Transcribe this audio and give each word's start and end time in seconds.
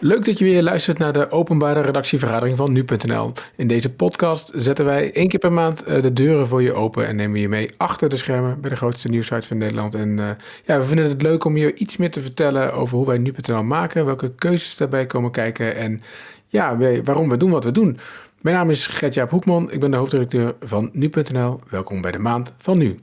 Leuk 0.00 0.24
dat 0.24 0.38
je 0.38 0.44
weer 0.44 0.62
luistert 0.62 0.98
naar 0.98 1.12
de 1.12 1.30
openbare 1.30 1.80
redactievergadering 1.80 2.56
van 2.56 2.72
nu.nl. 2.72 3.30
In 3.56 3.66
deze 3.66 3.92
podcast 3.92 4.52
zetten 4.54 4.84
wij 4.84 5.12
één 5.12 5.28
keer 5.28 5.38
per 5.38 5.52
maand 5.52 5.82
eh, 5.82 6.02
de 6.02 6.12
deuren 6.12 6.46
voor 6.46 6.62
je 6.62 6.72
open 6.72 7.06
en 7.06 7.16
nemen 7.16 7.40
je 7.40 7.48
mee 7.48 7.68
achter 7.76 8.08
de 8.08 8.16
schermen 8.16 8.60
bij 8.60 8.70
de 8.70 8.76
grootste 8.76 9.08
nieuwsite 9.08 9.46
van 9.46 9.58
Nederland. 9.58 9.94
En 9.94 10.08
uh, 10.08 10.28
ja, 10.64 10.78
we 10.78 10.84
vinden 10.84 11.08
het 11.08 11.22
leuk 11.22 11.44
om 11.44 11.56
je 11.56 11.74
iets 11.74 11.96
meer 11.96 12.10
te 12.10 12.20
vertellen 12.20 12.72
over 12.72 12.96
hoe 12.96 13.06
wij 13.06 13.18
nu.nl 13.18 13.62
maken, 13.62 14.04
welke 14.04 14.34
keuzes 14.34 14.76
daarbij 14.76 15.06
komen 15.06 15.30
kijken 15.30 15.76
en 15.76 16.02
ja, 16.46 16.76
waarom 17.04 17.28
we 17.28 17.36
doen 17.36 17.50
wat 17.50 17.64
we 17.64 17.72
doen. 17.72 17.98
Mijn 18.40 18.56
naam 18.56 18.70
is 18.70 18.86
Gertjaap 18.86 19.30
Hoekman, 19.30 19.72
ik 19.72 19.80
ben 19.80 19.90
de 19.90 19.96
hoofdredacteur 19.96 20.54
van 20.60 20.90
nu.nl. 20.92 21.60
Welkom 21.68 22.00
bij 22.00 22.12
de 22.12 22.18
maand 22.18 22.52
van 22.58 22.78
nu. 22.78 22.98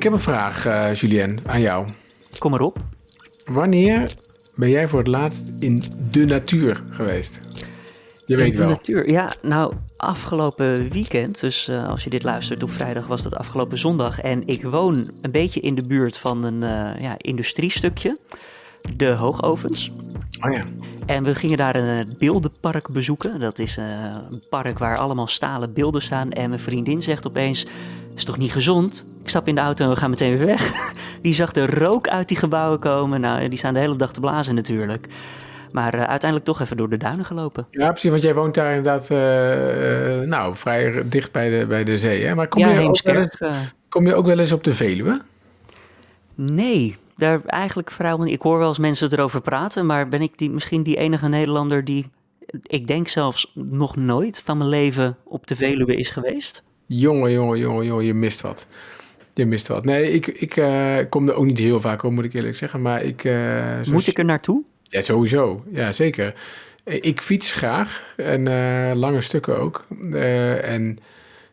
Ik 0.00 0.06
heb 0.06 0.14
een 0.14 0.20
vraag, 0.20 0.66
uh, 0.66 0.94
Julien, 0.94 1.38
aan 1.46 1.60
jou. 1.60 1.86
Kom 2.38 2.50
maar 2.50 2.60
op. 2.60 2.78
Wanneer 3.44 4.14
ben 4.54 4.70
jij 4.70 4.88
voor 4.88 4.98
het 4.98 5.08
laatst 5.08 5.50
in 5.58 5.82
de 6.10 6.24
natuur 6.24 6.82
geweest? 6.90 7.40
Je 8.26 8.36
weet 8.36 8.54
wel. 8.54 8.66
De 8.66 8.72
natuur, 8.72 9.10
ja. 9.10 9.32
Nou, 9.42 9.74
afgelopen 9.96 10.90
weekend, 10.90 11.40
dus 11.40 11.68
uh, 11.68 11.88
als 11.88 12.04
je 12.04 12.10
dit 12.10 12.22
luistert 12.22 12.62
op 12.62 12.70
vrijdag, 12.70 13.06
was 13.06 13.22
dat 13.22 13.34
afgelopen 13.34 13.78
zondag. 13.78 14.20
En 14.20 14.46
ik 14.46 14.62
woon 14.62 15.10
een 15.20 15.30
beetje 15.30 15.60
in 15.60 15.74
de 15.74 15.86
buurt 15.86 16.18
van 16.18 16.44
een 16.44 16.62
uh, 16.62 17.02
ja, 17.02 17.14
industriestukje, 17.16 18.18
de 18.96 19.06
Hoogovens. 19.06 19.92
Oh 20.46 20.52
ja. 20.52 20.62
En 21.06 21.24
we 21.24 21.34
gingen 21.34 21.56
daar 21.56 21.76
een 21.76 22.14
beeldenpark 22.18 22.88
bezoeken. 22.88 23.40
Dat 23.40 23.58
is 23.58 23.76
een 23.76 24.42
park 24.50 24.78
waar 24.78 24.98
allemaal 24.98 25.26
stalen 25.26 25.72
beelden 25.72 26.02
staan. 26.02 26.30
En 26.30 26.48
mijn 26.48 26.60
vriendin 26.60 27.02
zegt 27.02 27.26
opeens: 27.26 27.66
is 28.14 28.24
toch 28.24 28.38
niet 28.38 28.52
gezond? 28.52 29.06
Ik 29.22 29.28
stap 29.28 29.48
in 29.48 29.54
de 29.54 29.60
auto 29.60 29.84
en 29.84 29.90
we 29.90 29.96
gaan 29.96 30.10
meteen 30.10 30.36
weer 30.36 30.46
weg. 30.46 30.92
Die 31.22 31.34
zag 31.34 31.52
de 31.52 31.66
rook 31.66 32.08
uit 32.08 32.28
die 32.28 32.36
gebouwen 32.36 32.78
komen. 32.78 33.20
Nou, 33.20 33.48
die 33.48 33.58
staan 33.58 33.74
de 33.74 33.80
hele 33.80 33.96
dag 33.96 34.12
te 34.12 34.20
blazen 34.20 34.54
natuurlijk. 34.54 35.08
Maar 35.72 35.94
uh, 35.94 36.00
uiteindelijk 36.00 36.44
toch 36.44 36.60
even 36.60 36.76
door 36.76 36.88
de 36.88 36.96
duinen 36.96 37.24
gelopen. 37.24 37.66
Ja, 37.70 37.90
precies, 37.90 38.10
want 38.10 38.22
jij 38.22 38.34
woont 38.34 38.54
daar 38.54 38.74
inderdaad 38.74 39.10
uh, 39.10 40.28
nou, 40.28 40.54
vrij 40.54 41.02
dicht 41.08 41.32
bij 41.32 41.58
de, 41.58 41.66
bij 41.66 41.84
de 41.84 41.98
zee. 41.98 42.24
Hè? 42.24 42.34
Maar 42.34 42.48
kom, 42.48 42.60
ja, 42.60 42.68
je 42.68 42.88
ook 42.88 43.02
wel 43.02 43.14
eens, 43.14 43.42
kom 43.88 44.06
je 44.06 44.14
ook 44.14 44.26
wel 44.26 44.38
eens 44.38 44.52
op 44.52 44.64
de 44.64 44.74
Veluwe? 44.74 45.20
Nee, 46.34 46.96
daar 47.16 47.40
eigenlijk 47.46 48.18
niet. 48.18 48.34
Ik 48.34 48.42
hoor 48.42 48.58
wel 48.58 48.68
eens 48.68 48.78
mensen 48.78 49.12
erover 49.12 49.40
praten, 49.40 49.86
maar 49.86 50.08
ben 50.08 50.22
ik 50.22 50.38
die, 50.38 50.50
misschien 50.50 50.82
die 50.82 50.96
enige 50.96 51.28
Nederlander 51.28 51.84
die, 51.84 52.10
ik 52.62 52.86
denk 52.86 53.08
zelfs 53.08 53.52
nog 53.54 53.96
nooit 53.96 54.42
van 54.44 54.58
mijn 54.58 54.70
leven 54.70 55.16
op 55.24 55.46
de 55.46 55.56
Veluwe 55.56 55.96
is 55.96 56.08
geweest? 56.10 56.62
Jongen, 56.92 57.32
jongen, 57.32 57.58
jongen, 57.58 57.86
jongen, 57.86 58.04
je 58.04 58.14
mist 58.14 58.40
wat. 58.40 58.66
Je 59.34 59.46
mist 59.46 59.68
wat. 59.68 59.84
Nee, 59.84 60.12
ik, 60.12 60.26
ik 60.26 60.56
uh, 60.56 60.96
kom 61.08 61.28
er 61.28 61.34
ook 61.34 61.44
niet 61.44 61.58
heel 61.58 61.80
vaak 61.80 62.02
op, 62.02 62.12
moet 62.12 62.24
ik 62.24 62.32
eerlijk 62.32 62.56
zeggen. 62.56 62.82
Maar 62.82 63.02
ik... 63.02 63.24
Uh, 63.24 63.62
moet 63.90 64.06
ik 64.06 64.18
er 64.18 64.24
naartoe? 64.24 64.62
Ja, 64.82 65.00
sowieso. 65.00 65.64
Ja, 65.72 65.92
zeker. 65.92 66.34
Ik 66.84 67.20
fiets 67.20 67.52
graag 67.52 68.14
en 68.16 68.46
uh, 68.48 68.90
lange 68.94 69.20
stukken 69.20 69.58
ook. 69.60 69.86
en 70.62 70.98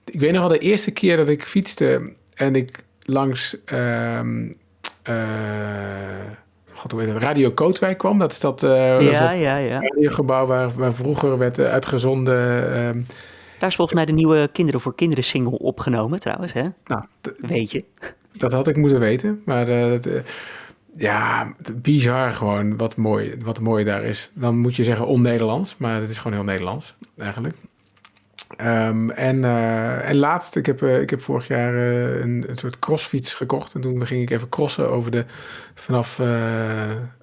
ik 0.05 0.19
weet 0.19 0.31
nog 0.31 0.43
al 0.43 0.49
de 0.49 0.57
eerste 0.57 0.91
keer 0.91 1.17
dat 1.17 1.27
ik 1.27 1.43
fietste 1.43 2.13
en 2.33 2.55
ik 2.55 2.83
langs... 2.99 3.57
Um, 3.73 4.57
God, 6.71 6.91
hoe 6.91 7.01
het? 7.01 7.23
Radio 7.23 7.51
Kootwijk 7.51 7.97
kwam. 7.97 8.19
Dat 8.19 8.31
is 8.31 8.39
dat, 8.39 8.61
ja, 8.61 9.31
ja, 9.31 9.57
ja. 9.57 9.79
radiogebouw 9.79 10.45
waar, 10.45 10.71
waar 10.75 10.93
vroeger 10.93 11.37
werd 11.37 11.59
uitgezonden... 11.59 13.05
Daar 13.59 13.69
is 13.69 13.75
volgens 13.75 13.97
mij 13.97 14.05
de 14.05 14.11
nieuwe 14.11 14.49
Kinderen 14.53 14.81
voor 14.81 14.95
Kinderen 14.95 15.23
single 15.23 15.59
opgenomen 15.59 16.19
trouwens, 16.19 16.53
hè? 16.53 16.67
Nou, 16.85 17.03
Weet 17.37 17.71
je. 17.71 17.85
Dat 18.31 18.51
had 18.51 18.67
ik 18.67 18.75
moeten 18.77 18.99
weten, 18.99 19.41
maar 19.45 19.69
uh, 19.69 19.89
dat, 19.89 20.05
uh, 20.05 20.19
ja, 20.97 21.53
bizar 21.75 22.33
gewoon 22.33 22.77
wat 22.77 22.95
mooi, 22.95 23.35
wat 23.43 23.59
mooi 23.59 23.83
daar 23.83 24.03
is. 24.03 24.31
Dan 24.33 24.57
moet 24.57 24.75
je 24.75 24.83
zeggen 24.83 25.07
on-Nederlands, 25.07 25.77
maar 25.77 25.99
het 25.99 26.09
is 26.09 26.17
gewoon 26.17 26.37
heel 26.37 26.45
Nederlands 26.45 26.95
eigenlijk. 27.17 27.55
Um, 28.61 29.09
en, 29.09 29.37
uh, 29.37 30.09
en 30.09 30.15
laatst, 30.17 30.55
ik 30.55 30.65
heb, 30.65 30.81
uh, 30.81 31.01
ik 31.01 31.09
heb 31.09 31.21
vorig 31.21 31.47
jaar 31.47 31.73
uh, 31.73 32.19
een, 32.19 32.45
een, 32.47 32.55
soort 32.55 32.79
crossfiets 32.79 33.33
gekocht. 33.33 33.73
En 33.73 33.81
toen 33.81 34.05
ging 34.05 34.21
ik 34.21 34.29
even 34.29 34.49
crossen 34.49 34.89
over 34.89 35.11
de, 35.11 35.25
vanaf, 35.73 36.21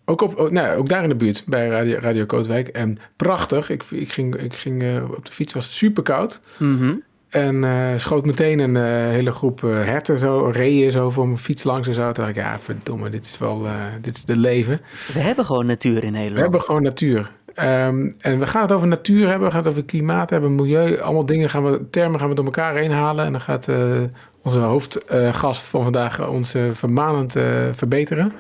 ook, 0.05 0.21
op, 0.21 0.39
oh, 0.39 0.51
nou, 0.51 0.77
ook 0.77 0.89
daar 0.89 1.03
in 1.03 1.09
de 1.09 1.15
buurt 1.15 1.43
bij 1.47 1.69
Radio, 1.69 1.99
Radio 1.99 2.27
Kootwijk. 2.27 2.69
En 2.69 2.99
prachtig, 3.17 3.71
ik, 3.71 3.83
ik 3.91 4.12
ging, 4.12 4.37
ik 4.37 4.55
ging 4.55 5.03
op 5.17 5.25
de 5.25 5.33
fiets, 5.33 5.53
was 5.53 5.77
super 5.77 6.03
koud. 6.03 6.41
Mm 6.59 6.79
-hmm. 6.79 7.03
En 7.29 8.01
schoot 8.01 8.27
meteen 8.27 8.59
een 8.59 8.77
hele 9.11 9.33
groep 9.33 9.61
herten 9.61 10.19
zo, 10.19 10.51
reeën 10.53 10.91
zo 10.91 11.11
voor 11.11 11.27
mijn 11.27 11.39
fiets 11.39 11.65
langs 11.65 11.89
en 11.89 11.95
zo. 11.95 12.05
Toen 12.05 12.25
dacht 12.25 12.37
ik, 12.37 12.43
ja 12.43 12.59
verdomme, 12.59 13.09
dit 13.09 13.25
is 13.25 13.39
wel, 13.39 13.67
dit 14.01 14.15
is 14.15 14.25
de 14.25 14.37
leven. 14.37 14.81
We 15.12 15.21
hebben 15.21 15.45
gewoon 15.45 15.67
natuur 15.67 16.05
in 16.05 16.12
Nederland. 16.12 16.35
We 16.35 16.41
hebben 16.41 16.61
gewoon 16.61 16.83
natuur. 16.83 17.31
Um, 17.63 18.15
en 18.19 18.39
we 18.39 18.47
gaan 18.47 18.63
het 18.63 18.73
over 18.73 18.89
natuur 18.89 19.29
hebben, 19.29 19.47
we 19.47 19.51
gaan 19.51 19.63
het 19.63 19.71
over 19.71 19.85
klimaat 19.85 20.31
hebben, 20.31 20.55
milieu, 20.55 21.01
allemaal 21.01 21.27
dingen 21.27 21.51
gaan 21.51 21.71
we, 21.71 21.91
termen 21.91 22.21
gaan 22.21 22.29
we 22.29 22.35
door 22.35 22.45
elkaar 22.45 22.75
heen 22.75 22.91
halen. 22.91 23.25
En 23.25 23.33
dan 23.33 23.41
gaat 23.41 23.69
uh, 23.69 24.01
onze 24.43 24.59
hoofdgast 24.59 25.65
uh, 25.65 25.71
van 25.71 25.83
vandaag 25.83 26.29
ons 26.29 26.55
uh, 26.55 26.73
vermanend 26.73 27.33
verbeteren. 27.73 28.33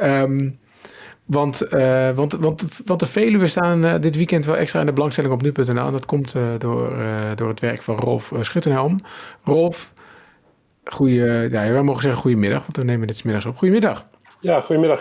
Um, 0.00 0.58
want, 1.24 1.58
want, 2.14 2.32
want, 2.32 2.80
want 2.84 3.00
de 3.00 3.06
Veluwe 3.06 3.46
staan 3.46 4.00
dit 4.00 4.16
weekend 4.16 4.44
wel 4.44 4.56
extra 4.56 4.80
in 4.80 4.86
de 4.86 4.92
belangstelling 4.92 5.32
op 5.32 5.42
nu.nl. 5.42 5.90
Dat 5.90 6.06
komt 6.06 6.34
door, 6.58 6.96
door 7.34 7.48
het 7.48 7.60
werk 7.60 7.82
van 7.82 7.96
Rolf 7.96 8.32
Schuttenhelm. 8.40 8.98
Rolf, 9.44 9.92
goeie, 10.84 11.24
ja, 11.24 11.48
wij 11.72 11.82
mogen 11.82 12.02
zeggen 12.02 12.20
goedemiddag, 12.20 12.60
want 12.60 12.76
we 12.76 12.84
nemen 12.84 13.06
dit 13.06 13.24
middags 13.24 13.46
op. 13.46 13.56
Goedemiddag. 13.56 14.06
Ja, 14.40 14.60
goedemiddag. 14.60 15.00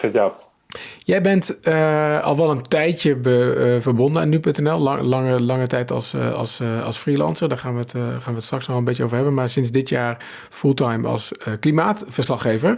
Jij 1.03 1.21
bent 1.21 1.59
uh, 1.67 2.23
al 2.23 2.37
wel 2.37 2.49
een 2.49 2.61
tijdje 2.61 3.15
be, 3.15 3.73
uh, 3.75 3.81
verbonden 3.81 4.21
aan 4.21 4.29
nu.nl, 4.29 4.79
Lang, 4.79 5.01
lange, 5.01 5.41
lange 5.41 5.67
tijd 5.67 5.91
als, 5.91 6.13
uh, 6.13 6.33
als, 6.33 6.61
als 6.83 6.97
freelancer. 6.97 7.49
Daar 7.49 7.57
gaan 7.57 7.73
we, 7.73 7.79
het, 7.79 7.91
gaan 7.91 8.19
we 8.25 8.33
het 8.33 8.43
straks 8.43 8.67
nog 8.67 8.77
een 8.77 8.83
beetje 8.83 9.03
over 9.03 9.15
hebben. 9.15 9.33
Maar 9.33 9.49
sinds 9.49 9.71
dit 9.71 9.89
jaar 9.89 10.25
fulltime 10.49 11.07
als 11.07 11.31
klimaatverslaggever. 11.59 12.77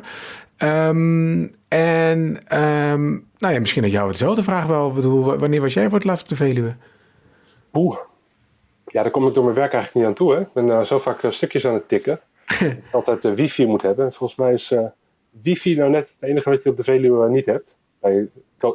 Um, 0.57 1.55
en 1.67 2.19
um, 2.59 3.27
nou 3.37 3.53
ja, 3.53 3.59
misschien 3.59 3.81
dat 3.81 3.91
jou 3.91 4.07
hetzelfde 4.07 4.43
vraag 4.43 4.65
wel. 4.65 4.91
Bedoel, 4.91 5.37
wanneer 5.37 5.61
was 5.61 5.73
jij 5.73 5.83
voor 5.83 5.97
het 5.97 6.07
laatst 6.07 6.23
op 6.23 6.29
de 6.29 6.35
Veluwe? 6.35 6.75
Oeh, 7.73 7.97
ja, 8.85 9.01
daar 9.01 9.11
kom 9.11 9.27
ik 9.27 9.33
door 9.33 9.43
mijn 9.43 9.55
werk 9.55 9.73
eigenlijk 9.73 10.05
niet 10.05 10.15
aan 10.15 10.25
toe. 10.25 10.33
Hè. 10.33 10.41
Ik 10.41 10.53
ben 10.53 10.85
zo 10.85 10.99
vaak 10.99 11.25
stukjes 11.29 11.67
aan 11.67 11.73
het 11.73 11.87
tikken. 11.87 12.19
altijd 12.91 13.21
de 13.21 13.35
wifi 13.35 13.65
moet 13.65 13.81
hebben. 13.81 14.13
Volgens 14.13 14.39
mij 14.39 14.53
is 14.53 14.73
wifi 15.29 15.75
nou 15.75 15.89
net 15.89 16.13
het 16.13 16.29
enige 16.29 16.49
wat 16.49 16.63
je 16.63 16.69
op 16.69 16.77
de 16.77 16.83
Veluwe 16.83 17.29
niet 17.29 17.45
hebt. 17.45 17.79
Bij 18.01 18.29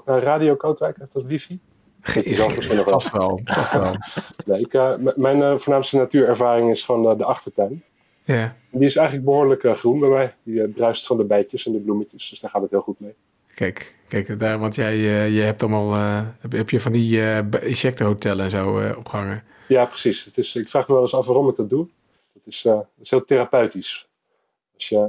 Radio 0.05 0.57
Kootwijk 0.57 0.97
heeft 0.99 1.13
dat 1.13 1.25
wifi. 1.25 1.61
Vast 2.01 3.11
wel, 3.11 3.41
vast 3.45 3.73
wel. 3.73 3.97
nee, 4.47 4.61
ik, 4.61 4.75
uh, 4.75 4.95
mijn 5.17 5.39
uh, 5.39 5.59
voornaamste 5.59 5.97
natuurervaring 5.97 6.71
is 6.71 6.83
gewoon 6.83 7.13
uh, 7.13 7.19
de 7.19 7.25
achtertuin. 7.25 7.85
Ja. 8.25 8.57
Die 8.71 8.85
is 8.85 8.97
eigenlijk 8.97 9.27
behoorlijk 9.27 9.79
groen 9.79 10.01
bij 10.01 10.09
mij. 10.09 10.35
Die 10.43 10.69
bruist 10.69 11.07
van 11.07 11.17
de 11.17 11.25
bijtjes 11.25 11.67
en 11.67 11.73
de 11.73 11.79
bloemetjes, 11.79 12.31
dus 12.31 12.41
daar 12.41 12.51
gaat 12.51 12.63
het 12.63 12.71
heel 12.71 12.81
goed 12.81 13.01
mee. 13.01 13.15
Kijk, 13.55 13.97
kijk 14.09 14.39
daar, 14.39 14.59
want 14.59 14.75
jij 14.75 14.97
je 15.31 15.41
hebt 15.41 15.63
allemaal, 15.63 15.93
heb, 16.41 16.53
heb, 16.53 16.71
je 16.71 16.81
van 16.81 16.93
die 16.93 17.41
insectenhotellen 17.61 18.45
en 18.45 18.51
zo 18.51 18.95
opgehangen? 18.97 19.43
Ja, 19.69 19.85
precies. 19.85 20.25
Het 20.25 20.39
is, 20.39 20.57
ik 20.57 20.71
vraag 20.71 20.89
me 20.89 20.95
wel 20.95 21.03
eens 21.03 21.15
af 21.15 21.27
waarom 21.27 21.49
ik 21.49 21.57
dat 21.57 21.71
doe. 21.71 21.89
Het 22.33 22.47
is, 22.47 22.63
het 22.63 22.87
is 23.01 23.11
heel 23.11 23.25
therapeutisch. 23.25 24.09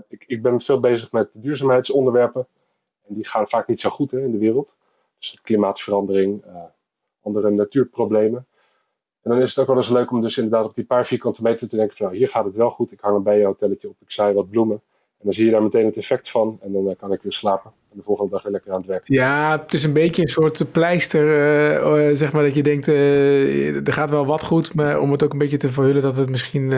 Ik, 0.09 0.23
ik 0.27 0.41
ben 0.41 0.61
veel 0.61 0.79
bezig 0.79 1.11
met 1.11 1.37
duurzaamheidsonderwerpen. 1.41 2.47
En 3.07 3.15
die 3.15 3.27
gaan 3.27 3.47
vaak 3.47 3.67
niet 3.67 3.79
zo 3.79 3.89
goed 3.89 4.11
hè, 4.11 4.21
in 4.21 4.31
de 4.31 4.37
wereld. 4.37 4.77
Dus 5.19 5.39
klimaatverandering, 5.41 6.45
uh, 6.45 6.55
andere 7.21 7.51
natuurproblemen. 7.51 8.45
En 9.21 9.31
dan 9.31 9.41
is 9.41 9.49
het 9.49 9.59
ook 9.59 9.67
wel 9.67 9.75
eens 9.75 9.89
leuk 9.89 10.11
om 10.11 10.21
dus 10.21 10.37
inderdaad 10.37 10.65
op 10.65 10.75
die 10.75 10.85
paar 10.85 11.05
vierkante 11.05 11.41
meter 11.41 11.69
te 11.69 11.75
denken 11.75 11.97
van 11.97 12.05
nou, 12.05 12.17
hier 12.17 12.29
gaat 12.29 12.45
het 12.45 12.55
wel 12.55 12.69
goed. 12.69 12.91
Ik 12.91 12.99
hang 12.99 13.15
een 13.15 13.23
bijenhotelletje 13.23 13.89
op, 13.89 13.95
ik 13.99 14.11
zaai 14.11 14.33
wat 14.33 14.49
bloemen. 14.49 14.81
En 15.17 15.23
dan 15.23 15.33
zie 15.33 15.45
je 15.45 15.51
daar 15.51 15.63
meteen 15.63 15.85
het 15.85 15.97
effect 15.97 16.29
van. 16.29 16.59
En 16.61 16.71
dan 16.71 16.85
uh, 16.85 16.91
kan 16.97 17.11
ik 17.11 17.21
weer 17.21 17.31
slapen. 17.31 17.71
En 17.91 17.97
de 17.97 18.03
volgende 18.03 18.31
dag 18.31 18.43
weer 18.43 18.51
lekker 18.51 18.71
aan 18.71 18.77
het 18.77 18.87
werk. 18.87 19.07
Ja, 19.07 19.59
het 19.61 19.73
is 19.73 19.83
een 19.83 19.93
beetje 19.93 20.21
een 20.21 20.27
soort 20.27 20.71
pleister. 20.71 21.25
Uh, 22.09 22.15
zeg 22.15 22.33
maar 22.33 22.43
dat 22.43 22.55
je 22.55 22.63
denkt, 22.63 22.87
er 23.87 23.93
gaat 23.93 24.09
wel 24.09 24.25
wat 24.25 24.43
goed. 24.43 24.73
Maar 24.75 24.99
om 24.99 25.11
het 25.11 25.23
ook 25.23 25.31
een 25.31 25.37
beetje 25.37 25.57
te 25.57 25.69
verhullen 25.69 26.01
dat 26.01 26.15
het 26.15 26.29
misschien 26.29 26.71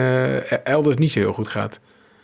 elders 0.64 0.96
niet 0.96 1.10
zo 1.10 1.18
heel 1.18 1.32
goed 1.32 1.48
gaat. 1.48 1.80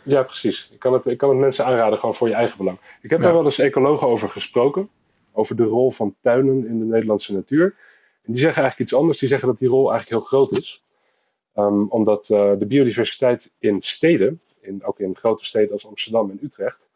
Ja, 0.07 0.23
precies. 0.23 0.69
Ik 0.71 0.79
kan, 0.79 0.93
het, 0.93 1.05
ik 1.05 1.17
kan 1.17 1.29
het 1.29 1.37
mensen 1.37 1.65
aanraden, 1.65 1.99
gewoon 1.99 2.15
voor 2.15 2.27
je 2.27 2.33
eigen 2.33 2.57
belang. 2.57 2.79
Ik 3.01 3.09
heb 3.09 3.19
ja. 3.19 3.25
daar 3.25 3.35
wel 3.35 3.45
eens 3.45 3.59
ecologen 3.59 4.07
over 4.07 4.29
gesproken. 4.29 4.89
Over 5.31 5.55
de 5.55 5.63
rol 5.63 5.91
van 5.91 6.15
tuinen 6.19 6.67
in 6.67 6.79
de 6.79 6.85
Nederlandse 6.85 7.33
natuur. 7.33 7.75
En 8.21 8.33
die 8.33 8.41
zeggen 8.41 8.61
eigenlijk 8.61 8.89
iets 8.89 8.99
anders. 8.99 9.17
Die 9.17 9.29
zeggen 9.29 9.47
dat 9.47 9.57
die 9.57 9.67
rol 9.67 9.91
eigenlijk 9.91 10.09
heel 10.09 10.29
groot 10.29 10.57
is. 10.57 10.83
Um, 11.55 11.89
omdat 11.89 12.29
uh, 12.29 12.53
de 12.57 12.65
biodiversiteit 12.65 13.53
in 13.59 13.81
steden, 13.81 14.41
in, 14.59 14.83
ook 14.83 14.99
in 14.99 15.17
grote 15.17 15.45
steden 15.45 15.71
als 15.71 15.87
Amsterdam 15.87 16.29
en 16.29 16.39
Utrecht, 16.43 16.89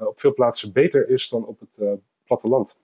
uh, 0.00 0.06
op 0.06 0.20
veel 0.20 0.34
plaatsen 0.34 0.72
beter 0.72 1.08
is 1.08 1.28
dan 1.28 1.46
op 1.46 1.60
het 1.60 1.78
uh, 1.82 1.92
platteland. 2.24 2.78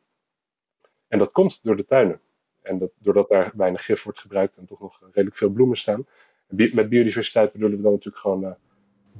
En 1.08 1.18
dat 1.18 1.32
komt 1.32 1.60
door 1.62 1.76
de 1.76 1.84
tuinen. 1.84 2.20
En 2.62 2.78
dat, 2.78 2.90
doordat 2.98 3.28
daar 3.28 3.52
weinig 3.56 3.84
gif 3.84 4.02
wordt 4.02 4.20
gebruikt 4.20 4.56
en 4.56 4.66
toch 4.66 4.80
nog 4.80 5.00
redelijk 5.12 5.36
veel 5.36 5.50
bloemen 5.50 5.76
staan. 5.76 6.06
Met 6.48 6.88
biodiversiteit 6.88 7.52
bedoelen 7.52 7.76
we 7.76 7.82
dan 7.82 7.92
natuurlijk 7.92 8.22
gewoon 8.22 8.56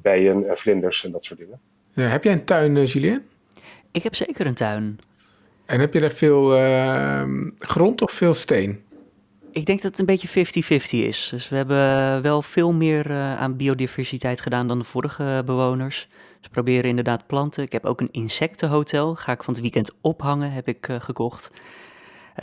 bijen 0.04 0.48
en 0.48 0.56
vlinders 0.56 1.04
en 1.04 1.12
dat 1.12 1.24
soort 1.24 1.38
dingen. 1.38 1.60
Ja, 1.92 2.02
heb 2.02 2.24
jij 2.24 2.32
een 2.32 2.44
tuin, 2.44 2.84
Julien? 2.84 3.22
Ik 3.92 4.02
heb 4.02 4.14
zeker 4.14 4.46
een 4.46 4.54
tuin. 4.54 4.98
En 5.64 5.80
heb 5.80 5.92
je 5.92 6.00
daar 6.00 6.10
veel 6.10 6.56
ehm, 6.56 7.50
grond 7.58 8.02
of 8.02 8.12
veel 8.12 8.32
steen? 8.32 8.84
Ik 9.52 9.66
denk 9.66 9.82
dat 9.82 9.90
het 9.90 10.00
een 10.00 10.06
beetje 10.06 10.44
50-50 10.78 11.06
is. 11.06 11.28
Dus 11.30 11.48
we 11.48 11.56
hebben 11.56 12.22
wel 12.22 12.42
veel 12.42 12.72
meer 12.72 13.10
uh, 13.10 13.40
aan 13.40 13.56
biodiversiteit 13.56 14.40
gedaan 14.40 14.68
dan 14.68 14.78
de 14.78 14.84
vorige 14.84 15.42
bewoners. 15.46 16.08
Ze 16.40 16.50
proberen 16.50 16.84
inderdaad 16.84 17.26
planten. 17.26 17.62
Ik 17.62 17.72
heb 17.72 17.84
ook 17.84 18.00
een 18.00 18.12
insectenhotel. 18.12 19.14
Ga 19.14 19.32
ik 19.32 19.42
van 19.42 19.54
het 19.54 19.62
weekend 19.62 19.94
ophangen, 20.00 20.52
heb 20.52 20.68
ik 20.68 20.88
uh, 20.88 21.00
gekocht. 21.00 21.50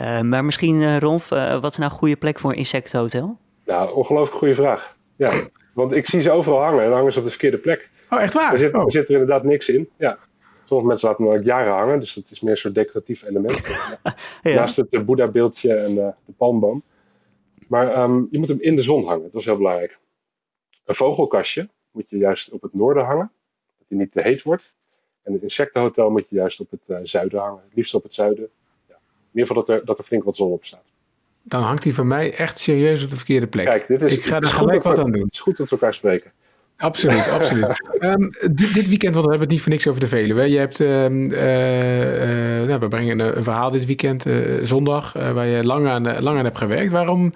Uh, 0.00 0.20
maar 0.20 0.44
misschien, 0.44 0.98
Rolf, 0.98 1.28
wat 1.28 1.70
is 1.70 1.76
nou 1.76 1.90
een 1.90 1.98
goede 1.98 2.16
plek 2.16 2.38
voor 2.38 2.50
een 2.50 2.56
insectenhotel? 2.56 3.38
Nou, 3.66 3.94
ongelooflijk 3.94 4.38
goede 4.38 4.54
vraag. 4.54 4.96
Ja, 5.16 5.32
want 5.72 5.92
ik 5.92 6.06
zie 6.06 6.22
ze 6.22 6.30
overal 6.30 6.62
hangen 6.62 6.78
en 6.78 6.88
dan 6.88 6.96
hangen 6.96 7.12
ze 7.12 7.18
op 7.18 7.24
de 7.24 7.30
verkeerde 7.30 7.58
plek. 7.58 7.90
Oh, 8.10 8.20
echt 8.20 8.34
waar? 8.34 8.52
Er 8.52 8.58
zit, 8.58 8.74
oh. 8.74 8.84
er, 8.84 8.90
zit 8.90 9.08
er 9.08 9.12
inderdaad 9.12 9.44
niks 9.44 9.68
in. 9.68 9.88
Ja. 9.96 10.18
Sommige 10.64 10.88
mensen 10.88 11.08
laten 11.08 11.26
al 11.26 11.40
jaren 11.40 11.72
hangen, 11.72 12.00
dus 12.00 12.14
dat 12.14 12.30
is 12.30 12.40
meer 12.40 12.50
een 12.50 12.56
soort 12.56 12.74
decoratief 12.74 13.22
element. 13.22 13.60
ja. 14.42 14.54
Naast 14.54 14.76
het 14.76 15.06
Boeddha-beeldje 15.06 15.74
en 15.74 15.94
de 15.94 16.12
palmboom. 16.36 16.82
Maar 17.68 18.02
um, 18.02 18.28
je 18.30 18.38
moet 18.38 18.48
hem 18.48 18.60
in 18.60 18.76
de 18.76 18.82
zon 18.82 19.04
hangen, 19.04 19.30
dat 19.32 19.40
is 19.40 19.46
heel 19.46 19.56
belangrijk. 19.56 19.98
Een 20.84 20.94
vogelkastje 20.94 21.68
moet 21.90 22.10
je 22.10 22.16
juist 22.16 22.52
op 22.52 22.62
het 22.62 22.74
noorden 22.74 23.04
hangen, 23.04 23.32
dat 23.78 23.88
hij 23.88 23.98
niet 23.98 24.12
te 24.12 24.22
heet 24.22 24.42
wordt. 24.42 24.76
En 25.22 25.32
een 25.32 25.42
insectenhotel 25.42 26.10
moet 26.10 26.28
je 26.28 26.34
juist 26.34 26.60
op 26.60 26.70
het 26.70 26.88
uh, 26.88 26.98
zuiden 27.02 27.40
hangen, 27.40 27.62
het 27.64 27.74
liefst 27.74 27.94
op 27.94 28.02
het 28.02 28.14
zuiden. 28.14 28.50
Ja. 28.88 28.94
In 28.94 29.38
ieder 29.38 29.46
geval 29.46 29.64
dat 29.64 29.68
er, 29.76 29.84
dat 29.84 29.98
er 29.98 30.04
flink 30.04 30.24
wat 30.24 30.36
zon 30.36 30.52
op 30.52 30.64
staat. 30.64 30.91
Dan 31.42 31.62
hangt 31.62 31.84
hij 31.84 31.92
voor 31.92 32.06
mij 32.06 32.34
echt 32.34 32.58
serieus 32.58 33.04
op 33.04 33.10
de 33.10 33.16
verkeerde 33.16 33.46
plek. 33.46 33.66
Kijk, 33.66 33.86
dit 33.86 34.02
is, 34.02 34.12
Ik 34.12 34.24
ga 34.24 34.40
er 34.40 34.46
gelijk 34.46 34.82
wat 34.82 34.98
aan 34.98 35.12
doen. 35.12 35.22
Het 35.22 35.32
is 35.32 35.40
goed 35.40 35.56
dat 35.56 35.68
we 35.68 35.76
elkaar 35.76 35.94
spreken. 35.94 36.32
Absoluut, 36.76 37.28
absoluut. 37.38 37.96
um, 38.00 38.30
dit, 38.52 38.74
dit, 38.74 38.88
weekend, 38.88 39.14
want 39.14 39.26
we 39.26 39.30
hebben 39.30 39.40
het 39.40 39.50
niet 39.50 39.60
voor 39.60 39.72
niks 39.72 39.86
over 39.86 40.00
de 40.00 40.06
Veluwe. 40.06 40.50
Je 40.50 40.58
hebt, 40.58 40.80
uh, 40.80 41.04
uh, 41.04 42.68
nou, 42.68 42.80
we 42.80 42.88
brengen 42.88 43.18
een, 43.18 43.36
een, 43.36 43.44
verhaal 43.44 43.70
dit 43.70 43.86
weekend, 43.86 44.26
uh, 44.26 44.64
zondag, 44.64 45.12
waar 45.12 45.46
je 45.46 45.64
lang 45.64 45.88
aan, 45.88 46.22
lang 46.22 46.38
aan 46.38 46.44
hebt 46.44 46.58
gewerkt. 46.58 46.92
Waarom, 46.92 47.32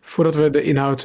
voordat 0.00 0.34
we 0.34 0.50
de 0.50 0.62
inhoud 0.62 1.04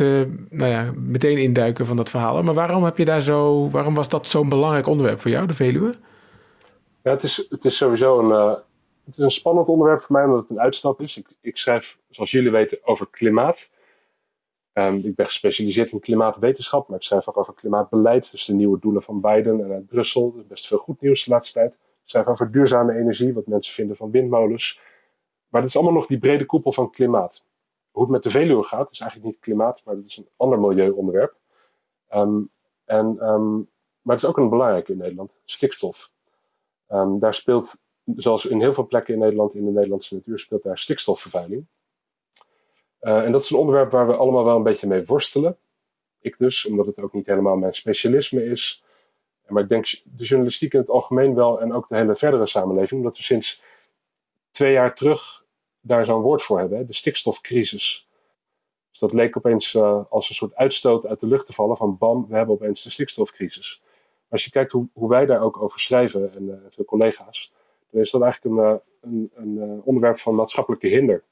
nou 0.50 0.72
ja, 0.72 0.92
meteen 0.96 1.38
induiken 1.38 1.86
van 1.86 1.96
dat 1.96 2.10
verhaal, 2.10 2.44
maar 2.44 2.54
waarom 2.54 2.84
heb 2.84 2.98
je 2.98 3.06
daar 3.06 3.22
zo, 3.22 3.70
waarom 3.70 3.94
was 3.94 4.10
dat 4.10 4.28
zo'n 4.28 4.50
belangrijk 4.50 4.88
onderwerp 4.88 5.22
voor 5.22 5.32
jou, 5.32 5.48
de 5.48 5.54
Veluwe? 5.54 5.94
Ja, 7.04 7.12
het 7.12 7.24
is, 7.24 7.46
het 7.50 7.66
is 7.66 7.78
sowieso 7.78 8.20
een, 8.20 8.58
het 9.06 9.18
is 9.18 9.24
een 9.24 9.32
spannend 9.32 9.68
onderwerp 9.68 10.02
voor 10.02 10.16
mij, 10.16 10.26
omdat 10.26 10.40
het 10.40 10.50
een 10.50 10.60
uitstap 10.60 11.02
is. 11.02 11.18
Ik, 11.18 11.28
ik 11.42 11.58
schrijf, 11.58 12.00
zoals 12.10 12.32
jullie 12.32 12.52
weten, 12.52 12.80
over 12.84 13.08
klimaat. 13.08 13.72
Um, 14.74 14.96
ik 14.96 15.16
ben 15.16 15.26
gespecialiseerd 15.26 15.92
in 15.92 16.00
klimaatwetenschap, 16.00 16.88
maar 16.88 16.98
ik 16.98 17.04
schrijf 17.04 17.30
ook 17.30 17.38
over 17.38 17.54
klimaatbeleid. 17.54 18.32
Dus 18.32 18.46
de 18.46 18.54
nieuwe 18.54 18.80
doelen 18.80 19.04
van 19.04 19.22
Biden 19.22 19.64
en 19.64 19.72
uit 19.72 19.88
Brussel. 19.88 20.34
Er 20.38 20.46
best 20.48 20.68
veel 20.68 20.78
goed 20.78 21.02
nieuws 21.02 21.24
de 21.24 21.32
laatste 21.32 21.54
tijd. 21.60 21.74
Ik 21.74 21.80
schrijf 22.12 22.28
over 22.28 22.52
duurzame 22.52 22.94
energie, 22.94 23.34
wat 23.34 23.48
mensen 23.48 23.74
vinden 23.74 23.96
van 23.96 24.12
windmolens. 24.12 24.82
Maar 25.48 25.62
het 25.62 25.70
is 25.70 25.76
allemaal 25.76 25.96
nog 25.96 26.06
die 26.06 26.20
brede 26.20 26.46
koepel 26.46 26.72
van 26.72 26.92
klimaat. 26.92 27.46
Hoe 27.92 28.04
het 28.04 28.12
met 28.12 28.24
de 28.24 28.30
Veluwe 28.30 28.64
gaat, 28.64 28.92
is 28.92 29.00
eigenlijk 29.00 29.32
niet 29.32 29.40
klimaat, 29.40 29.82
maar 29.86 29.96
dat 29.96 30.06
is 30.06 30.18
een 30.18 30.30
ander 30.38 30.60
milieuonderwerp. 30.60 31.36
Um, 32.14 32.50
en, 32.86 33.06
um, 33.06 33.70
maar 34.02 34.16
het 34.16 34.24
is 34.24 34.30
ook 34.30 34.38
een 34.38 34.50
belangrijke 34.50 34.92
in 34.92 34.98
Nederland, 34.98 35.42
stikstof. 35.46 36.12
daar 37.20 37.34
speelt, 37.34 37.84
zoals 38.16 38.46
in 38.46 38.60
heel 38.60 38.74
veel 38.74 38.88
plekken 38.88 39.14
in 39.14 39.20
Nederland, 39.20 39.56
in 39.56 39.66
de 39.66 39.72
Nederlandse 39.72 40.14
natuur, 40.14 40.40
speelt 40.40 40.64
daar 40.64 40.78
stikstofvervuiling. 40.78 41.66
Uh, 43.02 43.24
en 43.24 43.32
dat 43.32 43.44
is 43.44 43.50
een 43.50 43.58
onderwerp 43.58 43.92
waar 43.92 44.08
we 44.08 44.16
allemaal 44.16 44.46
wel 44.46 44.56
een 44.56 44.64
beetje 44.64 44.88
mee 44.88 45.06
worstelen. 45.06 45.58
Ik 46.20 46.38
dus, 46.38 46.66
omdat 46.66 46.86
het 46.86 47.00
ook 47.00 47.14
niet 47.14 47.28
helemaal 47.28 47.56
mijn 47.56 47.74
specialisme 47.74 48.46
is. 48.46 48.84
Maar 49.48 49.64
ik 49.64 49.70
denk 49.70 49.88
de 50.04 50.24
journalistiek 50.24 50.74
in 50.74 50.80
het 50.80 50.90
algemeen 50.90 51.36
wel 51.36 51.62
en 51.62 51.74
ook 51.74 51.88
de 51.88 51.96
hele 51.96 52.16
verdere 52.16 52.46
samenleving, 52.46 53.02
omdat 53.02 53.18
we 53.18 53.24
sinds 53.24 53.62
twee 54.52 54.72
jaar 54.72 54.96
terug 54.96 55.46
daar 55.82 56.06
zo'n 56.06 56.22
woord 56.22 56.44
voor 56.44 56.60
hebben, 56.60 56.88
de 56.88 56.94
stikstofcrisis. 56.94 58.10
Dus 58.90 59.00
dat 59.00 59.14
leek 59.14 59.38
opeens 59.38 59.74
uh, 59.74 60.06
als 60.10 60.30
een 60.30 60.36
soort 60.36 60.56
uitstoot 60.56 61.06
uit 61.06 61.20
de 61.20 61.28
lucht 61.28 61.46
te 61.46 61.54
vallen 61.54 61.78
van 61.78 61.98
bam, 61.98 62.28
we 62.28 62.36
hebben 62.36 62.56
opeens 62.56 62.84
de 62.84 62.90
stikstofcrisis. 62.90 63.82
Maar 63.82 64.30
als 64.30 64.44
je 64.44 64.50
kijkt 64.50 64.72
hoe, 64.72 64.88
hoe 64.94 65.10
wij 65.10 65.26
daar 65.26 65.42
ook 65.42 65.62
over 65.62 65.80
schrijven 65.80 66.34
en 66.34 66.44
uh, 66.44 66.56
veel 66.70 66.86
collega's, 66.86 67.54
dan 67.96 68.04
is 68.04 68.12
dat 68.12 68.22
eigenlijk 68.22 68.56
een, 68.56 68.80
een, 69.02 69.32
een 69.60 69.82
onderwerp 69.84 70.18
van 70.18 70.36
maatschappelijke 70.36 70.88
hinder 70.88 71.24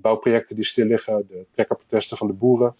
bouwprojecten 0.00 0.56
die 0.56 0.64
stil 0.64 0.86
liggen, 0.86 1.24
de 1.28 1.46
trekkerprotesten 1.50 2.16
van 2.16 2.26
de 2.26 2.32
boeren, 2.32 2.76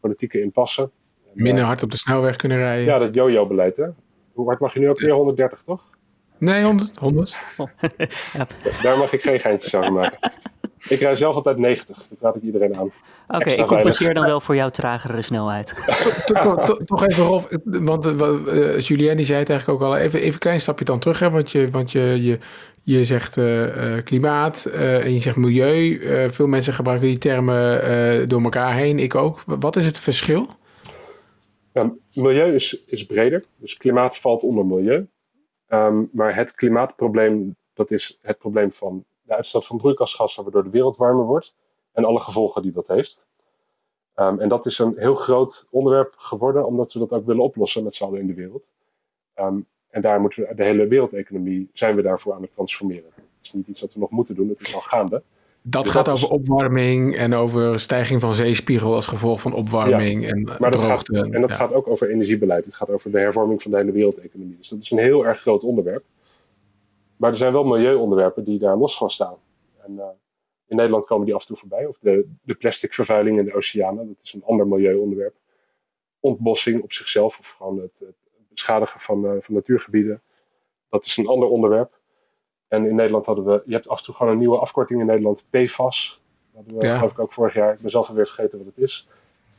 politieke 0.00 0.40
impasse. 0.40 0.90
Minder 1.32 1.64
hard 1.64 1.82
op 1.82 1.90
de 1.90 1.96
snelweg 1.96 2.36
kunnen 2.36 2.58
rijden. 2.58 2.84
Ja, 2.84 2.98
dat 2.98 3.14
jojo-beleid, 3.14 3.76
hè? 3.76 3.86
Hoe 4.32 4.46
hard 4.46 4.60
mag 4.60 4.74
je 4.74 4.80
nu 4.80 4.88
ook 4.88 5.00
weer? 5.00 5.12
130, 5.12 5.62
toch? 5.62 5.90
Nee, 6.38 6.64
100. 6.64 6.96
100. 6.96 7.30
ja. 8.32 8.46
Daar 8.82 8.98
mag 8.98 9.12
ik 9.12 9.20
geen 9.20 9.40
geintjes 9.40 9.74
over 9.74 9.92
maken. 9.92 10.32
Ik 10.88 11.00
rij 11.00 11.16
zelf 11.16 11.34
altijd 11.34 11.56
90, 11.56 12.06
dat 12.08 12.18
raad 12.20 12.36
ik 12.36 12.42
iedereen 12.42 12.76
aan. 12.76 12.92
Oké, 13.28 13.36
okay, 13.36 13.54
ik 13.54 13.66
compenseer 13.66 14.14
dan 14.14 14.24
wel 14.24 14.40
voor 14.40 14.54
jouw 14.54 14.68
tragere 14.68 15.22
snelheid. 15.22 15.74
Toch 16.84 17.06
even, 17.06 17.24
Rolf, 17.24 17.48
want 17.64 18.06
uh, 18.06 18.80
Julien 18.80 19.16
die 19.16 19.26
zei 19.26 19.38
het 19.38 19.50
eigenlijk 19.50 19.68
ook 19.68 19.88
al. 19.88 19.96
Even, 19.96 20.20
even 20.20 20.32
een 20.32 20.38
klein 20.38 20.60
stapje 20.60 20.84
dan 20.84 20.98
terug, 20.98 21.18
hè, 21.18 21.30
want 21.30 21.50
je, 21.50 21.70
want 21.70 21.92
je, 21.92 22.22
je, 22.22 22.38
je 22.82 23.04
zegt 23.04 23.36
uh, 23.36 23.64
klimaat 24.04 24.66
uh, 24.68 25.04
en 25.04 25.12
je 25.12 25.18
zegt 25.18 25.36
milieu. 25.36 26.00
veel 26.30 26.46
mensen 26.46 26.72
gebruiken 26.72 27.08
die 27.08 27.18
termen 27.18 28.28
door 28.28 28.42
elkaar 28.42 28.74
heen, 28.74 28.98
ik 28.98 29.14
ook. 29.14 29.42
Wat 29.46 29.76
is 29.76 29.86
het 29.86 29.98
verschil? 29.98 30.46
Nou, 31.72 31.98
milieu 32.12 32.54
is, 32.54 32.82
is 32.86 33.06
breder, 33.06 33.44
dus 33.56 33.76
klimaat 33.76 34.18
valt 34.18 34.42
onder 34.42 34.66
milieu. 34.66 35.08
Um, 35.68 36.08
maar 36.12 36.34
het 36.34 36.54
klimaatprobleem, 36.54 37.56
dat 37.74 37.90
is 37.90 38.18
het 38.22 38.38
probleem 38.38 38.72
van 38.72 39.04
de 39.28 39.36
uitstoot 39.36 39.66
van 39.66 39.76
broeikasgassen, 39.76 40.42
waardoor 40.42 40.64
de 40.64 40.70
wereld 40.70 40.96
warmer 40.96 41.24
wordt 41.24 41.54
en 41.92 42.04
alle 42.04 42.20
gevolgen 42.20 42.62
die 42.62 42.72
dat 42.72 42.88
heeft. 42.88 43.28
Um, 44.16 44.40
en 44.40 44.48
dat 44.48 44.66
is 44.66 44.78
een 44.78 44.94
heel 44.96 45.14
groot 45.14 45.68
onderwerp 45.70 46.14
geworden, 46.16 46.66
omdat 46.66 46.92
we 46.92 46.98
dat 46.98 47.12
ook 47.12 47.26
willen 47.26 47.42
oplossen 47.42 47.84
met 47.84 47.94
z'n 47.94 48.04
allen 48.04 48.20
in 48.20 48.26
de 48.26 48.34
wereld. 48.34 48.72
Um, 49.36 49.66
en 49.90 50.02
daar 50.02 50.20
moeten 50.20 50.42
we, 50.42 50.54
de 50.54 50.64
hele 50.64 50.86
wereldeconomie 50.86 51.70
zijn 51.72 51.96
we 51.96 52.02
daarvoor 52.02 52.34
aan 52.34 52.42
het 52.42 52.52
transformeren. 52.52 53.10
Het 53.14 53.24
is 53.42 53.52
niet 53.52 53.68
iets 53.68 53.80
wat 53.80 53.92
we 53.92 54.00
nog 54.00 54.10
moeten 54.10 54.34
doen, 54.34 54.48
het 54.48 54.60
is 54.60 54.74
al 54.74 54.80
gaande. 54.80 55.22
Dat 55.62 55.84
dus 55.84 55.92
gaat 55.92 56.04
dat 56.04 56.14
over 56.14 56.26
is... 56.26 56.32
opwarming 56.32 57.16
en 57.16 57.34
over 57.34 57.80
stijging 57.80 58.20
van 58.20 58.34
zeespiegel 58.34 58.94
als 58.94 59.06
gevolg 59.06 59.40
van 59.40 59.52
opwarming 59.52 60.22
ja, 60.22 60.28
en 60.28 60.42
maar 60.42 60.70
dat 60.70 60.72
droogte. 60.72 61.16
Gaat, 61.16 61.30
en 61.30 61.40
dat 61.40 61.50
ja. 61.50 61.56
gaat 61.56 61.72
ook 61.72 61.86
over 61.86 62.10
energiebeleid. 62.10 62.64
Het 62.64 62.74
gaat 62.74 62.90
over 62.90 63.10
de 63.10 63.18
hervorming 63.18 63.62
van 63.62 63.70
de 63.70 63.76
hele 63.76 63.92
wereldeconomie. 63.92 64.56
Dus 64.56 64.68
dat 64.68 64.82
is 64.82 64.90
een 64.90 64.98
heel 64.98 65.26
erg 65.26 65.40
groot 65.40 65.62
onderwerp. 65.62 66.04
Maar 67.18 67.30
er 67.30 67.36
zijn 67.36 67.52
wel 67.52 67.64
milieuonderwerpen 67.64 68.44
die 68.44 68.58
daar 68.58 68.76
los 68.76 68.96
van 68.96 69.10
staan. 69.10 69.36
En 69.76 69.92
uh, 69.92 70.06
in 70.66 70.76
Nederland 70.76 71.06
komen 71.06 71.26
die 71.26 71.34
af 71.34 71.40
en 71.40 71.46
toe 71.46 71.56
voorbij. 71.56 71.86
Of 71.86 71.98
de, 71.98 72.30
de 72.42 72.54
plasticvervuiling 72.54 73.38
in 73.38 73.44
de 73.44 73.54
oceanen, 73.54 74.06
dat 74.06 74.16
is 74.22 74.32
een 74.32 74.44
ander 74.44 74.66
milieuonderwerp. 74.66 75.34
Ontbossing 76.20 76.82
op 76.82 76.92
zichzelf, 76.92 77.38
of 77.38 77.50
gewoon 77.50 77.80
het, 77.80 77.98
het 77.98 78.16
beschadigen 78.48 79.00
van, 79.00 79.24
uh, 79.24 79.32
van 79.40 79.54
natuurgebieden, 79.54 80.22
dat 80.88 81.04
is 81.04 81.16
een 81.16 81.26
ander 81.26 81.48
onderwerp. 81.48 82.00
En 82.68 82.86
in 82.86 82.94
Nederland 82.94 83.26
hadden 83.26 83.44
we, 83.44 83.62
je 83.66 83.72
hebt 83.72 83.88
af 83.88 83.98
en 83.98 84.04
toe 84.04 84.14
gewoon 84.14 84.32
een 84.32 84.38
nieuwe 84.38 84.58
afkorting 84.58 85.00
in 85.00 85.06
Nederland, 85.06 85.46
PFAS. 85.50 86.22
Dat 86.52 86.54
hadden 86.64 86.80
we 86.80 86.86
Ja. 86.86 86.96
geloof 86.96 87.12
ik 87.12 87.18
ook 87.18 87.32
vorig 87.32 87.54
jaar. 87.54 87.72
Ik 87.74 87.80
ben 87.80 87.90
zelf 87.90 88.08
alweer 88.08 88.26
vergeten 88.26 88.58
wat 88.58 88.66
het 88.66 88.78
is. 88.78 89.08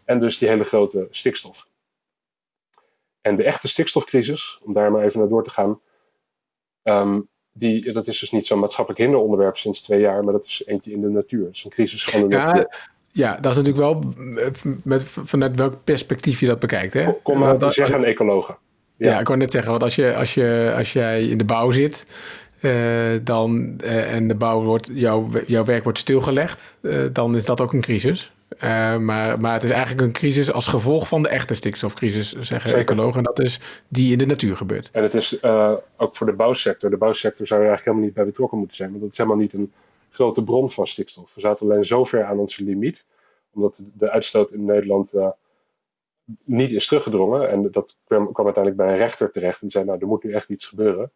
En 0.06 0.20
dus 0.20 0.38
die 0.38 0.50
hele 0.50 0.63
grote 0.63 1.08
stikstof. 1.12 1.68
En 3.22 3.36
de 3.36 3.44
echte 3.44 3.68
stikstofcrisis, 3.68 4.60
om 4.63 4.74
daar 4.74 4.92
maar 4.92 5.04
even 5.04 5.20
naar 5.20 5.30
door 5.30 5.44
te 5.44 5.50
gaan, 5.50 5.82
ehm, 6.82 7.22
die, 7.60 7.92
dat 7.92 8.08
is 8.08 8.20
dus 8.20 8.32
niet 8.32 8.46
zo'n 8.46 8.60
maatschappelijk 8.60 9.04
hinderonderwerp 9.04 9.58
sinds 9.58 9.82
twee 9.82 10.00
jaar, 10.00 10.24
maar 10.24 10.34
dat 10.34 10.46
is 10.46 10.63
eentje 10.66 10.92
in 10.92 11.01
de 11.01 11.08
natuur. 11.10 11.46
Het 11.46 11.56
is 11.56 11.63
een 11.63 11.70
crisis 11.72 12.04
van 12.04 12.28
de 12.30 12.36
Ja, 12.36 12.46
natuur. 12.46 12.89
ja, 13.12 13.36
dat 13.42 13.51
is 13.51 13.58
natuurlijk 13.58 13.78
wel 13.86 14.04
met, 14.84 15.04
vanuit 15.04 15.56
welk 15.56 15.74
perspectief 15.84 16.39
je 16.39 16.46
dat 16.48 16.60
bekijkt. 16.60 16.94
Hè? 16.94 17.12
Kom 17.24 17.38
maar 17.39 17.58
dat- 17.58 17.74
zeggen 17.74 18.04
ecologen. 18.04 18.58
Ja. 18.96 19.10
Ja. 19.10 19.20
ik 19.20 19.28
wou 19.28 19.39
net 19.39 19.51
zeggen, 19.51 19.72
want 19.72 19.84
als, 19.84 19.96
je, 19.96 20.16
als, 20.16 20.34
je, 20.34 20.74
als 20.78 20.94
jij 20.94 21.24
in 21.28 21.38
de 21.38 21.44
bouw 21.44 21.72
zit 21.72 22.06
eh, 22.60 22.72
dan, 23.24 23.74
eh, 23.84 24.13
en 24.13 24.28
de 24.28 24.36
bouw 24.36 24.63
wordt, 24.63 24.89
jouw, 24.94 25.30
jouw 25.48 25.63
werk 25.63 25.84
wordt 25.84 26.00
stilgelegd, 26.00 26.78
eh, 26.82 26.98
dan 27.13 27.36
is 27.36 27.46
dat 27.46 27.62
ook 27.62 27.74
een 27.74 27.82
crisis. 27.82 28.32
Eh, 28.58 28.98
maar, 28.98 29.39
maar 29.39 29.53
het 29.53 29.63
is 29.63 29.72
eigenlijk 29.72 30.01
een 30.01 30.13
crisis 30.13 30.51
als 30.51 30.68
gevolg 30.68 31.08
van 31.08 31.22
de 31.22 31.29
echte 31.29 31.53
stikstofcrisis, 31.53 32.29
zeggen 32.32 32.70
Zeker. 32.70 32.77
ecologen. 32.77 33.18
En 33.18 33.24
dat 33.24 33.39
is 33.39 33.60
die 33.88 34.12
in 34.12 34.18
de 34.18 34.25
natuur 34.25 34.58
gebeurt. 34.58 34.89
En 34.91 35.03
het 35.03 35.13
is 35.13 35.39
eh, 35.39 35.74
ook 35.98 36.15
voor 36.15 36.27
de 36.27 36.34
bouwsector. 36.34 36.89
De 36.89 36.98
bouwsector 36.98 37.48
zou 37.48 37.62
er 37.62 37.68
eigenlijk 37.68 37.86
helemaal 37.86 38.06
niet 38.06 38.13
bij 38.15 38.25
betrokken 38.25 38.58
moeten 38.58 38.77
zijn, 38.77 38.89
want 38.89 39.01
dat 39.01 39.12
is 39.12 39.18
helemaal 39.18 39.39
niet 39.39 39.53
een 39.53 39.74
grote 40.10 40.44
bron 40.44 40.72
van 40.72 40.88
stikstof. 40.88 41.36
We 41.36 41.41
zaten 41.41 41.70
alleen 41.70 41.86
zo 41.86 42.03
ver 42.03 42.24
aan 42.24 42.38
onze 42.38 42.63
limiet, 42.63 43.08
omdat 43.53 43.84
de 43.94 44.12
uitstoot 44.12 44.51
in 44.51 44.65
Nederland 44.65 45.13
eh, 45.13 45.29
niet 46.44 46.72
is 46.72 46.88
teruggedrongen. 46.88 47.50
En 47.50 47.72
dat 47.72 47.98
kwam, 48.08 48.32
kwam 48.32 48.46
uiteindelijk 48.46 48.84
bij 48.84 48.94
een 48.94 49.00
rechter 49.00 49.32
terecht 49.32 49.62
en 49.62 49.72
zei, 49.72 49.86
nou, 49.86 50.00
er 50.00 50.08
moet 50.08 50.24
nu 50.24 50.34
echt 50.34 50.50
iets 50.50 50.65
gebeuren. 50.65 51.12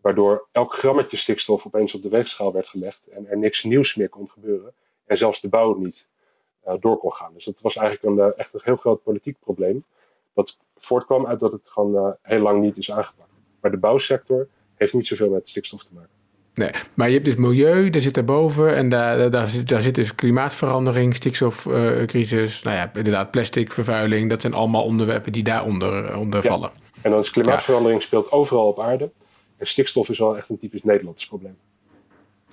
Waardoor 0.00 0.46
elk 0.52 0.74
grammetje 0.74 1.16
stikstof 1.16 1.66
opeens 1.66 1.94
op 1.94 2.02
de 2.02 2.08
weegschaal 2.08 2.52
werd 2.52 2.68
gelegd 2.68 3.06
en 3.06 3.28
er 3.28 3.38
niks 3.38 3.64
nieuws 3.64 3.94
meer 3.94 4.08
kon 4.08 4.30
gebeuren 4.30 4.72
en 5.06 5.16
zelfs 5.16 5.40
de 5.40 5.48
bouw 5.48 5.74
niet 5.74 6.10
door 6.80 6.98
kon 6.98 7.12
gaan. 7.12 7.30
Dus 7.34 7.44
dat 7.44 7.60
was 7.60 7.76
eigenlijk 7.76 8.18
een, 8.18 8.34
echt 8.34 8.54
een 8.54 8.60
heel 8.64 8.76
groot 8.76 9.02
politiek 9.02 9.36
probleem. 9.40 9.84
Dat 10.34 10.58
voortkwam 10.76 11.26
uit 11.26 11.40
dat 11.40 11.52
het 11.52 11.68
gewoon 11.68 12.16
heel 12.22 12.40
lang 12.40 12.60
niet 12.60 12.78
is 12.78 12.92
aangepakt. 12.92 13.30
Maar 13.60 13.70
de 13.70 13.76
bouwsector 13.76 14.48
heeft 14.74 14.92
niet 14.92 15.06
zoveel 15.06 15.30
met 15.30 15.48
stikstof 15.48 15.84
te 15.84 15.94
maken. 15.94 16.10
Nee, 16.54 16.70
maar 16.94 17.06
je 17.06 17.12
hebt 17.12 17.24
dus 17.24 17.36
milieu, 17.36 17.90
daar 17.90 18.00
zit 18.00 18.14
daarboven 18.14 18.76
en 18.76 18.88
daar, 18.88 19.30
daar, 19.30 19.50
daar 19.64 19.82
zit 19.82 19.94
dus 19.94 20.14
klimaatverandering, 20.14 21.14
stikstofcrisis, 21.14 22.62
nou 22.62 22.76
ja, 22.76 22.90
inderdaad 22.94 23.30
plastic, 23.30 23.72
vervuiling. 23.72 24.30
Dat 24.30 24.40
zijn 24.40 24.54
allemaal 24.54 24.84
onderwerpen 24.84 25.32
die 25.32 25.42
daaronder 25.42 26.16
onder 26.16 26.42
vallen. 26.42 26.70
En 27.02 27.10
dan 27.10 27.20
is 27.20 27.30
klimaatverandering 27.30 28.02
speelt 28.02 28.30
overal 28.30 28.66
op 28.66 28.80
aarde. 28.80 29.10
En 29.56 29.66
stikstof 29.66 30.08
is 30.08 30.18
wel 30.18 30.36
echt 30.36 30.48
een 30.48 30.58
typisch 30.58 30.82
Nederlands 30.82 31.26
probleem. 31.26 31.56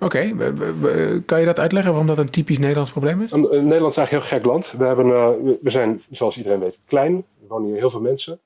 Oké, 0.03 0.35
kan 1.25 1.39
je 1.39 1.45
dat 1.45 1.59
uitleggen 1.59 1.91
waarom 1.91 2.07
dat 2.07 2.17
een 2.17 2.29
typisch 2.29 2.59
Nederlands 2.59 2.91
probleem 2.91 3.21
is? 3.21 3.31
Nederland 3.31 3.91
is 3.91 3.97
eigenlijk 3.97 4.11
een 4.11 4.19
heel 4.19 4.21
gek 4.21 4.45
land. 4.45 4.73
We, 4.77 4.85
hebben, 4.85 5.07
uh, 5.07 5.29
we 5.61 5.69
zijn, 5.69 6.03
zoals 6.11 6.37
iedereen 6.37 6.59
weet, 6.59 6.81
klein. 6.85 7.15
Er 7.15 7.47
wonen 7.47 7.67
hier 7.67 7.77
heel 7.77 7.89
veel 7.89 8.01
mensen. 8.01 8.39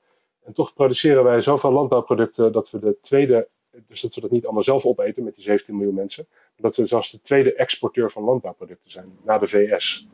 En 0.44 0.52
toch 0.52 0.74
produceren 0.74 1.24
wij 1.24 1.40
zoveel 1.40 1.72
landbouwproducten 1.72 2.52
dat 2.52 2.70
we 2.70 2.78
de 2.78 2.96
tweede 3.00 3.48
dus 3.86 4.00
dat 4.00 4.14
we 4.14 4.20
dat 4.20 4.30
niet 4.30 4.44
allemaal 4.44 4.62
zelf 4.62 4.84
opeten 4.84 5.24
met 5.24 5.34
die 5.34 5.44
17 5.44 5.76
miljoen 5.76 5.94
mensen. 5.94 6.26
Maar 6.28 6.52
dat 6.56 6.76
we 6.76 6.86
zelfs 6.86 7.10
de 7.10 7.20
tweede 7.20 7.54
exporteur 7.54 8.10
van 8.10 8.22
landbouwproducten 8.22 8.90
zijn, 8.90 9.06
na 9.24 9.38
de 9.38 9.46
VS. 9.46 10.08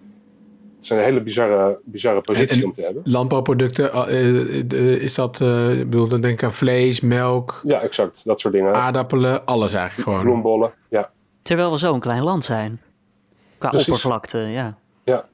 Het 0.75 0.83
is 0.83 0.91
een 0.91 0.99
hele 0.99 1.23
bizarre, 1.23 1.81
bizarre 1.85 2.21
positie 2.21 2.65
om 2.65 2.73
te 2.73 2.83
hebben. 2.83 3.03
Landbouwproducten, 3.05 3.91
uh, 4.13 5.03
is 5.03 5.15
dat, 5.15 5.41
uh, 5.41 5.81
ik 5.81 5.91
bedoel, 5.91 6.09
dan 6.09 6.21
denk 6.21 6.35
ik 6.35 6.43
aan 6.43 6.53
vlees, 6.53 7.01
melk. 7.01 7.61
Ja, 7.65 7.81
exact, 7.81 8.25
dat 8.25 8.41
soort 8.41 8.55
dingen. 8.55 8.75
Aardappelen, 8.75 9.45
alles 9.45 9.73
eigenlijk 9.73 10.09
gewoon. 10.09 10.25
Bloembollen, 10.25 10.73
ja. 10.89 11.13
Terwijl 11.45 11.71
we 11.71 11.79
zo'n 11.79 12.01
klein 12.01 12.23
land 12.23 12.45
zijn. 12.45 12.81
Qua 13.59 13.71
oppervlakte, 13.71 14.39
ja. 14.39 14.79
Ja, 15.05 15.29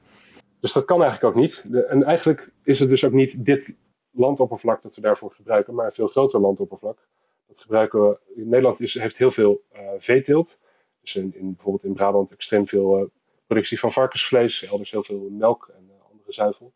dus 0.59 0.73
dat 0.73 0.85
kan 0.85 1.01
eigenlijk 1.03 1.35
ook 1.35 1.41
niet. 1.41 1.65
en 1.87 2.03
eigenlijk 2.03 2.51
is 2.63 2.79
het 2.79 2.89
dus 2.89 3.05
ook 3.05 3.11
niet 3.11 3.45
dit 3.45 3.75
landoppervlak 4.11 4.81
dat 4.81 4.95
we 4.95 5.01
daarvoor 5.01 5.31
gebruiken, 5.31 5.75
maar 5.75 5.85
een 5.85 5.91
veel 5.91 6.07
groter 6.07 6.39
landoppervlak. 6.39 7.07
Dat 7.47 7.59
gebruiken 7.59 8.01
we. 8.01 8.19
Nederland 8.35 8.79
is, 8.79 8.93
heeft 8.93 9.17
heel 9.17 9.31
veel 9.31 9.61
uh, 9.73 9.79
veeteelt. 9.97 10.61
Dus 11.01 11.15
in, 11.15 11.35
in, 11.35 11.53
bijvoorbeeld 11.53 11.83
in 11.83 11.93
Brabant 11.93 12.31
extreem 12.31 12.67
veel 12.67 12.99
uh, 12.99 13.05
productie 13.47 13.79
van 13.79 13.91
varkensvlees, 13.91 14.63
elders 14.63 14.91
heel 14.91 15.03
veel 15.03 15.27
melk 15.29 15.71
en 15.75 15.83
uh, 15.89 16.11
andere 16.11 16.33
zuivel. 16.33 16.73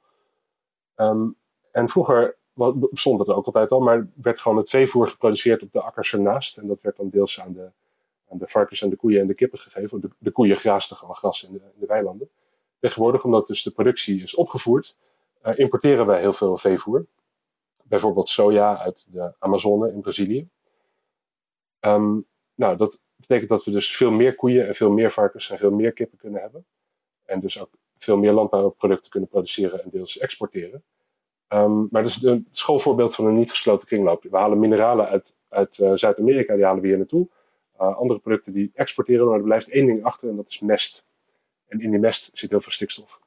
Um, 0.95 1.35
en 1.71 1.89
vroeger 1.89 2.37
bestond 2.89 3.19
het 3.19 3.29
ook 3.29 3.45
altijd 3.45 3.71
al, 3.71 3.79
maar 3.79 4.07
werd 4.15 4.39
gewoon 4.39 4.57
het 4.57 4.69
veevoer 4.69 5.07
geproduceerd 5.07 5.61
op 5.61 5.71
de 5.71 5.81
akkers 5.81 6.13
ernaast. 6.13 6.57
En 6.57 6.67
dat 6.67 6.81
werd 6.81 6.97
dan 6.97 7.09
deels 7.09 7.41
aan 7.41 7.53
de, 7.53 7.71
de 8.29 8.47
varkens 8.47 8.81
en 8.81 8.89
de 8.89 8.95
koeien 8.95 9.21
en 9.21 9.27
de 9.27 9.35
kippen 9.35 9.59
gegeven. 9.59 10.01
De, 10.01 10.09
de 10.17 10.31
koeien 10.31 10.55
graasten 10.55 10.97
gewoon 10.97 11.15
gras 11.15 11.43
in 11.43 11.53
de, 11.53 11.59
in 11.59 11.79
de, 11.79 11.85
weilanden. 11.85 12.29
Tegenwoordig, 12.79 13.23
omdat 13.23 13.47
dus 13.47 13.63
de 13.63 13.71
productie 13.71 14.21
is 14.21 14.35
opgevoerd, 14.35 14.97
importeren 15.55 16.05
wij 16.05 16.19
heel 16.19 16.33
veel 16.33 16.57
veevoer. 16.57 17.05
Bijvoorbeeld 17.83 18.29
soja 18.29 18.77
uit 18.77 19.07
de 19.11 19.33
Amazone 19.39 19.91
in 19.91 20.01
Brazilië. 20.01 20.49
Um, 21.79 22.25
nou, 22.55 22.77
dat 22.77 23.03
betekent 23.15 23.49
dat 23.49 23.63
we 23.63 23.71
dus 23.71 23.95
veel 23.95 24.11
meer 24.11 24.35
koeien 24.35 24.67
en 24.67 24.75
veel 24.75 24.91
meer 24.91 25.11
varkens 25.11 25.49
en 25.49 25.57
veel 25.57 25.71
meer 25.71 25.93
kippen 25.93 26.17
kunnen 26.17 26.41
hebben. 26.41 26.65
En 27.25 27.39
dus 27.39 27.61
ook 27.61 27.69
veel 27.97 28.17
meer 28.17 28.31
landbouwproducten 28.31 29.11
kunnen 29.11 29.29
produceren 29.29 29.83
en 29.83 29.89
deels 29.89 30.17
exporteren. 30.17 30.83
Um, 31.49 31.87
maar 31.91 32.03
dat 32.03 32.11
is 32.11 32.23
een 32.23 32.47
schoolvoorbeeld 32.51 33.15
van 33.15 33.25
een 33.25 33.35
niet 33.35 33.49
gesloten 33.49 33.87
kringloop. 33.87 34.23
We 34.23 34.37
halen 34.37 34.59
mineralen 34.59 35.07
uit, 35.07 35.39
uit 35.49 35.77
uh, 35.77 35.91
Zuid-Amerika, 35.93 36.55
die 36.55 36.65
halen 36.65 36.81
we 36.81 36.87
hier 36.87 36.97
naartoe. 36.97 37.29
Uh, 37.81 37.97
andere 37.97 38.19
producten 38.19 38.53
die 38.53 38.71
exporteren, 38.73 39.27
maar 39.27 39.37
er 39.37 39.43
blijft 39.43 39.69
één 39.69 39.85
ding 39.85 40.03
achter 40.03 40.29
en 40.29 40.35
dat 40.35 40.47
is 40.49 40.59
mest. 40.59 41.09
En 41.67 41.79
in 41.79 41.91
die 41.91 41.99
mest 41.99 42.37
zit 42.37 42.49
heel 42.49 42.61
veel 42.61 42.71
stikstof. 42.71 43.19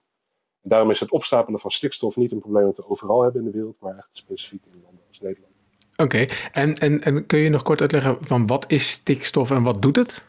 En 0.63 0.71
daarom 0.71 0.91
is 0.91 1.01
het 1.01 1.11
opstapelen 1.11 1.61
van 1.61 1.71
stikstof 1.71 2.17
niet 2.17 2.33
een 2.33 2.41
probleem 2.41 2.65
dat 2.65 2.77
we 2.77 2.89
overal 2.89 3.23
hebben 3.23 3.41
in 3.41 3.47
de 3.51 3.57
wereld, 3.57 3.77
maar 3.81 3.97
echt 3.97 4.09
specifiek 4.11 4.65
in 4.65 4.81
landen 4.83 5.03
als 5.09 5.21
Nederland. 5.21 5.53
Oké, 5.97 6.27
en, 6.53 6.75
en, 6.75 7.03
en 7.03 7.27
kun 7.27 7.39
je 7.39 7.49
nog 7.49 7.63
kort 7.63 7.81
uitleggen 7.81 8.17
van 8.21 8.47
wat 8.47 8.65
is 8.69 8.91
stikstof 8.91 9.51
en 9.51 9.63
wat 9.63 9.83
doet 9.83 9.97
het? 9.97 10.29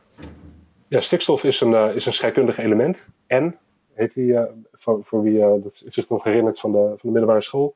Ja, 0.87 0.99
stikstof 0.99 1.43
is 1.43 1.61
een, 1.61 1.71
uh, 1.71 1.95
is 1.95 2.05
een 2.05 2.13
scheikundig 2.13 2.57
element. 2.57 3.07
N 3.27 3.57
heet 3.93 4.13
die, 4.13 4.31
uh, 4.31 4.43
voor, 4.71 5.03
voor 5.03 5.23
wie 5.23 5.39
dat 5.39 5.83
zich 5.87 6.09
nog 6.09 6.23
herinnert 6.23 6.59
van 6.59 6.71
de, 6.71 6.77
van 6.77 6.97
de 7.01 7.09
middelbare 7.09 7.41
school. 7.41 7.75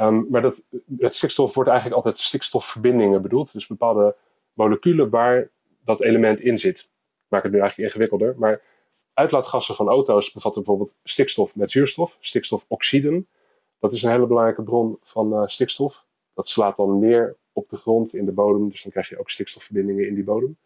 Um, 0.00 0.26
maar 0.30 0.42
dat, 0.42 0.66
het 0.98 1.14
stikstof 1.14 1.54
wordt 1.54 1.70
eigenlijk 1.70 1.98
altijd 1.98 2.18
stikstofverbindingen 2.18 3.22
bedoeld. 3.22 3.52
Dus 3.52 3.66
bepaalde 3.66 4.16
moleculen 4.52 5.10
waar 5.10 5.50
dat 5.84 6.02
element 6.02 6.40
in 6.40 6.58
zit. 6.58 6.78
Ik 6.78 7.28
maak 7.28 7.42
het 7.42 7.52
nu 7.52 7.58
eigenlijk 7.58 7.88
ingewikkelder. 7.88 8.38
Maar 8.38 8.62
uitlaatgassen 9.14 9.74
van 9.74 9.88
auto's 9.88 10.32
bevatten 10.32 10.62
bijvoorbeeld 10.62 10.98
stikstof 11.02 11.56
met 11.56 11.70
zuurstof, 11.70 12.16
stikstofoxiden. 12.20 13.28
Dat 13.78 13.92
is 13.92 14.02
een 14.02 14.10
hele 14.10 14.26
belangrijke 14.26 14.62
bron 14.62 14.98
van 15.02 15.48
stikstof. 15.48 16.06
Dat 16.34 16.48
slaat 16.48 16.76
dan 16.76 16.98
neer 16.98 17.36
op 17.52 17.68
de 17.68 17.76
grond 17.76 18.14
in 18.14 18.24
de 18.24 18.32
bodem. 18.32 18.68
Dus 18.68 18.82
dan 18.82 18.92
krijg 18.92 19.08
je 19.08 19.18
ook 19.18 19.30
stikstofverbindingen 19.30 20.06
in 20.06 20.14
die 20.14 20.24
bodem. 20.24 20.58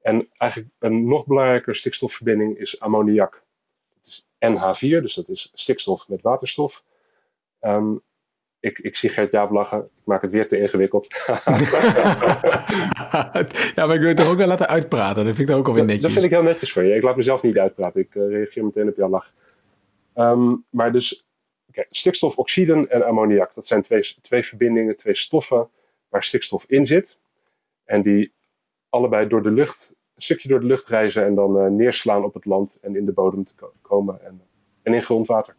En 0.00 0.28
eigenlijk 0.36 0.72
een 0.78 1.08
nog 1.08 1.26
belangrijker 1.26 1.74
stikstofverbinding 1.74 2.58
is 2.58 2.80
ammoniak. 2.80 3.42
Dat 3.94 4.06
is 4.06 4.26
NH4, 4.38 5.02
dus 5.02 5.14
dat 5.14 5.28
is 5.28 5.50
stikstof 5.54 6.08
met 6.08 6.22
waterstof. 6.22 6.84
Um, 7.60 8.02
ik, 8.60 8.78
ik 8.78 8.96
zie 8.96 9.10
Gert 9.10 9.32
Jaap 9.32 9.50
lachen. 9.50 9.78
Ik 9.78 10.04
maak 10.04 10.22
het 10.22 10.30
weer 10.30 10.48
te 10.48 10.58
ingewikkeld. 10.60 11.06
ja, 13.74 13.86
maar 13.86 13.94
ik 13.94 14.00
wil 14.00 14.08
het 14.08 14.16
toch 14.16 14.30
ook 14.30 14.36
wel 14.36 14.46
laten 14.46 14.68
uitpraten. 14.68 15.24
Dat 15.24 15.34
vind 15.34 15.48
ik 15.48 15.56
ook 15.56 15.66
alweer 15.66 15.84
netjes. 15.84 16.02
Dat 16.02 16.12
vind 16.12 16.24
ik 16.24 16.30
heel 16.30 16.42
netjes 16.42 16.72
voor 16.72 16.84
je. 16.84 16.94
Ik 16.94 17.02
laat 17.02 17.16
mezelf 17.16 17.42
niet 17.42 17.58
uitpraten. 17.58 18.00
Ik 18.00 18.14
uh, 18.14 18.28
reageer 18.28 18.64
meteen 18.64 18.88
op 18.88 18.96
jouw 18.96 19.08
lach. 19.08 19.32
Um, 20.14 20.64
maar 20.70 20.92
dus 20.92 21.28
Okay, 21.68 21.86
stikstofoxiden 21.90 22.90
en 22.90 23.06
ammoniak, 23.06 23.54
dat 23.54 23.66
zijn 23.66 23.82
twee, 23.82 24.00
twee 24.22 24.44
verbindingen, 24.44 24.96
twee 24.96 25.14
stoffen 25.14 25.68
waar 26.08 26.24
stikstof 26.24 26.64
in 26.64 26.86
zit. 26.86 27.18
En 27.84 28.02
die 28.02 28.32
allebei 28.88 29.28
door 29.28 29.42
de 29.42 29.50
lucht, 29.50 29.96
een 30.14 30.22
stukje 30.22 30.48
door 30.48 30.60
de 30.60 30.66
lucht 30.66 30.86
reizen 30.86 31.24
en 31.24 31.34
dan 31.34 31.56
uh, 31.56 31.70
neerslaan 31.70 32.24
op 32.24 32.34
het 32.34 32.44
land 32.44 32.78
en 32.80 32.96
in 32.96 33.04
de 33.04 33.12
bodem 33.12 33.44
te 33.44 33.54
ko 33.54 33.72
komen 33.82 34.24
en, 34.24 34.42
en 34.82 34.94
in 34.94 35.02
grondwater. 35.02 35.56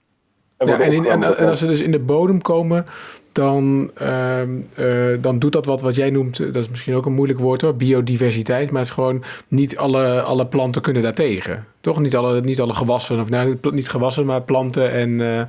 Ja, 0.66 0.80
en, 0.80 0.92
in, 0.92 1.06
en, 1.06 1.38
en, 1.38 1.50
als 1.50 1.60
ze 1.60 1.66
dus 1.66 1.82
in 1.82 1.92
de 1.92 2.00
bodem 2.00 2.42
komen, 2.42 2.86
dan, 3.32 3.92
uh, 4.02 4.42
uh, 4.80 5.22
dan 5.22 5.40
doet 5.40 5.52
dat 5.52 5.66
wat, 5.66 5.82
wat 5.82 5.96
jij 5.96 6.10
noemt, 6.10 6.38
dat 6.38 6.56
is 6.56 6.70
misschien 6.70 6.96
ook 6.96 7.06
een 7.06 7.14
moeilijk 7.14 7.40
woord 7.40 7.62
hoor, 7.62 7.76
biodiversiteit, 7.76 8.72
maar 8.72 8.80
het 8.80 8.90
is 8.90 8.96
gewoon 8.96 9.24
niet 9.48 9.78
alle, 9.78 10.22
alle 10.22 10.48
planten 10.48 10.82
kunnen 10.82 11.04
daartegen. 11.04 11.66
Toch? 11.82 12.00
Niet 12.00 12.16
alle, 12.16 12.42
niet 12.42 12.62
alle 12.62 12.74
gewassen, 12.74 13.20
of 13.20 13.30
nou, 13.30 13.58
niet 13.72 13.90
gewassen, 13.90 14.26
maar 14.26 14.42
planten 14.42 14.92
en 14.92 15.10
uh, 15.10 15.42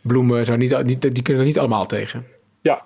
bloemen, 0.00 0.44
zo, 0.44 0.56
niet, 0.56 0.82
niet, 0.84 1.14
die 1.14 1.22
kunnen 1.22 1.42
er 1.42 1.48
niet 1.48 1.58
allemaal 1.58 1.86
tegen. 1.86 2.26
Ja, 2.60 2.82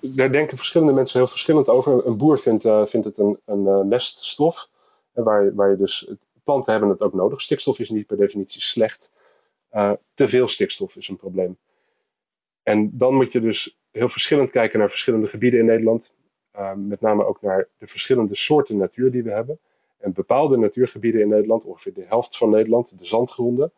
daar 0.00 0.32
denken 0.32 0.56
verschillende 0.56 0.92
mensen 0.92 1.18
heel 1.18 1.28
verschillend 1.28 1.68
over. 1.68 2.06
Een 2.06 2.16
boer 2.16 2.38
vindt, 2.38 2.64
uh, 2.64 2.86
vindt 2.86 3.06
het 3.06 3.18
een, 3.18 3.38
een 3.44 3.88
meststof, 3.88 4.68
waar, 5.12 5.54
waar 5.54 5.70
je 5.70 5.76
dus, 5.76 6.10
planten 6.44 6.72
hebben 6.72 6.90
het 6.90 7.00
ook 7.00 7.14
nodig. 7.14 7.40
Stikstof 7.40 7.78
is 7.78 7.90
niet 7.90 8.06
per 8.06 8.16
definitie 8.16 8.60
slecht. 8.60 9.12
Uh, 9.74 9.92
te 10.14 10.28
veel 10.28 10.48
stikstof 10.48 10.96
is 10.96 11.08
een 11.08 11.16
probleem. 11.16 11.58
En 12.62 12.98
dan 12.98 13.14
moet 13.14 13.32
je 13.32 13.40
dus 13.40 13.78
heel 13.90 14.08
verschillend 14.08 14.50
kijken 14.50 14.78
naar 14.78 14.90
verschillende 14.90 15.26
gebieden 15.26 15.60
in 15.60 15.66
Nederland. 15.66 16.14
met 16.76 17.00
name 17.00 17.24
ook 17.24 17.42
naar 17.42 17.68
de 17.78 17.86
verschillende 17.86 18.34
soorten 18.34 18.76
natuur 18.76 19.10
die 19.10 19.22
we 19.22 19.30
hebben. 19.30 19.58
En 19.98 20.12
bepaalde 20.12 20.56
natuurgebieden 20.56 21.20
in 21.20 21.28
Nederland, 21.28 21.64
ongeveer 21.64 21.92
de 21.92 22.04
helft 22.04 22.36
van 22.36 22.50
Nederland, 22.50 22.98
de 22.98 23.06
zandgronden, 23.06 23.72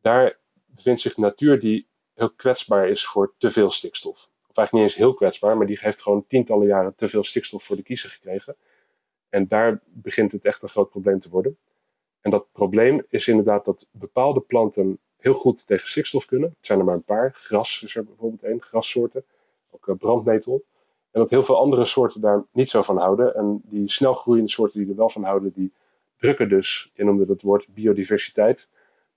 daar 0.00 0.38
bevindt 0.66 1.00
zich 1.00 1.16
natuur 1.16 1.60
die 1.60 1.86
heel 2.14 2.30
kwetsbaar 2.30 2.88
is 2.88 3.06
voor 3.06 3.34
te 3.38 3.50
veel 3.50 3.70
stikstof. 3.70 4.30
Of 4.48 4.56
eigenlijk 4.56 4.72
niet 4.72 4.82
eens 4.82 4.94
heel 4.94 5.14
kwetsbaar, 5.14 5.56
maar 5.56 5.66
die 5.66 5.78
heeft 5.80 6.02
gewoon 6.02 6.26
tientallen 6.26 6.66
jaren 6.66 6.94
te 6.94 7.08
veel 7.08 7.24
stikstof 7.24 7.62
voor 7.62 7.76
de 7.76 7.82
kiezer 7.82 8.10
gekregen. 8.10 8.56
En 9.28 9.48
daar 9.48 9.82
begint 9.86 10.32
het 10.32 10.44
echt 10.44 10.62
een 10.62 10.68
groot 10.68 10.90
probleem 10.90 11.20
te 11.20 11.30
worden. 11.30 11.58
En 12.20 12.30
dat 12.30 12.52
probleem 12.52 13.04
is 13.08 13.28
inderdaad 13.28 13.64
dat 13.64 13.88
bepaalde 13.92 14.40
planten 14.40 14.98
heel 15.20 15.34
goed 15.34 15.66
tegen 15.66 15.88
stikstof 15.88 16.24
kunnen. 16.24 16.48
Het 16.48 16.66
zijn 16.66 16.78
er 16.78 16.84
maar 16.84 16.94
een 16.94 17.02
paar. 17.02 17.32
Gras 17.34 17.82
is 17.84 17.96
er 17.96 18.04
bijvoorbeeld 18.04 18.42
één, 18.42 18.62
grassoorten. 18.62 19.24
Ook 19.70 19.88
eh, 19.88 19.94
brandnetel. 19.94 20.62
En 21.10 21.20
dat 21.20 21.30
heel 21.30 21.42
veel 21.42 21.58
andere 21.58 21.84
soorten 21.84 22.20
daar 22.20 22.44
niet 22.52 22.68
zo 22.68 22.82
van 22.82 22.98
houden. 22.98 23.34
En 23.34 23.60
die 23.64 23.90
snel 23.90 24.14
groeiende 24.14 24.50
soorten 24.50 24.80
die 24.80 24.90
er 24.90 24.96
wel 24.96 25.10
van 25.10 25.24
houden, 25.24 25.52
die 25.54 25.72
drukken 26.18 26.48
dus, 26.48 26.90
je 26.94 27.04
noemde 27.04 27.24
het 27.28 27.42
woord 27.42 27.66
biodiversiteit. 27.74 28.68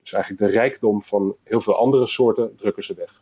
Dus 0.02 0.14
eigenlijk 0.14 0.44
de 0.44 0.60
rijkdom 0.60 1.02
van 1.02 1.36
heel 1.44 1.62
veel 1.62 1.78
andere 1.78 2.08
soorten 2.08 2.56
drukken 2.56 2.84
ze 2.84 2.94
weg. 2.94 3.22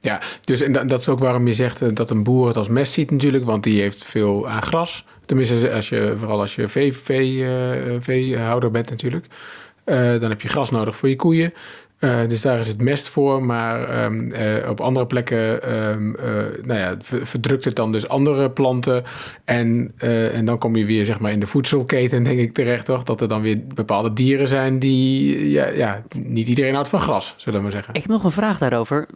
Ja, 0.00 0.20
dus 0.40 0.60
en 0.60 0.88
dat 0.88 1.00
is 1.00 1.08
ook 1.08 1.18
waarom 1.18 1.46
je 1.46 1.54
zegt 1.54 1.82
eh, 1.82 1.94
dat 1.94 2.10
een 2.10 2.24
boer 2.24 2.46
het 2.46 2.56
als 2.56 2.68
mest 2.68 2.92
ziet 2.92 3.10
natuurlijk, 3.10 3.44
want 3.44 3.62
die 3.62 3.80
heeft 3.80 4.04
veel 4.04 4.48
aan 4.48 4.62
gras. 4.62 5.06
Tenminste, 5.26 5.72
als 5.72 5.88
je, 5.88 6.12
vooral 6.16 6.40
als 6.40 6.54
je 6.54 6.68
vee, 6.68 6.92
vee, 6.92 7.46
veehouder 7.98 8.70
bent 8.70 8.90
natuurlijk. 8.90 9.26
Dan 9.84 10.30
heb 10.30 10.40
je 10.40 10.48
gras 10.48 10.70
nodig 10.70 10.96
voor 10.96 11.08
je 11.08 11.16
koeien. 11.16 11.52
Uh, 12.00 12.28
dus 12.28 12.40
daar 12.40 12.58
is 12.58 12.68
het 12.68 12.82
mest 12.82 13.08
voor, 13.08 13.42
maar 13.42 14.04
um, 14.04 14.32
uh, 14.32 14.68
op 14.68 14.80
andere 14.80 15.06
plekken 15.06 15.74
um, 15.88 16.16
uh, 16.16 16.24
nou 16.62 16.78
ja, 16.78 16.96
verdrukt 17.00 17.64
het 17.64 17.76
dan 17.76 17.92
dus 17.92 18.08
andere 18.08 18.50
planten. 18.50 19.04
En, 19.44 19.92
en 20.32 20.44
dan 20.44 20.58
kom 20.58 20.76
je 20.76 20.84
weer 20.84 21.04
zeg 21.04 21.20
maar, 21.20 21.32
in 21.32 21.40
de 21.40 21.46
voedselketen, 21.46 22.22
denk 22.22 22.38
ik 22.38 22.52
terecht, 22.52 22.84
toch? 22.84 23.04
Dat 23.04 23.20
er 23.20 23.28
dan 23.28 23.40
weer 23.40 23.66
bepaalde 23.74 24.12
dieren 24.12 24.48
zijn 24.48 24.78
die, 24.78 25.50
ja, 25.50 25.66
ja 25.66 26.02
niet 26.16 26.48
iedereen 26.48 26.74
houdt 26.74 26.88
van 26.88 27.00
gras, 27.00 27.34
zullen 27.36 27.58
we 27.58 27.62
maar 27.62 27.74
zeggen. 27.74 27.94
Ik 27.94 28.02
heb 28.02 28.10
nog 28.10 28.24
een 28.24 28.30
vraag 28.30 28.58
daarover. 28.58 29.06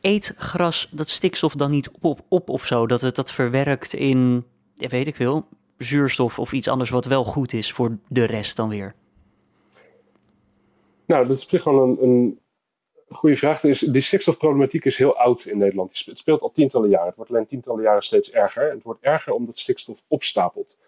Eet 0.00 0.34
gras 0.38 0.88
dat 0.90 1.08
stikstof 1.08 1.54
dan 1.54 1.70
niet 1.70 1.90
op, 1.90 2.04
op, 2.04 2.20
op 2.28 2.48
of 2.48 2.66
zo? 2.66 2.86
Dat 2.86 3.00
het 3.00 3.14
dat 3.14 3.32
verwerkt 3.32 3.94
in, 3.94 4.44
weet 4.76 5.06
ik 5.06 5.16
veel, 5.16 5.46
zuurstof 5.78 6.38
of 6.38 6.52
iets 6.52 6.68
anders 6.68 6.90
wat 6.90 7.04
wel 7.04 7.24
goed 7.24 7.52
is 7.52 7.72
voor 7.72 7.98
de 8.08 8.24
rest 8.24 8.56
dan 8.56 8.68
weer? 8.68 8.94
Nou, 11.06 11.26
dat 11.26 11.36
is 11.36 11.44
op 11.44 11.60
gewoon 11.60 11.98
een, 12.00 12.40
goede 13.08 13.36
vraag. 13.36 13.60
Dus 13.60 13.78
die 13.78 14.02
stikstofproblematiek 14.02 14.84
is 14.84 14.96
heel 14.96 15.16
oud 15.16 15.44
in 15.44 15.58
Nederland. 15.58 16.02
Het 16.06 16.18
speelt 16.18 16.40
al 16.40 16.52
tientallen 16.52 16.88
jaren. 16.88 17.06
Het 17.06 17.16
wordt 17.16 17.30
alleen 17.30 17.46
tientallen 17.46 17.82
jaren 17.82 18.02
steeds 18.02 18.30
erger. 18.30 18.68
En 18.68 18.74
het 18.74 18.82
wordt 18.82 19.02
erger 19.02 19.32
omdat 19.32 19.58
stikstof 19.58 20.02
opstapelt. 20.08 20.78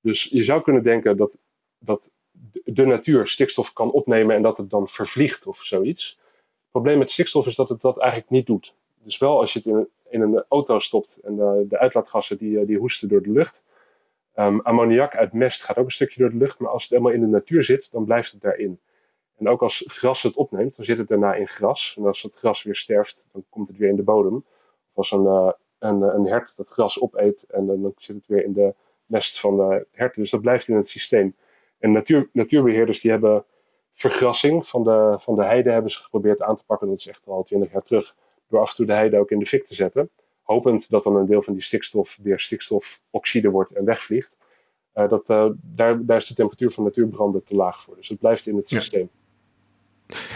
Dus 0.00 0.24
je 0.24 0.42
zou 0.42 0.62
kunnen 0.62 0.82
denken 0.82 1.16
dat, 1.16 1.40
dat 1.78 2.14
de 2.64 2.84
natuur 2.84 3.26
stikstof 3.26 3.72
kan 3.72 3.90
opnemen 3.90 4.36
en 4.36 4.42
dat 4.42 4.56
het 4.56 4.70
dan 4.70 4.88
vervliegt 4.88 5.46
of 5.46 5.58
zoiets. 5.62 6.18
Het 6.20 6.70
probleem 6.70 6.98
met 6.98 7.10
stikstof 7.10 7.46
is 7.46 7.54
dat 7.54 7.68
het 7.68 7.80
dat 7.80 7.98
eigenlijk 7.98 8.30
niet 8.30 8.46
doet. 8.46 8.74
Dus 9.02 9.18
wel 9.18 9.40
als 9.40 9.52
je 9.52 9.58
het 9.64 9.88
in 10.08 10.20
een, 10.20 10.44
auto 10.48 10.78
stopt 10.78 11.20
en 11.22 11.36
de, 11.36 11.64
de 11.68 11.78
uitlaatgassen 11.78 12.38
die, 12.38 12.64
die 12.64 12.78
hoesten 12.78 13.08
door 13.08 13.22
de 13.22 13.30
lucht. 13.30 13.66
Um, 14.36 14.60
ammoniak 14.60 15.16
uit 15.16 15.32
mest 15.32 15.62
gaat 15.62 15.78
ook 15.78 15.84
een 15.84 15.90
stukje 15.90 16.20
door 16.20 16.30
de 16.30 16.36
lucht, 16.36 16.60
maar 16.60 16.70
als 16.70 16.82
het 16.82 16.90
helemaal 16.90 17.12
in 17.12 17.20
de 17.20 17.26
natuur 17.26 17.64
zit, 17.64 17.92
dan 17.92 18.04
blijft 18.04 18.32
het 18.32 18.40
daarin. 18.40 18.80
En 19.40 19.48
ook 19.48 19.62
als 19.62 19.84
gras 19.86 20.22
het 20.22 20.36
opneemt, 20.36 20.76
dan 20.76 20.84
zit 20.84 20.98
het 20.98 21.08
daarna 21.08 21.34
in 21.34 21.48
gras. 21.48 21.94
En 21.98 22.06
als 22.06 22.22
het 22.22 22.36
gras 22.36 22.62
weer 22.62 22.76
sterft, 22.76 23.28
dan 23.32 23.44
komt 23.48 23.68
het 23.68 23.76
weer 23.76 23.88
in 23.88 23.96
de 23.96 24.02
bodem. 24.02 24.36
Of 24.36 24.96
als 24.96 25.10
een, 25.10 25.24
uh, 25.24 25.50
een, 25.78 26.02
een 26.02 26.26
hert 26.26 26.56
dat 26.56 26.68
gras 26.68 27.00
opeet 27.00 27.42
en 27.42 27.66
dan 27.66 27.92
zit 27.96 28.16
het 28.16 28.26
weer 28.26 28.44
in 28.44 28.52
de 28.52 28.74
mest 29.06 29.40
van 29.40 29.56
de 29.56 29.86
herten. 29.90 30.22
Dus 30.22 30.30
dat 30.30 30.40
blijft 30.40 30.68
in 30.68 30.76
het 30.76 30.88
systeem. 30.88 31.36
En 31.78 31.92
natuur, 31.92 32.28
natuurbeheerders 32.32 33.00
die 33.00 33.10
hebben 33.10 33.44
vergrassing 33.92 34.66
van 34.66 34.84
de, 34.84 35.14
van 35.18 35.36
de 35.36 35.44
heide 35.44 35.70
hebben 35.70 35.90
ze 35.90 36.02
geprobeerd 36.02 36.42
aan 36.42 36.56
te 36.56 36.64
pakken. 36.64 36.88
Dat 36.88 36.98
is 36.98 37.06
echt 37.06 37.28
al 37.28 37.42
twintig 37.42 37.72
jaar 37.72 37.82
terug. 37.82 38.16
Door 38.48 38.60
af 38.60 38.70
en 38.70 38.76
toe 38.76 38.86
de 38.86 38.92
heide 38.92 39.18
ook 39.18 39.30
in 39.30 39.38
de 39.38 39.46
fik 39.46 39.64
te 39.64 39.74
zetten. 39.74 40.10
Hopend 40.42 40.90
dat 40.90 41.02
dan 41.02 41.16
een 41.16 41.26
deel 41.26 41.42
van 41.42 41.52
die 41.52 41.62
stikstof 41.62 42.18
weer 42.22 42.40
stikstofoxide 42.40 43.50
wordt 43.50 43.72
en 43.72 43.84
wegvliegt. 43.84 44.38
Uh, 44.94 45.08
dat, 45.08 45.30
uh, 45.30 45.50
daar, 45.62 46.04
daar 46.04 46.16
is 46.16 46.26
de 46.26 46.34
temperatuur 46.34 46.70
van 46.70 46.84
natuurbranden 46.84 47.44
te 47.44 47.54
laag 47.54 47.82
voor. 47.82 47.96
Dus 47.96 48.08
het 48.08 48.18
blijft 48.18 48.46
in 48.46 48.56
het 48.56 48.68
systeem. 48.68 49.10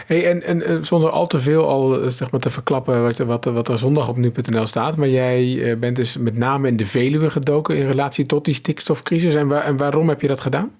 Hey, 0.05 0.27
en, 0.27 0.63
en, 0.63 0.85
zonder 0.85 1.09
al 1.09 1.27
te 1.27 1.39
veel 1.39 1.67
al 1.67 2.01
eh, 2.01 2.07
zeg 2.07 2.31
maar, 2.31 2.39
te 2.39 2.49
verklappen 2.49 3.03
wat, 3.03 3.17
wat, 3.17 3.45
wat 3.45 3.67
er 3.67 3.77
zondag 3.77 4.09
op 4.09 4.17
nu.nl 4.17 4.65
staat. 4.65 4.97
Maar 4.97 5.07
jij 5.07 5.63
eh, 5.63 5.77
bent 5.77 5.95
dus 5.95 6.17
met 6.17 6.37
name 6.37 6.67
in 6.67 6.77
de 6.77 6.85
Veluwe 6.85 7.29
gedoken 7.29 7.77
in 7.77 7.87
relatie 7.87 8.25
tot 8.25 8.45
die 8.45 8.53
stikstofcrisis. 8.53 9.35
En, 9.35 9.47
waar, 9.47 9.63
en 9.63 9.77
waarom 9.77 10.09
heb 10.09 10.21
je 10.21 10.27
dat 10.27 10.41
gedaan? 10.41 10.75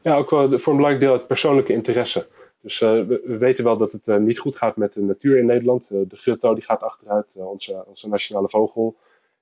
Ja, 0.00 0.16
ook 0.16 0.30
wel 0.30 0.58
voor 0.58 0.72
een 0.72 0.78
belangrijk 0.78 1.00
deel 1.00 1.12
uit 1.12 1.26
persoonlijke 1.26 1.72
interesse. 1.72 2.26
Dus 2.60 2.80
uh, 2.80 2.90
we, 2.90 3.20
we, 3.24 3.36
weten 3.36 3.64
wel 3.64 3.76
dat 3.76 3.92
het 3.92 4.18
niet 4.20 4.38
goed 4.38 4.56
gaat 4.56 4.76
met 4.76 4.92
de 4.92 5.02
natuur 5.02 5.38
in 5.38 5.46
Nederland. 5.46 5.88
De 5.88 6.16
grutto 6.16 6.54
die 6.54 6.64
gaat 6.64 6.82
achteruit, 6.82 7.36
onze, 7.36 7.84
onze 7.86 8.08
nationale 8.08 8.48
vogel. 8.48 8.96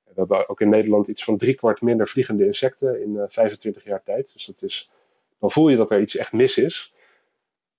We 0.05 0.13
hebben 0.15 0.49
ook 0.49 0.61
in 0.61 0.69
Nederland 0.69 1.09
iets 1.09 1.25
van 1.25 1.37
driekwart 1.37 1.81
minder 1.81 2.09
vliegende 2.09 2.47
insecten 2.47 3.03
in 3.03 3.25
25 3.29 3.85
jaar 3.85 4.03
tijd. 4.03 4.33
Dus 4.33 4.47
dat 4.47 4.63
is, 4.63 4.91
dan 5.39 5.51
voel 5.51 5.69
je 5.69 5.77
dat 5.77 5.91
er 5.91 6.01
iets 6.01 6.17
echt 6.17 6.33
mis 6.33 6.59
is. 6.59 6.95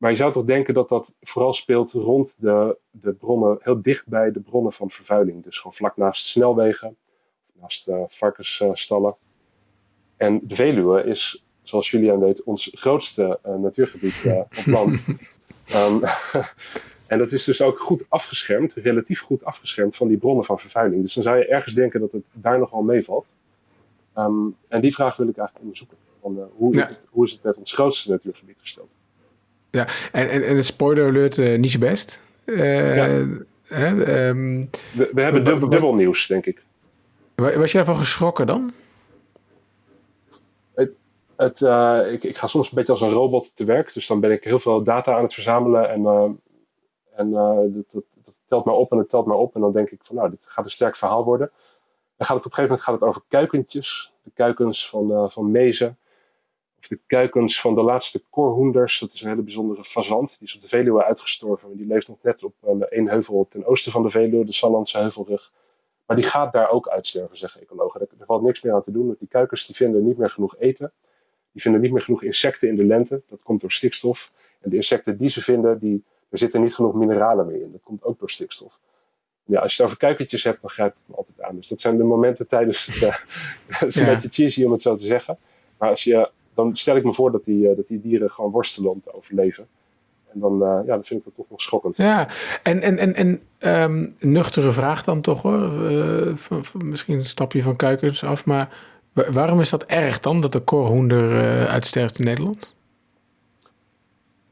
Maar 0.01 0.11
je 0.11 0.17
zou 0.17 0.31
toch 0.31 0.43
denken 0.45 0.73
dat 0.73 0.89
dat 0.89 1.15
vooral 1.21 1.53
speelt 1.53 1.91
rond 1.91 2.35
de, 2.39 2.77
de 2.91 3.13
bronnen, 3.13 3.57
heel 3.59 3.81
dicht 3.81 4.09
bij 4.09 4.31
de 4.31 4.39
bronnen 4.39 4.73
van 4.73 4.89
vervuiling. 4.89 5.43
Dus 5.43 5.57
gewoon 5.57 5.73
vlak 5.73 5.97
naast 5.97 6.25
snelwegen, 6.25 6.97
naast 7.53 7.89
uh, 7.89 8.03
varkensstallen. 8.07 9.15
En 10.17 10.39
de 10.43 10.55
Veluwe 10.55 11.03
is, 11.03 11.45
zoals 11.61 11.91
Julian 11.91 12.19
weet, 12.19 12.43
ons 12.43 12.71
grootste 12.73 13.39
uh, 13.45 13.55
natuurgebied 13.55 14.23
uh, 14.25 14.37
op 14.37 14.65
land. 14.75 14.93
um, 15.75 16.01
en 17.11 17.17
dat 17.17 17.31
is 17.31 17.43
dus 17.43 17.61
ook 17.61 17.79
goed 17.79 18.05
afgeschermd, 18.09 18.73
relatief 18.73 19.21
goed 19.21 19.43
afgeschermd 19.43 19.95
van 19.95 20.07
die 20.07 20.17
bronnen 20.17 20.45
van 20.45 20.59
vervuiling. 20.59 21.01
Dus 21.01 21.13
dan 21.13 21.23
zou 21.23 21.37
je 21.37 21.47
ergens 21.47 21.75
denken 21.75 21.99
dat 21.99 22.11
het 22.11 22.23
daar 22.31 22.59
nogal 22.59 22.81
meevalt. 22.81 23.35
Um, 24.17 24.55
en 24.67 24.81
die 24.81 24.93
vraag 24.93 25.15
wil 25.15 25.27
ik 25.27 25.37
eigenlijk 25.37 25.65
onderzoeken. 25.65 25.97
Van, 26.21 26.49
hoe, 26.55 26.75
ja. 26.75 26.89
is 26.89 26.95
het, 26.95 27.07
hoe 27.11 27.25
is 27.25 27.31
het 27.31 27.43
met 27.43 27.57
ons 27.57 27.73
grootste 27.73 28.11
natuurgebied 28.11 28.57
gesteld? 28.59 28.89
Ja, 29.71 29.87
en, 30.11 30.29
en, 30.29 30.47
en 30.47 30.55
de 30.55 30.61
spoiler 30.61 31.07
alert 31.07 31.37
uh, 31.37 31.57
niet 31.57 31.71
zo 31.71 31.79
best. 31.79 32.19
Uh, 32.45 32.95
ja. 32.95 33.25
hè, 33.67 34.27
um, 34.27 34.69
we, 34.93 35.09
we, 35.13 35.21
hebben 35.21 35.43
dubbel, 35.43 35.69
dubbel 35.69 35.95
nieuws, 35.95 36.27
denk 36.27 36.45
ik. 36.45 36.63
Was 37.35 37.71
je 37.71 37.77
daarvan 37.77 37.97
geschrokken 37.97 38.47
dan? 38.47 38.73
Het, 40.73 40.91
het, 41.35 41.59
uh, 41.59 41.99
ik, 42.11 42.23
ik 42.23 42.37
ga 42.37 42.47
soms 42.47 42.69
een 42.69 42.75
beetje 42.75 42.91
als 42.91 43.01
een 43.01 43.09
robot 43.09 43.55
te 43.55 43.65
werk. 43.65 43.93
Dus 43.93 44.07
dan 44.07 44.19
ben 44.19 44.31
ik 44.31 44.43
heel 44.43 44.59
veel 44.59 44.83
data 44.83 45.15
aan 45.15 45.23
het 45.23 45.33
verzamelen. 45.33 45.89
En, 45.89 46.05
en 47.15 47.31
dat, 47.31 47.91
dat, 47.91 48.03
dat, 48.23 48.39
telt 48.45 48.65
maar 48.65 48.75
op 48.75 48.91
en 48.91 48.97
het 48.97 49.09
telt 49.09 49.25
maar 49.25 49.37
op. 49.37 49.55
En 49.55 49.61
dan 49.61 49.71
denk 49.71 49.89
ik 49.89 49.99
van 50.03 50.15
nou, 50.15 50.29
dit 50.29 50.45
gaat 50.47 50.65
een 50.65 50.71
sterk 50.71 50.95
verhaal 50.95 51.23
worden. 51.23 51.51
Dan 52.17 52.27
gaat 52.27 52.37
het 52.37 52.45
op 52.45 52.51
een 52.51 52.57
gegeven 52.57 52.61
moment 52.61 52.81
gaat 52.81 52.93
het 52.93 53.03
over 53.03 53.21
kuikentjes. 53.27 54.13
De 54.23 54.31
kuikens 54.33 54.89
van, 54.89 55.31
van 55.31 55.51
mezen 55.51 55.97
of 56.81 56.87
de 56.87 56.99
kuikens 57.07 57.61
van 57.61 57.75
de 57.75 57.81
laatste 57.81 58.23
korhoenders. 58.29 58.99
Dat 58.99 59.13
is 59.13 59.21
een 59.21 59.29
hele 59.29 59.41
bijzondere 59.41 59.83
fazant. 59.83 60.35
Die 60.39 60.47
is 60.47 60.55
op 60.55 60.61
de 60.61 60.67
Veluwe 60.67 61.03
uitgestorven. 61.03 61.77
Die 61.77 61.87
leeft 61.87 62.07
nog 62.07 62.17
net 62.21 62.43
op 62.43 62.53
een 62.61 62.87
één 62.87 63.07
heuvel 63.07 63.47
ten 63.49 63.65
oosten 63.65 63.91
van 63.91 64.03
de 64.03 64.09
Veluwe, 64.09 64.45
de 64.45 64.53
Sallandse 64.53 64.97
heuvelrug. 64.97 65.51
Maar 66.05 66.15
die 66.15 66.25
gaat 66.25 66.53
daar 66.53 66.69
ook 66.69 66.87
uitsterven, 66.87 67.37
zeggen 67.37 67.61
ecologen. 67.61 68.01
Er, 68.01 68.25
valt 68.25 68.41
niks 68.41 68.61
meer 68.61 68.73
aan 68.73 68.81
te 68.81 68.91
doen. 68.91 69.05
Want 69.05 69.19
die 69.19 69.27
kuikens 69.27 69.65
die 69.65 69.75
vinden 69.75 70.05
niet 70.05 70.17
meer 70.17 70.29
genoeg 70.29 70.55
eten. 70.57 70.91
Die 71.51 71.61
vinden 71.61 71.81
niet 71.81 71.91
meer 71.91 72.01
genoeg 72.01 72.23
insecten 72.23 72.67
in 72.67 72.75
de 72.75 72.85
lente. 72.85 73.21
Dat 73.27 73.43
komt 73.43 73.61
door 73.61 73.71
stikstof. 73.71 74.31
En 74.59 74.69
de 74.69 74.75
insecten 74.75 75.17
die 75.17 75.29
ze 75.29 75.41
vinden, 75.41 75.79
die, 75.79 76.03
er 76.29 76.37
zitten 76.37 76.61
niet 76.61 76.75
genoeg 76.75 76.93
mineralen 76.93 77.45
meer 77.45 77.61
in. 77.61 77.71
Dat 77.71 77.81
komt 77.83 78.03
ook 78.03 78.19
door 78.19 78.29
stikstof. 78.29 78.79
Ja, 79.43 79.59
als 79.59 79.75
je 79.75 79.81
het 79.81 79.91
over 79.91 80.05
kuikentjes 80.05 80.43
hebt, 80.43 80.61
dan 80.61 80.69
grijpt 80.69 80.97
het 80.97 81.07
me 81.07 81.15
altijd 81.15 81.41
aan. 81.41 81.55
Dus 81.55 81.67
dat 81.67 81.79
zijn 81.79 81.97
de 81.97 82.03
momenten 82.03 82.47
tijdens 82.47 82.85
het... 82.85 83.01
Uh, 83.67 83.79
het 83.79 83.87
is 83.87 83.95
een 83.95 84.05
beetje 84.05 84.29
cheesy 84.29 84.63
om 84.63 84.71
het 84.71 84.81
zo 84.81 84.95
te 84.95 85.05
zeggen. 85.05 85.37
Maar 85.77 85.89
als 85.89 86.03
je 86.03 86.31
dan 86.53 86.77
stel 86.77 86.95
ik 86.95 87.03
me 87.03 87.13
voor 87.13 87.31
dat 87.31 87.45
die, 87.45 87.69
uh, 87.69 87.75
dat 87.75 87.87
die 87.87 88.01
dieren 88.01 88.31
gewoon 88.31 88.51
worstelen 88.51 88.91
om 88.91 89.01
te 89.01 89.13
overleven. 89.13 89.67
En 90.33 90.39
dan, 90.39 90.53
uh, 90.53 90.59
ja, 90.59 90.93
dan 90.93 91.03
vind 91.03 91.19
ik 91.19 91.25
dat 91.25 91.35
toch 91.35 91.49
nog 91.49 91.61
schokkend. 91.61 91.97
Ja, 91.97 92.27
en, 92.63 92.81
en, 92.81 92.97
en, 92.97 93.15
en 93.15 93.41
um, 93.81 94.15
nuchtere 94.19 94.71
vraag 94.71 95.03
dan 95.03 95.21
toch 95.21 95.41
hoor. 95.41 95.91
Uh, 95.91 96.35
van, 96.35 96.65
van, 96.65 96.89
misschien 96.89 97.17
een 97.17 97.25
stapje 97.25 97.61
van 97.61 97.75
kuikens 97.75 98.23
af. 98.23 98.45
Maar 98.45 98.77
waarom 99.13 99.59
is 99.59 99.69
dat 99.69 99.83
erg 99.83 100.19
dan 100.19 100.41
dat 100.41 100.51
de 100.51 100.59
korhoender 100.59 101.67
uitsterft 101.67 102.19
in 102.19 102.25
Nederland? 102.25 102.75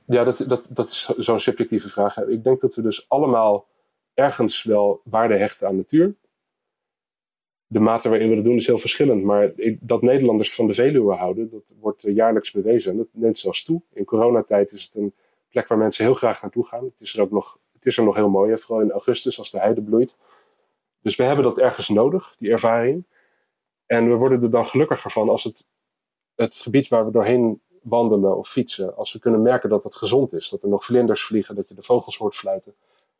Ja, 0.05 0.23
dat, 0.23 0.43
dat, 0.47 0.65
dat 0.69 0.87
is 0.87 1.09
zo'n 1.17 1.39
subjectieve 1.39 1.89
vraag. 1.89 2.17
Ik 2.17 2.43
denk 2.43 2.61
dat 2.61 2.75
we 2.75 2.81
dus 2.81 3.05
allemaal 3.07 3.67
ergens 4.13 4.63
wel 4.63 5.01
waarde 5.03 5.37
hechten 5.37 5.67
aan 5.67 5.75
natuur 5.75 6.15
de 7.71 7.79
mate 7.79 8.09
waarin 8.09 8.29
we 8.29 8.35
dat 8.35 8.43
doen 8.43 8.55
is 8.55 8.67
heel 8.67 8.77
verschillend. 8.77 9.23
Maar 9.23 9.51
dat 9.79 10.01
Nederlanders 10.01 10.55
van 10.55 10.67
de 10.67 10.73
Veluwe 10.73 11.13
houden, 11.13 11.49
dat 11.49 11.73
wordt 11.79 12.01
jaarlijks 12.01 12.51
bewezen. 12.51 12.91
En 12.91 12.97
dat 12.97 13.07
neemt 13.11 13.39
zelfs 13.39 13.63
toe. 13.63 13.81
In 13.93 14.05
coronatijd 14.05 14.71
is 14.71 14.83
het 14.83 14.95
een 14.95 15.13
plek 15.49 15.67
waar 15.67 15.77
mensen 15.77 16.05
heel 16.05 16.13
graag 16.13 16.41
naartoe 16.41 16.65
gaan. 16.65 16.83
Het 16.83 17.01
is 17.01 17.15
er 17.15 17.21
ook 17.21 17.31
nog, 17.31 17.59
het 17.73 17.85
is 17.85 17.97
er 17.97 18.03
nog 18.03 18.15
heel 18.15 18.29
mooi, 18.29 18.57
vooral 18.57 18.85
in 18.85 18.91
augustus 18.91 19.37
als 19.37 19.51
de 19.51 19.59
heide 19.59 19.83
bloeit. 19.83 20.17
Dus 21.01 21.15
we 21.15 21.23
hebben 21.23 21.43
dat 21.43 21.59
ergens 21.59 21.89
nodig, 21.89 22.35
die 22.39 22.51
ervaring. 22.51 23.05
En 23.85 24.09
we 24.09 24.15
worden 24.15 24.43
er 24.43 24.51
dan 24.51 24.65
gelukkiger 24.65 25.11
van 25.11 25.29
als 25.29 25.43
het, 25.43 25.69
het 26.35 26.55
gebied 26.55 26.87
waar 26.87 27.05
we 27.05 27.11
doorheen 27.11 27.61
wandelen 27.81 28.37
of 28.37 28.49
fietsen, 28.49 28.95
als 28.95 29.13
we 29.13 29.19
kunnen 29.19 29.41
merken 29.41 29.69
dat 29.69 29.83
het 29.83 29.95
gezond 29.95 30.33
is. 30.33 30.49
Dat 30.49 30.63
er 30.63 30.69
nog 30.69 30.85
vlinders 30.85 31.23
vliegen, 31.23 31.55
dat 31.55 31.69
je 31.69 31.75
de 31.75 31.83
vogels 31.83 32.17
hoort 32.17 32.35
fluiten. 32.35 32.75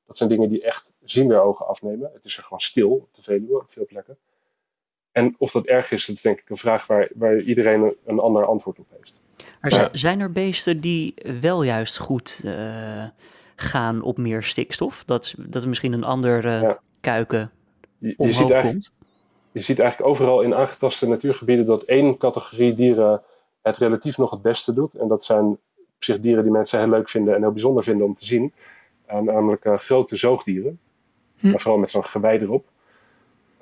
Dat 0.06 0.18
zijn 0.18 0.30
dingen 0.30 0.50
die 0.50 0.64
echt 0.64 0.98
zien 1.04 1.28
weer 1.28 1.42
ogen 1.42 1.68
afnemen. 1.68 2.10
Het 2.14 2.26
is 2.26 2.38
er 2.38 2.44
gewoon 2.44 2.60
stil 2.60 2.92
op 2.92 3.14
de 3.14 3.22
Veluwe 3.22 3.60
op 3.60 3.72
veel 3.72 3.86
plekken. 3.86 4.18
En 5.12 5.36
of 5.38 5.52
dat 5.52 5.66
erg 5.66 5.92
is, 5.92 6.06
dat 6.06 6.16
is 6.16 6.22
denk 6.22 6.40
ik 6.40 6.50
een 6.50 6.58
vraag 6.58 6.88
waar, 6.88 7.10
waar 7.16 7.40
iedereen 7.40 7.82
een, 7.82 7.96
een 8.06 8.20
ander 8.20 8.46
antwoord 8.46 8.80
op 8.80 8.88
heeft. 8.98 9.22
Maar 9.62 9.90
zijn 9.92 10.20
er 10.20 10.32
beesten 10.32 10.82
die 10.82 11.14
wel 11.42 11.64
juist 11.64 11.98
goed 11.98 12.42
uh, 12.46 13.04
gaan 13.56 14.02
op 14.02 14.18
meer 14.18 14.44
stikstof? 14.44 15.04
Dat, 15.06 15.36
dat 15.38 15.64
er 15.64 15.70
misschien 15.70 15.94
een 15.94 16.04
ander 16.04 16.46
uh, 16.46 16.62
ja. 16.62 16.80
kuiken 17.02 17.52
je, 18.00 18.14
je 18.18 18.34
ziet 18.34 18.60
komt? 18.62 18.92
Je 19.52 19.60
ziet 19.60 19.80
eigenlijk 19.80 20.10
overal 20.10 20.42
in 20.42 20.56
aangetaste 20.56 21.08
natuurgebieden 21.08 21.66
dat 21.66 21.84
één 21.84 22.18
categorie 22.18 22.74
dieren 22.74 23.22
het 23.62 23.78
relatief 23.78 24.18
nog 24.18 24.32
het 24.32 24.42
beste 24.42 24.74
doet. 24.74 24.94
En 24.94 25.08
dat 25.08 25.24
zijn 25.24 25.46
op 25.46 26.04
zich 26.04 26.20
dieren 26.20 26.44
die 26.44 26.52
mensen 26.52 26.80
heel 26.80 26.90
leuk 26.90 27.10
vinden 27.10 27.36
en 27.36 27.42
heel 27.42 27.52
bijzonder 27.52 27.84
vinden 27.84 28.06
om 28.06 28.16
te 28.16 28.26
zien. 28.26 28.54
Uh, 29.12 29.20
namelijk 29.20 29.66
grote 29.76 30.16
zoogdieren. 30.16 30.80
Hm. 31.38 31.50
Maar 31.50 31.60
vooral 31.60 31.80
met 31.80 31.90
zo'n 31.90 32.06
gewei 32.06 32.40
erop. 32.40 32.66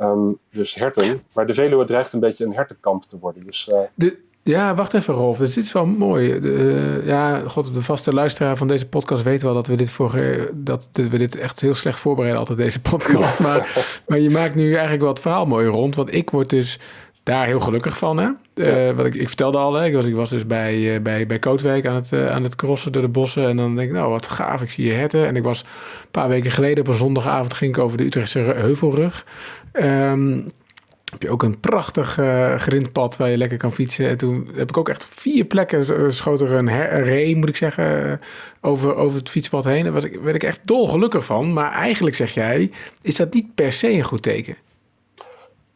Um, 0.02 0.38
dus 0.52 0.76
herten. 0.76 1.24
Maar 1.34 1.48
de 1.48 1.54
Veluwe 1.54 1.86
dreigt 1.86 2.14
een 2.14 2.20
beetje 2.20 2.46
een 2.46 2.54
hertenkamp 2.54 3.04
te 3.04 3.18
worden. 3.20 3.46
Dus, 3.46 3.70
uh... 3.72 3.80
de, 3.94 4.18
Ja, 4.44 4.76
wacht 4.76 4.94
even 4.94 5.14
Rolf. 5.14 5.38
Dus 5.38 5.54
dit 5.54 5.64
is 5.64 5.72
wel 5.72 5.86
mooi. 5.86 6.40
De, 6.40 7.02
ja, 7.06 7.40
god, 7.40 7.74
de 7.74 7.82
vaste 7.82 8.14
luisteraar 8.14 8.58
van 8.58 8.68
deze 8.68 8.88
podcast 8.88 9.24
weet 9.24 9.42
wel 9.42 9.54
dat 9.54 9.68
we 9.68 9.76
dit, 9.76 9.90
voor, 9.90 10.20
dat 10.54 10.88
we 10.94 11.18
dit 11.18 11.36
echt 11.36 11.62
heel 11.62 11.74
slecht 11.74 12.00
voorbereiden, 12.00 12.40
altijd 12.40 12.58
deze 12.58 12.82
podcast. 12.82 13.40
Maar, 13.48 13.88
maar 14.08 14.20
je 14.20 14.30
maakt 14.30 14.56
nu 14.56 14.72
eigenlijk 14.72 15.02
wel 15.02 15.10
het 15.10 15.20
verhaal 15.20 15.46
mooi 15.46 15.68
rond. 15.68 15.96
Want 15.96 16.14
ik 16.14 16.30
word 16.30 16.50
dus 16.50 16.80
daar 17.28 17.46
heel 17.46 17.60
gelukkig 17.60 17.98
van. 17.98 18.18
Hè? 18.18 18.30
Uh, 18.56 18.96
wat 18.96 19.06
ik, 19.06 19.16
ik 19.16 19.28
vertelde 19.28 19.58
al, 19.58 19.74
hè? 19.74 19.86
Ik, 19.86 19.94
was, 19.94 20.06
ik 20.06 20.16
was 20.16 20.30
dus 20.30 20.46
bij, 20.46 20.78
uh, 20.78 21.02
bij, 21.02 21.26
bij 21.26 21.40
Kootwijk 21.40 21.86
aan 21.86 21.96
het, 21.96 22.12
uh, 22.12 22.32
aan 22.32 22.44
het 22.44 22.56
crossen 22.56 22.92
door 22.92 23.02
de 23.02 23.08
bossen. 23.08 23.48
En 23.48 23.58
dan 23.58 23.76
denk 23.76 23.88
ik, 23.88 23.94
nou 23.94 24.10
wat 24.10 24.28
gaaf, 24.28 24.62
ik 24.62 24.70
zie 24.70 24.86
je 24.86 24.94
herten. 24.94 25.28
En 25.28 25.36
ik 25.36 25.44
was 25.44 25.60
een 25.60 26.12
paar 26.12 26.28
weken 26.28 26.52
geleden 26.52 26.84
op 26.84 26.88
een 26.88 26.98
zondagavond 26.98 27.54
ging 27.54 27.76
ik 27.76 27.84
over 27.84 27.98
de 27.98 28.06
Utrechtse 28.06 28.40
Heuvelrug. 28.40 29.26
Um, 29.74 30.52
heb 31.12 31.22
je 31.22 31.30
ook 31.30 31.44
een 31.44 31.60
prachtig 31.60 32.20
grindpad 32.58 33.18
waar 33.18 33.30
je 33.30 33.38
lekker 33.38 33.58
kan 33.58 33.74
fietsen. 33.74 34.10
En 34.10 34.18
toen 34.18 34.50
heb 34.56 34.70
ik 34.70 34.78
ook 34.78 34.90
echt 34.90 35.08
vier 35.10 35.46
plekken 35.46 36.14
schoot 36.14 36.42
er 36.42 36.52
een, 36.52 36.70
her, 36.70 36.94
een 36.94 37.04
ree, 37.04 37.36
moet 37.36 37.50
ik 37.50 37.56
zeggen, 37.56 38.20
over, 38.62 38.96
over 38.96 39.20
het 39.20 39.30
fietspad 39.30 39.64
heen. 39.64 39.84
Daar 39.84 39.94
werd 39.94 40.06
ik, 40.06 40.20
werd 40.22 40.36
ik 40.36 40.44
echt 40.44 40.68
dolgelukkig 40.68 41.26
van. 41.26 41.54
Maar 41.54 41.72
eigenlijk 41.72 42.16
zeg 42.16 42.34
jij, 42.34 42.72
is 43.02 43.16
dat 43.16 43.34
niet 43.34 43.56
per 43.56 43.72
se 43.72 43.92
een 43.92 44.04
goed 44.04 44.22
teken? 44.22 44.56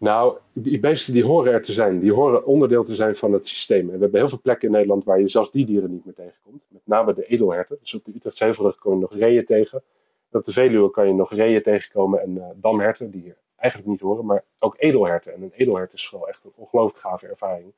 Nou, 0.02 0.38
die 0.54 0.80
beesten 0.80 1.14
die 1.14 1.26
horen 1.26 1.54
er 1.54 1.62
te 1.62 1.74
zijn. 1.74 2.00
Die 2.00 2.14
horen 2.14 2.46
onderdeel 2.46 2.84
te 2.84 2.96
zijn 2.96 3.16
van 3.16 3.34
het 3.34 3.48
systeem. 3.48 3.90
En 3.90 3.96
we 3.96 4.02
hebben 4.02 4.20
heel 4.20 4.30
veel 4.30 4.42
plekken 4.42 4.68
in 4.68 4.74
Nederland 4.74 5.04
waar 5.04 5.20
je 5.20 5.30
zelfs 5.30 5.52
die 5.52 5.66
dieren 5.66 5.92
niet 5.92 6.06
meer 6.06 6.14
tegenkomt. 6.14 6.66
Met 6.70 6.82
name 6.84 7.14
de 7.14 7.26
edelherten. 7.26 7.78
Dus 7.82 7.94
op 7.94 8.06
de 8.06 8.12
Utrechtse 8.16 8.44
Heuvelrug 8.44 8.78
kom 8.78 8.94
je 8.94 9.00
nog 9.00 9.14
reeën 9.14 9.46
tegen. 9.46 9.84
En 10.32 10.40
op 10.40 10.46
de 10.46 10.52
Veluwe 10.52 10.92
kan 10.92 11.08
je 11.08 11.14
nog 11.14 11.34
reeën 11.34 11.62
tegenkomen 11.62 12.22
en 12.22 12.36
uh, 12.36 12.44
damherten, 12.56 13.12
die 13.12 13.22
hier 13.22 13.38
eigenlijk 13.56 13.92
niet 13.92 14.02
horen. 14.02 14.26
Maar 14.26 14.44
ook 14.60 14.76
edelherten. 14.78 15.34
En 15.34 15.42
een 15.42 15.52
edelhert 15.54 15.94
is 15.94 16.10
wel 16.10 16.28
echt 16.28 16.44
een 16.44 16.54
ongelooflijk 16.56 17.00
gave 17.00 17.28
ervaring. 17.28 17.74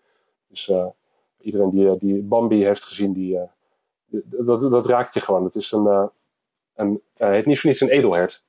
Dus 0.48 0.68
uh, 0.68 0.88
iedereen 1.40 1.70
die, 1.70 1.86
uh, 1.86 1.94
die 1.98 2.22
Bambi 2.22 2.66
heeft 2.66 2.84
gezien, 2.84 3.14
die, 3.14 3.40
dat, 4.24 4.62
dat 4.62 4.86
raakt 4.86 5.14
je 5.14 5.20
gewoon. 5.20 5.44
Het 5.44 5.56
is 5.56 5.72
een, 5.72 6.10
een 6.76 7.02
het 7.14 7.46
niet 7.46 7.60
voor 7.60 7.70
niets 7.70 7.82
een 7.82 7.90
edelhert. 7.90 8.44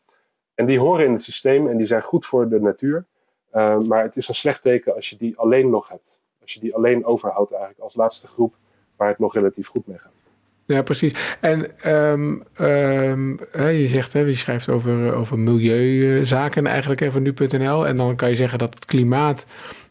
En 0.54 0.66
die 0.66 0.78
horen 0.78 1.04
in 1.04 1.12
het 1.12 1.22
systeem 1.22 1.68
en 1.68 1.76
die 1.76 1.86
zijn 1.86 2.02
goed 2.02 2.26
voor 2.26 2.48
de 2.48 2.60
natuur. 2.60 3.06
Uh, 3.54 3.78
maar 3.78 4.02
het 4.02 4.16
is 4.16 4.28
een 4.28 4.34
slecht 4.34 4.62
teken 4.62 4.94
als 4.94 5.10
je 5.10 5.16
die 5.16 5.38
alleen 5.38 5.70
nog 5.70 5.88
hebt. 5.88 6.20
Als 6.42 6.52
je 6.52 6.60
die 6.60 6.74
alleen 6.74 7.04
overhoudt 7.04 7.52
eigenlijk 7.52 7.82
als 7.82 7.94
laatste 7.94 8.26
groep 8.26 8.54
waar 8.96 9.08
het 9.08 9.18
nog 9.18 9.34
relatief 9.34 9.66
goed 9.66 9.86
mee 9.86 9.98
gaat. 9.98 10.22
Ja, 10.66 10.82
precies. 10.82 11.36
En 11.40 11.90
um, 11.92 12.42
um, 12.60 13.38
je 13.54 13.88
zegt, 13.88 14.12
hè, 14.12 14.20
je 14.20 14.34
schrijft 14.34 14.68
over, 14.68 15.14
over 15.14 15.38
milieuzaken 15.38 16.66
eigenlijk 16.66 17.00
even 17.00 17.22
nu.nl. 17.22 17.86
En 17.86 17.96
dan 17.96 18.16
kan 18.16 18.28
je 18.28 18.34
zeggen 18.34 18.58
dat 18.58 18.74
het 18.74 18.84
klimaat 18.84 19.46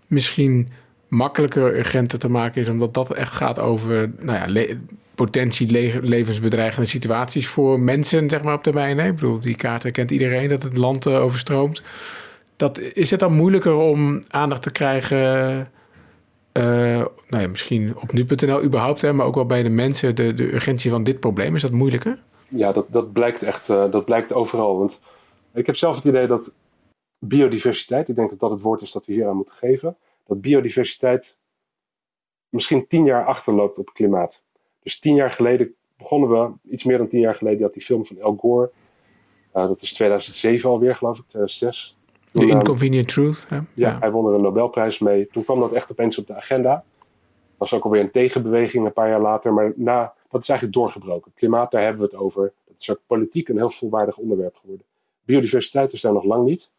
misschien 0.08 0.70
makkelijker 1.08 1.78
urgenter 1.78 2.20
te 2.20 2.30
maken 2.30 2.62
is, 2.62 2.70
omdat 2.70 2.94
dat 2.94 3.14
echt 3.14 3.34
gaat 3.34 3.60
over 3.60 4.12
nou 4.20 4.54
ja, 4.54 4.76
potentie 5.16 5.72
le 5.72 6.00
levensbedreigende 6.02 6.88
situaties 6.88 7.48
voor 7.48 7.80
mensen, 7.80 8.30
zeg 8.30 8.44
maar 8.44 8.54
op 8.54 8.64
termijn. 8.64 9.00
Ik 9.00 9.16
bedoel, 9.16 9.40
die 9.40 9.56
kaart 9.56 9.92
kent 9.92 10.12
iedereen 10.12 10.50
dat 10.50 10.64
het 10.64 10.78
land 10.78 11.06
uh, 11.06 11.22
overstroomt 11.22 11.82
dat, 12.64 12.80
is 12.80 13.12
het 13.12 13.20
dan 13.20 13.34
moeilijker 13.34 13.76
om 13.76 14.22
aandacht 14.28 14.62
te 14.62 14.72
krijgen? 14.72 15.18
Uh, 16.54 16.64
nou 17.28 17.44
ja, 17.44 17.48
misschien 17.48 17.98
op 17.98 18.12
nu.nl 18.12 18.64
überhaupt, 18.64 19.02
hè, 19.02 19.14
maar 19.14 19.26
ook 19.26 19.36
wel 19.36 19.46
bij 19.46 19.64
de 19.64 19.70
mensen, 19.70 20.16
de, 20.16 20.34
de 20.34 20.54
urgentie 20.54 20.92
van 20.92 21.04
dit 21.04 21.20
probleem. 21.20 21.56
Is 21.56 21.62
dat 21.62 21.72
moeilijker? 21.72 22.24
Ja, 22.48 22.72
dat, 22.72 22.86
dat 22.90 23.14
blijkt 23.14 23.44
echt 23.44 23.70
uh, 23.70 23.92
dat 23.92 24.06
blijkt 24.06 24.34
overal. 24.34 24.78
Want 24.78 25.02
ik 25.54 25.66
heb 25.66 25.76
zelf 25.76 25.96
het 25.96 26.06
idee 26.06 26.28
dat 26.28 26.56
biodiversiteit, 27.20 28.10
ik 28.10 28.16
denk 28.16 28.30
dat 28.30 28.40
dat 28.40 28.52
het 28.52 28.62
woord 28.62 28.82
is 28.82 28.92
dat 28.92 29.06
we 29.06 29.14
hier 29.14 29.28
aan 29.28 29.36
moeten 29.36 29.56
geven, 29.56 29.98
dat 30.28 30.42
biodiversiteit 30.42 31.40
misschien 32.50 32.88
tien 32.88 33.06
jaar 33.06 33.26
achterloopt 33.26 33.78
op 33.78 33.94
klimaat. 33.94 34.44
Dus 34.84 35.00
tien 35.00 35.16
jaar 35.16 35.32
geleden 35.32 35.74
begonnen 35.98 36.30
we, 36.30 36.72
iets 36.72 36.84
meer 36.84 36.98
dan 36.98 37.08
tien 37.08 37.20
jaar 37.20 37.36
geleden, 37.36 37.64
had 37.64 37.74
die 37.74 37.84
film 37.84 38.06
van 38.06 38.22
Al 38.22 38.36
Gore. 38.36 38.72
Uh, 39.56 39.68
dat 39.68 39.82
is 39.82 39.94
2007 39.94 40.70
alweer, 40.70 40.96
geloof 40.96 41.18
ik, 41.18 41.28
2006. 41.28 41.98
The 42.34 42.48
Inconvenient 42.48 43.08
Truth. 43.08 43.46
Hè? 43.50 43.60
Ja, 43.74 43.98
hij 44.00 44.12
won 44.12 44.28
er 44.28 44.34
een 44.34 44.42
Nobelprijs 44.42 45.00
mee. 45.00 45.28
Toen 45.28 45.44
kwam 45.44 45.60
dat 45.60 45.72
echt 45.72 45.92
opeens 45.92 46.18
op 46.18 46.28
de 46.28 46.36
agenda. 46.36 46.74
Dat 46.74 47.58
was 47.58 47.74
ook 47.74 47.84
alweer 47.84 48.02
een 48.02 48.12
tegenbeweging 48.12 48.86
een 48.86 48.94
paar 48.94 49.10
jaar 49.10 49.22
later. 49.22 49.54
Maar 49.54 49.74
na, 49.76 50.14
dat 50.30 50.42
is 50.42 50.50
eigenlijk 50.50 50.78
doorgebroken. 50.78 51.32
Klimaat, 51.36 51.72
daar 51.72 51.82
hebben 51.82 52.02
we 52.02 52.16
het 52.16 52.24
over. 52.24 52.54
Dat 52.68 52.80
is 52.80 52.90
ook 52.90 53.00
politiek 53.08 53.50
een 53.50 53.58
heel 53.58 53.70
volwaardig 53.70 54.18
onderwerp 54.18 54.56
geworden. 54.56 54.86
Biodiversiteit 55.26 55.94
is 55.94 56.02
daar 56.02 56.14
nog 56.14 56.24
lang 56.24 56.46
niet. 56.46 56.74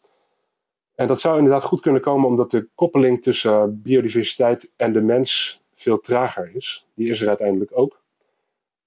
En 0.95 1.07
dat 1.07 1.21
zou 1.21 1.37
inderdaad 1.37 1.63
goed 1.63 1.81
kunnen 1.81 2.01
komen 2.01 2.29
omdat 2.29 2.51
de 2.51 2.69
koppeling 2.75 3.23
tussen 3.23 3.83
biodiversiteit 3.83 4.71
en 4.77 4.93
de 4.93 5.01
mens 5.01 5.63
veel 5.75 6.01
trager 6.01 6.51
is. 6.55 6.87
Die 6.95 7.11
is 7.11 7.21
er 7.21 7.29
uiteindelijk 7.29 7.71
ook. 7.75 8.03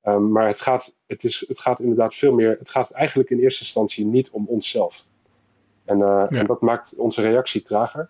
Um, 0.04 0.32
maar 0.32 0.48
het 0.48 0.62
gaat, 0.62 0.96
het, 1.06 1.24
is, 1.24 1.46
het 1.48 1.60
gaat 1.60 1.80
inderdaad 1.80 2.16
veel 2.16 2.34
meer. 2.34 2.56
Het 2.60 2.70
gaat 2.70 2.92
eigenlijk 2.92 3.30
in 3.30 3.40
eerste 3.40 3.64
instantie 3.64 4.06
niet 4.06 4.30
om 4.30 4.48
onszelf. 4.48 5.08
En, 5.88 5.98
ja. 5.98 6.28
en, 6.30 6.46
dat 6.46 6.62
maakt 6.62 6.94
onze 6.98 7.22
reactie 7.22 7.62
trager. 7.62 8.10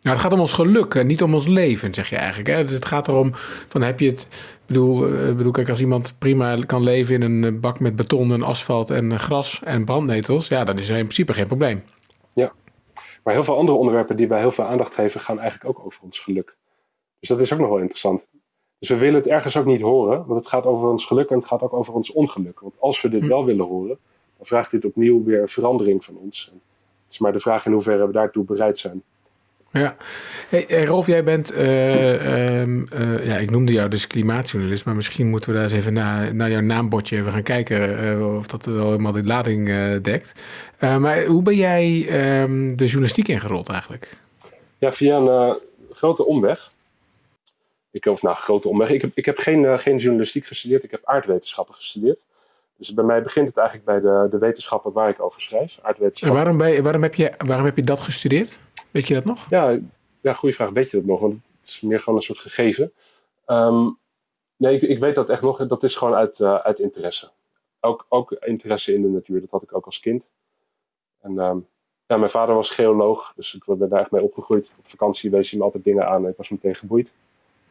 Nou, 0.00 0.14
het 0.16 0.24
gaat 0.24 0.32
om 0.32 0.40
ons 0.40 0.52
geluk 0.52 0.94
en 0.94 1.06
niet 1.06 1.22
om 1.22 1.34
ons 1.34 1.46
leven, 1.46 1.94
zeg 1.94 2.10
je 2.10 2.16
eigenlijk. 2.16 2.48
Hè? 2.48 2.62
Dus 2.62 2.72
het 2.72 2.84
gaat 2.84 3.08
erom, 3.08 3.30
van 3.68 3.82
heb 3.82 4.00
je 4.00 4.06
het... 4.06 4.28
Ik 4.60 4.78
bedoel, 4.78 5.08
uh, 5.08 5.34
bedoel, 5.34 5.52
kijk, 5.52 5.68
als 5.68 5.80
iemand 5.80 6.14
prima 6.18 6.58
kan 6.66 6.82
leven 6.82 7.22
in 7.22 7.42
een 7.42 7.60
bak 7.60 7.80
met 7.80 7.96
beton 7.96 8.32
en 8.32 8.42
asfalt 8.42 8.90
en 8.90 9.18
gras 9.18 9.60
en 9.64 9.84
brandnetels... 9.84 10.48
ja, 10.48 10.64
dan 10.64 10.78
is 10.78 10.88
er 10.88 10.96
in 10.96 11.02
principe 11.02 11.34
geen 11.34 11.46
probleem. 11.46 11.84
Ja, 12.32 12.52
maar 13.22 13.34
heel 13.34 13.44
veel 13.44 13.56
andere 13.56 13.78
onderwerpen 13.78 14.16
die 14.16 14.28
wij 14.28 14.40
heel 14.40 14.52
veel 14.52 14.64
aandacht 14.64 14.94
geven... 14.94 15.20
gaan 15.20 15.38
eigenlijk 15.38 15.78
ook 15.78 15.86
over 15.86 16.02
ons 16.02 16.18
geluk. 16.18 16.56
Dus 17.20 17.28
dat 17.28 17.40
is 17.40 17.52
ook 17.52 17.58
nog 17.58 17.68
wel 17.68 17.78
interessant. 17.78 18.26
Dus 18.78 18.88
we 18.88 18.96
willen 18.96 19.14
het 19.14 19.26
ergens 19.26 19.56
ook 19.56 19.66
niet 19.66 19.80
horen, 19.80 20.26
want 20.26 20.40
het 20.40 20.48
gaat 20.48 20.64
over 20.64 20.88
ons 20.88 21.06
geluk 21.06 21.30
en 21.30 21.36
het 21.36 21.46
gaat 21.46 21.62
ook 21.62 21.72
over 21.72 21.94
ons 21.94 22.12
ongeluk. 22.12 22.60
Want 22.60 22.80
als 22.80 23.00
we 23.02 23.08
dit 23.08 23.20
hm. 23.20 23.28
wel 23.28 23.44
willen 23.44 23.66
horen, 23.66 23.98
dan 24.36 24.46
vraagt 24.46 24.70
dit 24.70 24.84
opnieuw 24.84 25.24
weer 25.24 25.40
een 25.40 25.48
verandering 25.48 26.04
van 26.04 26.16
ons 26.16 26.52
is 27.12 27.18
maar 27.18 27.32
de 27.32 27.40
vraag 27.40 27.66
in 27.66 27.72
hoeverre 27.72 28.06
we 28.06 28.12
daartoe 28.12 28.44
bereid 28.44 28.78
zijn. 28.78 29.02
Ja, 29.72 29.96
hey, 30.48 30.84
Rolf, 30.84 31.06
jij 31.06 31.24
bent, 31.24 31.52
uh, 31.52 32.60
um, 32.60 32.88
uh, 32.92 33.26
ja, 33.26 33.36
ik 33.36 33.50
noemde 33.50 33.72
jou 33.72 33.88
dus 33.88 34.06
klimaatjournalist, 34.06 34.84
maar 34.84 34.94
misschien 34.94 35.28
moeten 35.28 35.50
we 35.50 35.54
daar 35.54 35.64
eens 35.64 35.72
even 35.72 35.92
naar, 35.92 36.34
naar 36.34 36.50
jouw 36.50 36.60
naambordje 36.60 37.16
even 37.16 37.32
gaan 37.32 37.42
kijken 37.42 38.36
of 38.38 38.46
dat 38.46 38.64
wel 38.64 38.90
helemaal 38.90 39.12
de 39.12 39.24
lading 39.24 39.66
dekt. 40.02 40.32
maar 40.78 41.24
hoe 41.24 41.42
ben 41.42 41.56
jij 41.56 42.06
um, 42.42 42.76
de 42.76 42.84
journalistiek 42.84 43.28
ingerold 43.28 43.68
eigenlijk? 43.68 44.16
Ja, 44.78 44.92
via 44.92 45.16
een 45.16 45.58
grote 45.92 46.26
omweg. 46.26 46.72
Ik, 47.90 48.06
of 48.06 48.22
nou, 48.22 48.36
grote 48.36 48.68
omweg. 48.68 48.90
Ik 48.90 49.00
heb, 49.00 49.10
ik 49.14 49.24
heb 49.24 49.38
geen, 49.38 49.80
geen 49.80 49.98
journalistiek 49.98 50.46
gestudeerd, 50.46 50.84
ik 50.84 50.90
heb 50.90 51.00
aardwetenschappen 51.04 51.74
gestudeerd. 51.74 52.24
Dus 52.82 52.94
bij 52.94 53.04
mij 53.04 53.22
begint 53.22 53.48
het 53.48 53.56
eigenlijk 53.56 53.86
bij 53.86 54.00
de, 54.00 54.28
de 54.30 54.38
wetenschappen 54.38 54.92
waar 54.92 55.08
ik 55.08 55.20
over 55.20 55.42
schrijf. 55.42 55.78
En 55.78 56.32
waarom, 56.32 56.58
bij, 56.58 56.82
waarom, 56.82 57.02
heb 57.02 57.14
je, 57.14 57.32
waarom 57.46 57.64
heb 57.66 57.76
je 57.76 57.82
dat 57.82 58.00
gestudeerd? 58.00 58.58
Weet 58.90 59.08
je 59.08 59.14
dat 59.14 59.24
nog? 59.24 59.46
Ja, 59.48 59.78
ja 60.20 60.32
goede 60.32 60.54
vraag. 60.54 60.70
Weet 60.70 60.90
je 60.90 60.96
dat 60.96 61.06
nog? 61.06 61.20
Want 61.20 61.34
het 61.34 61.68
is 61.68 61.80
meer 61.80 62.00
gewoon 62.00 62.18
een 62.18 62.24
soort 62.24 62.38
gegeven. 62.38 62.92
Um, 63.46 63.98
nee, 64.56 64.74
ik, 64.74 64.82
ik, 64.82 64.98
weet 64.98 65.14
dat 65.14 65.30
echt 65.30 65.42
nog. 65.42 65.66
Dat 65.66 65.82
is 65.82 65.94
gewoon 65.94 66.14
uit, 66.14 66.38
uh, 66.38 66.54
uit 66.54 66.78
interesse. 66.78 67.30
Ook, 67.80 68.06
ook 68.08 68.32
interesse 68.32 68.94
in 68.94 69.02
de 69.02 69.08
natuur. 69.08 69.40
Dat 69.40 69.50
had 69.50 69.62
ik 69.62 69.76
ook 69.76 69.86
als 69.86 70.00
kind. 70.00 70.30
En 71.20 71.38
um, 71.38 71.66
ja, 72.06 72.16
mijn 72.16 72.30
vader 72.30 72.54
was 72.54 72.70
geoloog. 72.70 73.32
Dus 73.36 73.54
ik 73.54 73.64
ben 73.66 73.88
daar 73.88 74.00
echt 74.00 74.10
mee 74.10 74.22
opgegroeid. 74.22 74.74
Op 74.78 74.88
vakantie 74.88 75.30
wees 75.30 75.50
hij 75.50 75.58
me 75.58 75.64
altijd 75.64 75.84
dingen 75.84 76.06
aan. 76.06 76.24
En 76.24 76.30
ik 76.30 76.36
was 76.36 76.48
meteen 76.48 76.74
geboeid. 76.74 77.14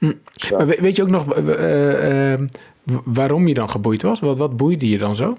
Hm. 0.02 0.14
Ja. 0.32 0.58
Maar 0.58 0.68
weet 0.68 0.96
je 0.96 1.02
ook 1.02 1.10
nog 1.10 1.38
uh, 1.38 2.34
uh, 2.34 2.48
waarom 3.04 3.48
je 3.48 3.54
dan 3.54 3.70
geboeid 3.70 4.02
was? 4.02 4.20
Wat, 4.20 4.38
wat 4.38 4.58
boeide 4.58 4.90
je 4.90 4.98
dan 4.98 5.16
zo? 5.16 5.38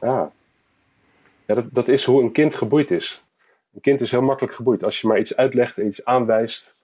Ja, 0.00 0.32
ja 1.46 1.54
dat, 1.54 1.64
dat 1.70 1.88
is 1.88 2.04
hoe 2.04 2.22
een 2.22 2.32
kind 2.32 2.54
geboeid 2.54 2.90
is. 2.90 3.24
Een 3.74 3.80
kind 3.80 4.00
is 4.00 4.10
heel 4.10 4.22
makkelijk 4.22 4.54
geboeid. 4.54 4.84
Als 4.84 5.00
je 5.00 5.06
maar 5.06 5.18
iets 5.18 5.36
uitlegt 5.36 5.78
en 5.78 5.86
iets 5.86 6.04
aanwijst. 6.04 6.76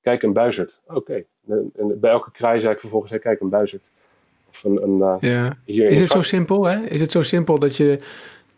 Kijk, 0.00 0.22
een 0.22 0.32
buizerd. 0.32 0.80
Oké. 0.86 0.96
Okay. 0.96 1.26
En 1.76 2.00
bij 2.00 2.10
elke 2.10 2.30
kraai 2.30 2.60
zei 2.60 2.74
ik 2.74 2.80
vervolgens, 2.80 3.10
hey, 3.10 3.20
kijk, 3.20 3.40
een 3.40 3.48
buizerd. 3.48 3.90
Of 4.50 4.64
een, 4.64 4.82
een, 4.82 4.98
uh, 4.98 5.16
ja. 5.20 5.56
is 5.64 6.00
het 6.00 6.10
zo 6.10 6.22
simpel, 6.22 6.64
hè? 6.64 6.80
Is 6.86 7.00
het 7.00 7.10
zo 7.10 7.22
simpel 7.22 7.58
dat 7.58 7.76
je, 7.76 7.98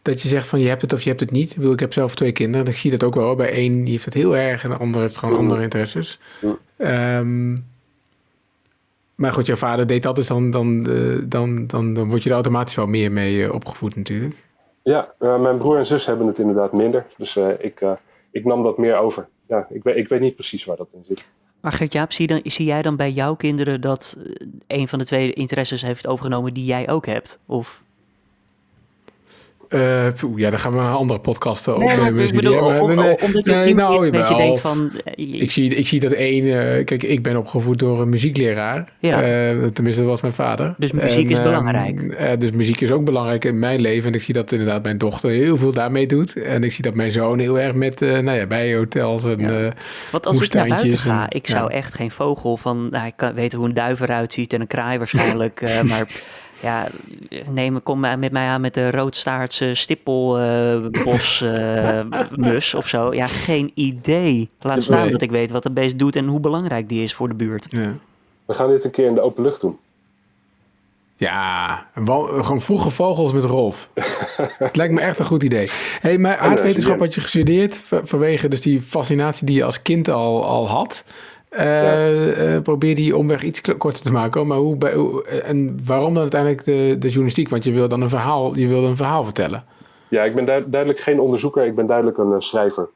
dat 0.07 0.23
je 0.23 0.29
zegt 0.29 0.47
van 0.47 0.61
je 0.61 0.69
hebt 0.69 0.83
het 0.83 0.93
of 0.93 1.03
je 1.03 1.09
hebt 1.09 1.21
het 1.21 1.31
niet? 1.31 1.51
Ik, 1.51 1.57
bedoel, 1.57 1.73
ik 1.73 1.81
heb 1.81 1.93
zelf 1.93 2.15
twee 2.15 2.33
kinderen 2.33 2.67
en 2.67 2.73
ik 2.73 2.79
zie 2.79 2.91
dat 2.91 3.05
ook 3.05 3.15
wel. 3.15 3.35
Bij 3.35 3.51
één 3.51 3.73
die 3.73 3.91
heeft 3.91 4.05
het 4.05 4.15
heel 4.15 4.37
erg 4.37 4.65
en 4.65 4.71
de 4.71 4.77
ander 4.77 5.01
heeft 5.01 5.17
gewoon 5.17 5.39
andere 5.39 5.63
interesses. 5.63 6.19
Um, 6.77 7.65
maar 9.15 9.33
goed, 9.33 9.47
jouw 9.47 9.57
vader 9.57 9.87
deed 9.87 10.03
dat, 10.03 10.17
dus 10.17 10.27
dan, 10.27 10.51
dan, 10.51 10.87
uh, 10.91 11.23
dan, 11.25 11.67
dan, 11.67 11.93
dan 11.93 12.09
word 12.09 12.23
je 12.23 12.29
er 12.29 12.35
automatisch 12.35 12.75
wel 12.75 12.87
meer 12.87 13.13
mee 13.13 13.37
uh, 13.37 13.53
opgevoed 13.53 13.97
natuurlijk. 13.97 14.35
Ja, 14.83 15.15
uh, 15.21 15.41
mijn 15.41 15.59
broer 15.59 15.79
en 15.79 15.87
zus 15.87 16.07
hebben 16.07 16.27
het 16.27 16.39
inderdaad 16.39 16.73
minder. 16.73 17.07
Dus 17.17 17.37
ik, 17.59 17.81
ik 18.31 18.45
nam 18.45 18.63
dat 18.63 18.79
meer 18.79 18.97
over. 18.97 19.29
Ja, 19.49 19.67
ik, 19.71 19.83
weet, 19.83 19.97
ik 19.97 20.09
weet 20.09 20.21
niet 20.21 20.35
precies 20.35 20.65
waar 20.65 20.77
dat 20.77 20.89
in 20.93 21.05
zit. 21.09 21.25
Maar 21.61 21.73
Gert-Jaap, 21.73 22.13
zie, 22.13 22.27
dan, 22.27 22.41
zie 22.45 22.67
jij 22.67 22.83
dan 22.83 22.97
bij 22.97 23.11
jouw 23.11 23.35
kinderen 23.35 23.81
dat 23.81 24.19
een 24.67 24.89
van 24.89 24.99
de 24.99 25.05
twee 25.05 25.33
interesses 25.33 25.83
heeft 25.83 26.07
overgenomen 26.07 26.55
die 26.55 26.65
jij 26.65 26.89
ook 26.89 27.07
hebt? 27.07 27.39
Of? 27.47 27.83
Uh, 29.69 30.07
ja, 30.37 30.51
dan 30.51 30.59
gaan 30.59 30.73
we 30.73 30.79
een 30.79 30.87
andere 30.87 31.21
podcast 31.21 31.69
opnemen. 31.69 32.15
Nee, 32.15 32.27
ik 32.27 32.35
bedoel, 32.35 32.81
om, 32.81 32.95
nee, 32.95 33.21
omdat 33.21 33.45
je 33.45 33.51
nee, 33.51 33.75
nou, 33.75 34.11
dat 34.11 34.29
je 34.29 34.35
denkt 34.35 34.61
van... 34.61 34.91
Uh, 35.19 35.41
ik, 35.43 35.51
zie, 35.51 35.75
ik 35.75 35.87
zie 35.87 36.01
dat 36.01 36.13
één... 36.13 36.45
Uh, 36.45 36.85
kijk, 36.85 37.03
ik 37.03 37.23
ben 37.23 37.37
opgevoed 37.37 37.79
door 37.79 38.01
een 38.01 38.09
muziekleraar. 38.09 38.93
Ja. 38.99 39.21
tenminste, 39.73 40.01
dat 40.01 40.11
was 40.11 40.21
mijn 40.21 40.33
vader. 40.33 40.75
Dus 40.79 40.93
muziek 40.93 41.31
is 41.31 41.43
belangrijk. 41.43 42.41
dus 42.41 42.51
muziek 42.51 42.81
is 42.81 42.91
ook 42.91 43.05
belangrijk 43.05 43.45
in 43.45 43.59
mijn 43.59 43.81
leven. 43.81 44.09
En 44.09 44.15
ik 44.15 44.23
zie 44.23 44.35
dat 44.35 44.53
inderdaad 44.53 44.83
mijn 44.83 44.99
dochter 44.99 45.31
heel 45.31 45.57
veel 45.57 45.73
daarmee 45.73 46.07
doet. 46.07 46.43
En 46.43 46.65
ik 46.65 46.73
zie 46.73 46.83
dat 46.83 46.95
mijn 46.95 47.11
zoon 47.11 47.39
heel 47.39 47.59
erg 47.59 47.75
met, 47.75 48.01
nou 48.01 48.31
ja, 48.31 48.47
bij 48.47 48.75
hotels 48.75 49.25
en 49.25 49.39
ja. 49.39 49.73
Want 50.11 50.27
als 50.27 50.43
ik 50.43 50.53
naar 50.53 50.69
buiten 50.69 50.99
ga, 50.99 51.27
ik 51.29 51.47
zou 51.47 51.73
echt 51.73 51.95
geen 51.95 52.11
vogel 52.11 52.57
van... 52.57 52.89
Nou, 52.91 53.07
ik 53.07 53.17
kan 53.17 53.35
weten 53.35 53.59
hoe 53.59 53.69
een 53.69 53.75
duif 53.75 54.01
eruit 54.01 54.33
ziet 54.33 54.53
en 54.53 54.61
een 54.61 54.67
kraai 54.67 54.99
waarschijnlijk. 54.99 55.61
maar 55.91 56.07
ja, 56.67 56.89
neem, 57.51 57.83
kom 57.83 58.01
met 58.01 58.33
mij 58.33 58.47
aan 58.47 58.61
met 58.61 58.75
de 58.75 58.91
roodstaartse 58.91 59.75
stippelbosmus 59.75 61.41
uh, 62.73 62.79
of 62.79 62.89
zo. 62.89 63.15
Ja, 63.15 63.27
geen 63.27 63.71
idee. 63.75 64.49
Laat 64.61 64.83
staan 64.83 65.11
dat 65.11 65.23
ik 65.23 65.31
weet 65.31 65.51
wat 65.51 65.65
het 65.65 65.75
beest 65.75 65.99
doet 65.99 66.17
en 66.17 66.27
hoe 66.27 66.41
belangrijk 66.41 66.89
die 66.89 67.03
is 67.03 67.15
voor 67.15 67.29
de 67.29 67.35
buurt. 67.35 67.67
Ja. 67.71 67.95
We 68.45 68.55
gaan 68.55 68.71
dit 68.71 68.85
een 68.85 68.91
keer 68.91 69.07
in 69.07 69.15
de 69.15 69.21
open 69.21 69.43
lucht 69.43 69.61
doen. 69.61 69.79
Ja, 71.19 71.87
gewoon 71.95 72.61
vroege 72.61 72.91
vogels 72.91 73.33
met 73.33 73.45
Rolf. 73.45 73.91
het 74.59 74.77
lijkt 74.77 74.93
me 74.93 75.01
echt 75.01 75.19
een 75.19 75.25
goed 75.25 75.43
idee. 75.43 75.69
hey, 76.01 76.19
maar 76.19 76.37
aardwetenschap 76.37 76.99
had 76.99 77.15
je 77.15 77.21
gestudeerd 77.21 77.83
vanwege 78.03 78.49
dus 78.49 78.61
die 78.61 78.81
fascinatie 78.81 79.47
die 79.47 79.57
je 79.57 79.65
als 79.65 79.83
kind 79.83 80.09
al, 80.09 80.45
al 80.45 80.69
had. 80.69 81.05
Uh, 81.59 82.61
probeer 82.63 82.95
die 82.95 83.17
omweg 83.17 83.43
iets 83.43 83.61
korter 83.61 84.03
te 84.03 84.13
maken. 84.13 84.47
Maar 84.47 84.59
hoe, 84.59 84.91
hoe, 84.95 85.25
en 85.25 85.79
waarom 85.85 86.13
dan 86.13 86.23
uiteindelijk 86.23 86.65
de, 86.65 86.97
de 86.99 87.07
journalistiek? 87.07 87.49
Want 87.49 87.65
je 87.65 87.73
wil 87.73 87.89
dan 87.89 88.01
een 88.01 88.09
verhaal, 88.09 88.57
je 88.59 88.67
wil 88.67 88.85
een 88.85 88.97
verhaal 88.97 89.25
vertellen. 89.25 89.65
Ja, 90.09 90.23
ik 90.23 90.35
ben 90.35 90.45
duidelijk 90.45 90.99
geen 90.99 91.21
onderzoeker. 91.21 91.65
Ik 91.65 91.75
ben 91.75 91.87
duidelijk 91.87 92.19
een 92.19 92.43
schrijver. 92.43 92.89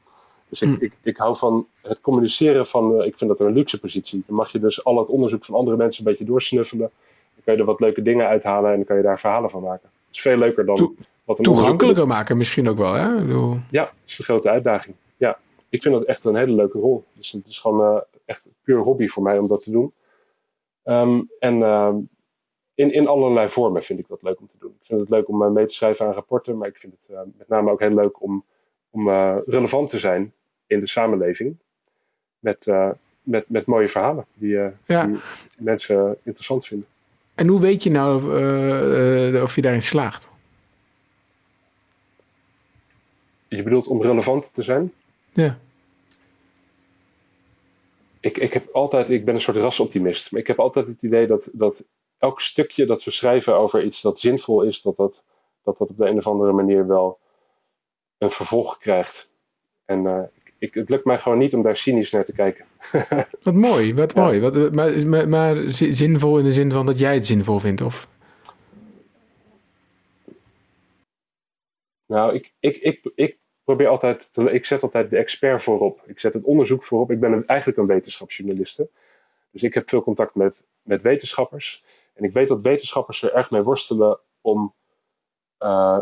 Dus 0.49 0.61
ik, 0.61 0.69
mm. 0.69 0.77
ik, 0.79 0.93
ik 1.03 1.17
hou 1.17 1.37
van 1.37 1.65
het 1.81 2.01
communiceren 2.01 2.67
van, 2.67 3.03
ik 3.03 3.17
vind 3.17 3.29
dat 3.29 3.39
een 3.39 3.53
luxe 3.53 3.79
positie. 3.79 4.23
Dan 4.27 4.35
mag 4.35 4.51
je 4.51 4.59
dus 4.59 4.83
al 4.83 4.97
het 4.97 5.09
onderzoek 5.09 5.45
van 5.45 5.55
andere 5.55 5.77
mensen 5.77 6.05
een 6.05 6.11
beetje 6.11 6.25
doorsnuffelen. 6.25 6.89
Dan 7.35 7.43
kan 7.43 7.53
je 7.53 7.59
er 7.59 7.65
wat 7.65 7.79
leuke 7.79 8.01
dingen 8.01 8.27
uithalen 8.27 8.69
en 8.69 8.75
dan 8.75 8.85
kan 8.85 8.97
je 8.97 9.03
daar 9.03 9.19
verhalen 9.19 9.49
van 9.49 9.61
maken. 9.61 9.89
Het 10.07 10.15
is 10.15 10.21
veel 10.21 10.37
leuker 10.37 10.65
dan 10.65 10.95
wat 11.25 11.37
een 11.37 11.43
Toegankelijker 11.43 12.07
maken 12.07 12.37
misschien 12.37 12.69
ook 12.69 12.77
wel, 12.77 12.93
hè? 12.93 13.25
Bedoel... 13.25 13.57
Ja, 13.69 13.83
dat 13.83 13.93
is 14.05 14.15
de 14.15 14.23
grote 14.23 14.49
uitdaging. 14.49 14.95
Ja, 15.17 15.37
ik 15.69 15.81
vind 15.81 15.93
dat 15.93 16.03
echt 16.03 16.23
een 16.23 16.35
hele 16.35 16.53
leuke 16.53 16.79
rol. 16.79 17.03
Dus 17.13 17.31
het 17.31 17.47
is 17.47 17.59
gewoon 17.59 18.03
echt 18.25 18.51
puur 18.61 18.79
hobby 18.79 19.07
voor 19.07 19.23
mij 19.23 19.37
om 19.37 19.47
dat 19.47 19.63
te 19.63 19.71
doen. 19.71 19.93
Ehm, 20.83 21.21
en 21.39 21.63
ehm, 21.63 21.97
in, 22.73 22.93
in 22.93 23.07
allerlei 23.07 23.49
vormen 23.49 23.83
vind 23.83 23.99
ik 23.99 24.07
dat 24.07 24.21
leuk 24.21 24.39
om 24.39 24.47
te 24.47 24.57
doen. 24.59 24.71
Ik 24.79 24.85
vind 24.85 24.99
het 24.99 25.09
leuk 25.09 25.27
om 25.27 25.41
uh, 25.41 25.49
mee 25.49 25.65
te 25.65 25.73
schrijven 25.73 26.05
aan 26.05 26.13
rapporten, 26.13 26.57
maar 26.57 26.67
ik 26.67 26.77
vind 26.77 26.93
het 26.93 27.07
uh, 27.11 27.19
met 27.37 27.47
name 27.47 27.71
ook 27.71 27.79
heel 27.79 27.93
leuk 27.93 28.21
om, 28.21 28.45
om 28.89 29.07
uh, 29.07 29.37
relevant 29.45 29.89
te 29.89 29.99
zijn 29.99 30.33
in 30.67 30.79
de 30.79 30.87
samenleving. 30.87 31.57
Met, 32.39 32.65
met, 33.21 33.49
met 33.49 33.65
mooie 33.65 33.89
verhalen 33.89 34.25
die, 34.33 34.57
ja. 34.85 35.05
die, 35.05 35.17
mensen 35.57 36.17
interessant 36.23 36.65
vinden. 36.65 36.87
En 37.35 37.47
hoe 37.47 37.59
weet 37.59 37.83
je 37.83 37.91
nou 37.91 38.15
of, 38.15 38.23
of 39.43 39.55
je 39.55 39.61
daarin 39.61 39.81
slaagt? 39.81 40.29
Je 43.47 43.63
bedoelt 43.63 43.87
om 43.87 44.01
relevant 44.01 44.53
te 44.53 44.63
zijn? 44.63 44.93
Ja 45.33 45.57
ik, 48.21 48.37
ik 48.37 48.53
heb 48.53 48.69
altijd, 48.71 49.09
ik 49.09 49.25
ben 49.25 49.33
een 49.33 49.41
soort 49.41 49.57
rasoptimist, 49.57 50.31
maar 50.31 50.41
ik 50.41 50.47
heb 50.47 50.59
altijd 50.59 50.87
het 50.87 51.03
idee 51.03 51.27
dat, 51.27 51.49
dat 51.53 51.87
elk 52.17 52.41
stukje 52.41 52.85
dat 52.85 53.03
we 53.03 53.11
schrijven 53.11 53.55
over 53.55 53.83
iets 53.83 54.01
dat 54.01 54.19
zinvol 54.19 54.61
is, 54.61 54.81
dat 54.81 54.95
dat, 54.95 55.25
dat, 55.63 55.77
dat 55.77 55.89
op 55.89 55.97
de 55.97 56.05
een 56.05 56.17
of 56.17 56.27
andere 56.27 56.51
manier 56.51 56.87
wel 56.87 57.19
een 58.17 58.31
vervolg 58.31 58.77
krijgt. 58.77 59.33
En 59.85 60.03
uh, 60.03 60.23
ik, 60.57 60.73
het 60.73 60.89
lukt 60.89 61.05
mij 61.05 61.19
gewoon 61.19 61.37
niet 61.37 61.53
om 61.53 61.61
daar 61.61 61.77
cynisch 61.77 62.11
naar 62.11 62.25
te 62.25 62.33
kijken. 62.33 62.65
wat 63.43 63.53
mooi, 63.53 63.93
wat 63.93 64.15
mooi. 64.15 64.39
Wat, 64.39 64.73
maar, 64.73 65.07
maar, 65.07 65.29
maar, 65.29 65.57
zinvol 65.67 66.37
in 66.37 66.43
de 66.43 66.51
zin 66.51 66.71
van 66.71 66.85
dat 66.85 66.99
jij 66.99 67.13
het 67.13 67.25
zinvol 67.25 67.59
vindt, 67.59 67.81
of? 67.81 68.07
Nou, 72.05 72.33
ik, 72.33 72.53
ik, 72.59 72.77
ik, 72.77 73.11
ik 73.15 73.37
probeer 73.63 73.87
altijd, 73.87 74.33
te, 74.33 74.51
ik 74.51 74.65
zet 74.65 74.81
altijd 74.81 75.09
de 75.09 75.17
expert 75.17 75.63
voorop. 75.63 76.01
Ik 76.05 76.19
zet 76.19 76.33
het 76.33 76.43
onderzoek 76.43 76.83
voorop. 76.83 77.11
Ik 77.11 77.19
ben 77.19 77.45
eigenlijk 77.45 77.79
een 77.79 77.87
wetenschapsjournaliste. 77.87 78.89
Dus 79.51 79.63
ik 79.63 79.73
heb 79.73 79.89
veel 79.89 80.03
contact 80.03 80.35
met, 80.35 80.67
met 80.81 81.01
wetenschappers. 81.01 81.83
En 82.13 82.23
ik 82.23 82.33
weet 82.33 82.47
dat 82.47 82.61
wetenschappers 82.61 83.21
er 83.21 83.33
erg 83.33 83.51
mee 83.51 83.61
worstelen 83.61 84.19
om 84.41 84.73
uh, 85.59 85.99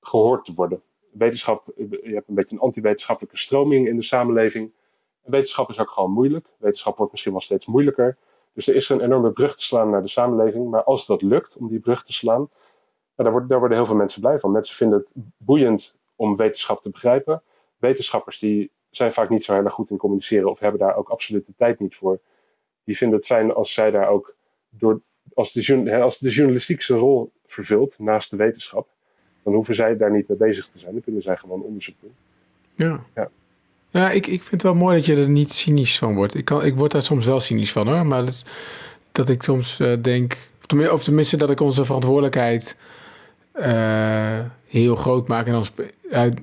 gehoord 0.00 0.44
te 0.44 0.54
worden. 0.54 0.82
Wetenschap, 1.12 1.72
je 1.76 2.10
hebt 2.14 2.28
een 2.28 2.34
beetje 2.34 2.54
een 2.56 2.62
anti-wetenschappelijke 2.62 3.38
stroming 3.38 3.88
in 3.88 3.96
de 3.96 4.02
samenleving. 4.02 4.72
En 5.22 5.30
wetenschap 5.30 5.70
is 5.70 5.80
ook 5.80 5.90
gewoon 5.90 6.10
moeilijk. 6.10 6.48
Wetenschap 6.56 6.96
wordt 6.96 7.12
misschien 7.12 7.32
wel 7.32 7.40
steeds 7.40 7.66
moeilijker. 7.66 8.16
Dus 8.52 8.66
er 8.66 8.74
is 8.74 8.88
een 8.88 9.00
enorme 9.00 9.32
brug 9.32 9.56
te 9.56 9.62
slaan 9.62 9.90
naar 9.90 10.02
de 10.02 10.08
samenleving. 10.08 10.70
Maar 10.70 10.84
als 10.84 11.06
dat 11.06 11.22
lukt 11.22 11.56
om 11.56 11.68
die 11.68 11.80
brug 11.80 12.04
te 12.04 12.12
slaan, 12.12 12.50
nou, 13.16 13.30
daar, 13.30 13.46
daar 13.46 13.58
worden 13.58 13.76
heel 13.76 13.86
veel 13.86 13.96
mensen 13.96 14.20
blij 14.20 14.38
van. 14.38 14.50
Mensen 14.50 14.76
vinden 14.76 14.98
het 14.98 15.12
boeiend 15.36 15.96
om 16.16 16.36
wetenschap 16.36 16.82
te 16.82 16.90
begrijpen. 16.90 17.42
Wetenschappers 17.76 18.38
die 18.38 18.70
zijn 18.90 19.12
vaak 19.12 19.28
niet 19.28 19.44
zo 19.44 19.54
heel 19.54 19.64
erg 19.64 19.72
goed 19.72 19.90
in 19.90 19.96
communiceren 19.96 20.50
of 20.50 20.58
hebben 20.58 20.80
daar 20.80 20.96
ook 20.96 21.08
absoluut 21.08 21.46
de 21.46 21.54
tijd 21.56 21.80
niet 21.80 21.96
voor. 21.96 22.20
Die 22.84 22.96
vinden 22.96 23.18
het 23.18 23.26
fijn 23.26 23.52
als 23.52 23.72
zij 23.72 23.90
daar 23.90 24.08
ook 24.08 24.34
door, 24.68 25.00
als 25.34 25.52
de, 25.52 26.00
als 26.02 26.18
de 26.18 26.30
journalistiek 26.30 26.82
zijn 26.82 26.98
rol 26.98 27.32
vervult 27.46 27.98
naast 27.98 28.30
de 28.30 28.36
wetenschap, 28.36 28.88
dan 29.42 29.54
hoeven 29.54 29.74
zij 29.74 29.96
daar 29.96 30.12
niet 30.12 30.28
mee 30.28 30.38
bezig 30.38 30.68
te 30.68 30.78
zijn. 30.78 30.92
Dan 30.92 31.02
kunnen 31.02 31.22
zij 31.22 31.36
gewoon 31.36 31.62
onderzoek 31.62 31.94
doen. 32.00 32.14
Ja. 32.74 33.04
ja. 33.14 33.30
Ja, 33.90 34.10
ik, 34.10 34.26
ik 34.26 34.40
vind 34.40 34.50
het 34.50 34.62
wel 34.62 34.74
mooi 34.74 34.96
dat 34.96 35.06
je 35.06 35.16
er 35.16 35.28
niet 35.28 35.52
cynisch 35.52 35.98
van 35.98 36.14
wordt. 36.14 36.34
Ik, 36.34 36.44
kan, 36.44 36.64
ik 36.64 36.74
word 36.74 36.92
daar 36.92 37.02
soms 37.02 37.26
wel 37.26 37.40
cynisch 37.40 37.72
van 37.72 37.88
hoor. 37.88 38.06
Maar 38.06 38.24
dat, 38.24 38.44
dat 39.12 39.28
ik 39.28 39.42
soms 39.42 39.80
uh, 39.80 40.02
denk, 40.02 40.50
of 40.90 41.04
tenminste 41.04 41.36
dat 41.36 41.50
ik 41.50 41.60
onze 41.60 41.84
verantwoordelijkheid 41.84 42.76
uh, 43.54 44.38
heel 44.68 44.94
groot 44.94 45.28
maken. 45.28 45.52
En 45.52 45.58
als, 45.58 45.72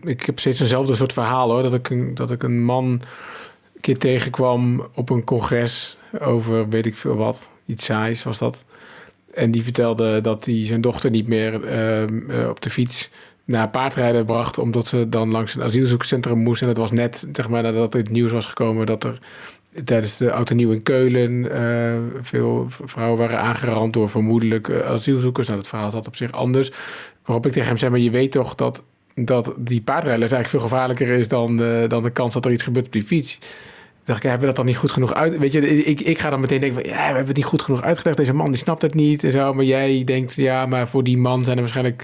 ik 0.04 0.22
heb 0.22 0.40
steeds 0.40 0.60
eenzelfde 0.60 0.96
soort 0.96 1.14
verhaal 1.14 1.50
hoor. 1.50 1.64
Dat 1.64 1.74
ik 1.74 1.90
een, 1.90 2.14
dat 2.14 2.32
ik 2.32 2.44
een 2.44 2.64
man 2.64 2.86
een 2.86 3.82
keer 3.82 3.98
tegenkwam 3.98 4.88
op 4.94 5.10
een 5.10 5.24
congres 5.24 5.96
over 6.20 6.70
weet 6.70 6.86
ik 6.86 6.96
veel 6.96 7.16
wat. 7.16 7.50
Iets 7.66 7.86
saais 7.86 8.24
was 8.24 8.38
dat. 8.38 8.66
En 9.34 9.52
die 9.52 9.64
vertelde 9.64 10.22
dat 10.22 10.46
hij 10.46 10.66
zijn 10.66 10.82
dochter 10.82 11.10
niet 11.10 11.28
meer 11.28 11.54
uh, 12.30 12.50
op 12.50 12.62
de 12.62 12.70
fiets 12.70 13.10
naar 13.46 13.70
paardrijden 13.70 14.26
bracht. 14.26 14.58
Omdat 14.58 14.88
ze 14.88 15.10
dan 15.10 15.32
langs 15.32 15.56
een 15.56 15.64
asielzoekcentrum 15.64 16.38
moest. 16.38 16.62
En 16.62 16.68
dat 16.68 16.78
was 16.78 16.92
net 16.92 17.28
zeg 17.32 17.50
maar, 17.50 17.64
nadat 17.64 17.94
het 17.94 18.10
nieuws 18.10 18.32
was 18.32 18.46
gekomen 18.46 18.86
dat 18.86 19.04
er 19.04 19.18
tijdens 19.86 20.18
de 20.18 20.30
auto 20.30 20.56
nieuw 20.56 20.72
in 20.72 20.84
Keulen 20.84 21.32
uh, 21.32 22.22
veel 22.22 22.68
vrouwen 22.70 23.20
waren 23.20 23.40
aangerand 23.40 23.94
door 23.94 24.10
vermoedelijk 24.10 24.68
uh, 24.68 24.80
asielzoekers. 24.80 25.48
Nou, 25.48 25.60
dat 25.60 25.70
verhaal 25.70 25.92
zat 25.92 26.08
op 26.08 26.16
zich 26.16 26.32
anders. 26.32 26.72
Waarop 27.26 27.46
ik 27.46 27.52
tegen 27.52 27.68
hem 27.68 27.78
zei, 27.78 27.92
maar 27.92 28.00
je 28.00 28.10
weet 28.10 28.32
toch 28.32 28.56
dat, 28.56 28.84
dat 29.16 29.54
die 29.58 29.82
paardrijden 29.82 30.22
eigenlijk 30.22 30.50
veel 30.50 30.60
gevaarlijker 30.60 31.08
is 31.08 31.28
dan, 31.28 31.58
dan 31.88 32.04
de 32.04 32.10
kans 32.10 32.34
dat 32.34 32.46
er 32.46 32.52
iets 32.52 32.64
gebeurt 32.64 32.86
op 32.86 32.92
die 32.92 33.04
fiets. 33.04 33.40
dacht 34.04 34.24
ik, 34.24 34.30
hebben 34.30 34.42
we 34.42 34.48
dat 34.48 34.56
dan 34.56 34.66
niet 34.66 34.78
goed 34.78 34.92
genoeg 34.92 35.14
uit? 35.14 35.38
Weet 35.38 35.52
je, 35.52 35.84
ik, 35.84 36.02
ik 36.02 36.20
ga 36.20 36.30
dan 36.30 36.40
meteen 36.40 36.60
denken, 36.60 36.82
van, 36.82 36.90
ja, 36.90 36.98
we 36.98 37.04
hebben 37.04 37.26
het 37.26 37.36
niet 37.36 37.46
goed 37.46 37.62
genoeg 37.62 37.82
uitgelegd. 37.82 38.18
Deze 38.18 38.34
man 38.34 38.48
die 38.48 38.58
snapt 38.58 38.82
het 38.82 38.94
niet 38.94 39.24
en 39.24 39.32
zo. 39.32 39.54
Maar 39.54 39.66
jij 39.66 40.04
denkt, 40.04 40.34
ja, 40.34 40.66
maar 40.66 40.88
voor 40.88 41.04
die 41.04 41.18
man 41.18 41.44
zijn 41.44 41.56
er 41.56 41.62
waarschijnlijk 41.62 42.04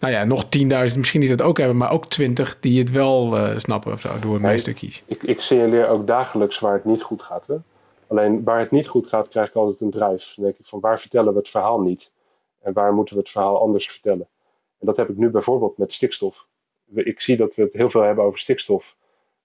nou 0.00 0.12
ja, 0.12 0.24
nog 0.24 0.44
10.000 0.44 0.96
misschien 0.96 1.20
die 1.20 1.28
dat 1.36 1.42
ook 1.42 1.58
hebben, 1.58 1.76
maar 1.76 1.92
ook 1.92 2.06
20 2.06 2.60
die 2.60 2.78
het 2.78 2.90
wel 2.90 3.36
uh, 3.36 3.58
snappen 3.58 3.92
of 3.92 4.00
zo, 4.00 4.18
door 4.18 4.40
mijn 4.40 4.58
stukjes. 4.58 5.02
Ik, 5.06 5.22
ik 5.22 5.40
signaleer 5.40 5.88
ook 5.88 6.06
dagelijks 6.06 6.58
waar 6.58 6.72
het 6.72 6.84
niet 6.84 7.02
goed 7.02 7.22
gaat. 7.22 7.46
Hè? 7.46 7.56
Alleen 8.06 8.44
waar 8.44 8.58
het 8.58 8.70
niet 8.70 8.86
goed 8.86 9.06
gaat, 9.06 9.28
krijg 9.28 9.48
ik 9.48 9.54
altijd 9.54 9.80
een 9.80 9.90
drijf. 9.90 10.32
Dan 10.36 10.44
denk 10.44 10.58
ik 10.58 10.66
van 10.66 10.80
waar 10.80 11.00
vertellen 11.00 11.32
we 11.32 11.38
het 11.38 11.48
verhaal 11.48 11.80
niet? 11.80 12.12
En 12.60 12.72
waar 12.72 12.94
moeten 12.94 13.14
we 13.14 13.20
het 13.20 13.30
verhaal 13.30 13.60
anders 13.60 13.90
vertellen? 13.90 14.28
En 14.78 14.86
dat 14.86 14.96
heb 14.96 15.08
ik 15.08 15.16
nu 15.16 15.30
bijvoorbeeld 15.30 15.78
met 15.78 15.92
stikstof. 15.92 16.46
Ik 16.94 17.20
zie 17.20 17.36
dat 17.36 17.54
we 17.54 17.62
het 17.62 17.72
heel 17.72 17.90
veel 17.90 18.02
hebben 18.02 18.24
over 18.24 18.38
stikstof. 18.38 18.96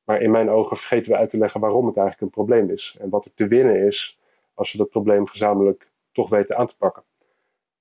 Maar 0.03 0.21
in 0.21 0.31
mijn 0.31 0.49
ogen 0.49 0.77
vergeten 0.77 1.11
we 1.11 1.17
uit 1.17 1.29
te 1.29 1.37
leggen 1.37 1.59
waarom 1.59 1.85
het 1.85 1.97
eigenlijk 1.97 2.25
een 2.25 2.43
probleem 2.43 2.69
is. 2.69 2.97
En 2.99 3.09
wat 3.09 3.25
er 3.25 3.33
te 3.35 3.47
winnen 3.47 3.87
is 3.87 4.19
als 4.53 4.71
we 4.71 4.77
dat 4.77 4.89
probleem 4.89 5.27
gezamenlijk 5.27 5.89
toch 6.11 6.29
weten 6.29 6.57
aan 6.57 6.67
te 6.67 6.75
pakken. 6.77 7.03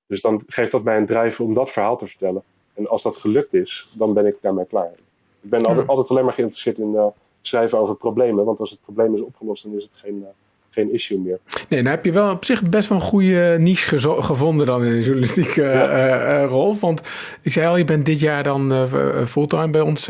Dus 0.06 0.20
dan 0.20 0.42
geeft 0.46 0.72
dat 0.72 0.82
mij 0.82 0.96
een 0.96 1.06
drijf 1.06 1.40
om 1.40 1.54
dat 1.54 1.70
verhaal 1.70 1.96
te 1.96 2.06
vertellen. 2.06 2.42
En 2.74 2.88
als 2.88 3.02
dat 3.02 3.16
gelukt 3.16 3.54
is, 3.54 3.90
dan 3.92 4.14
ben 4.14 4.26
ik 4.26 4.36
daarmee 4.40 4.66
klaar. 4.66 4.92
Ik 5.40 5.50
ben 5.50 5.62
altijd, 5.62 5.86
altijd 5.86 6.08
alleen 6.08 6.24
maar 6.24 6.34
geïnteresseerd 6.34 6.78
in 6.78 6.92
uh, 6.94 7.06
schrijven 7.40 7.78
over 7.78 7.94
problemen. 7.94 8.44
Want 8.44 8.60
als 8.60 8.70
het 8.70 8.80
probleem 8.80 9.14
is 9.14 9.20
opgelost, 9.20 9.64
dan 9.64 9.76
is 9.76 9.82
het 9.82 9.94
geen, 9.94 10.18
uh, 10.20 10.26
geen 10.70 10.92
issue 10.92 11.18
meer. 11.18 11.38
Nee, 11.68 11.82
dan 11.82 11.90
heb 11.90 12.04
je 12.04 12.12
wel 12.12 12.30
op 12.30 12.44
zich 12.44 12.62
best 12.62 12.88
wel 12.88 12.98
een 12.98 13.04
goede 13.04 13.56
niche 13.58 13.98
gevonden 14.22 14.66
dan 14.66 14.84
in 14.84 14.90
de 14.90 15.02
journalistieke 15.02 15.62
ja. 15.62 16.44
rol. 16.44 16.76
Want 16.76 17.00
ik 17.42 17.52
zei 17.52 17.66
al, 17.66 17.76
je 17.76 17.84
bent 17.84 18.06
dit 18.06 18.20
jaar 18.20 18.42
dan 18.42 18.88
fulltime 19.26 19.70
bij 19.70 19.80
ons 19.80 20.06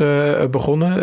begonnen. 0.51 0.97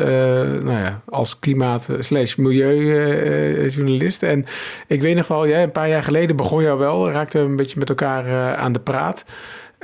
nou 0.65 0.79
ja, 0.79 1.03
als 1.09 1.39
klimaat 1.39 1.89
slash 1.99 2.37
milieujournalist. 2.37 4.23
en 4.23 4.45
ik 4.87 5.01
weet 5.03 5.17
nog 5.17 5.29
wel, 5.29 5.45
ja, 5.45 5.63
een 5.63 5.73
paar 5.73 5.89
jaar 5.89 6.03
geleden 6.03 6.37
begon 6.37 6.63
jou 6.63 6.79
wel. 6.79 7.11
Raakten 7.11 7.43
we 7.43 7.49
een 7.49 7.57
beetje 7.57 7.79
met 7.79 7.89
elkaar 7.89 8.55
aan 8.57 8.73
de 8.73 8.81
praat. 8.81 9.25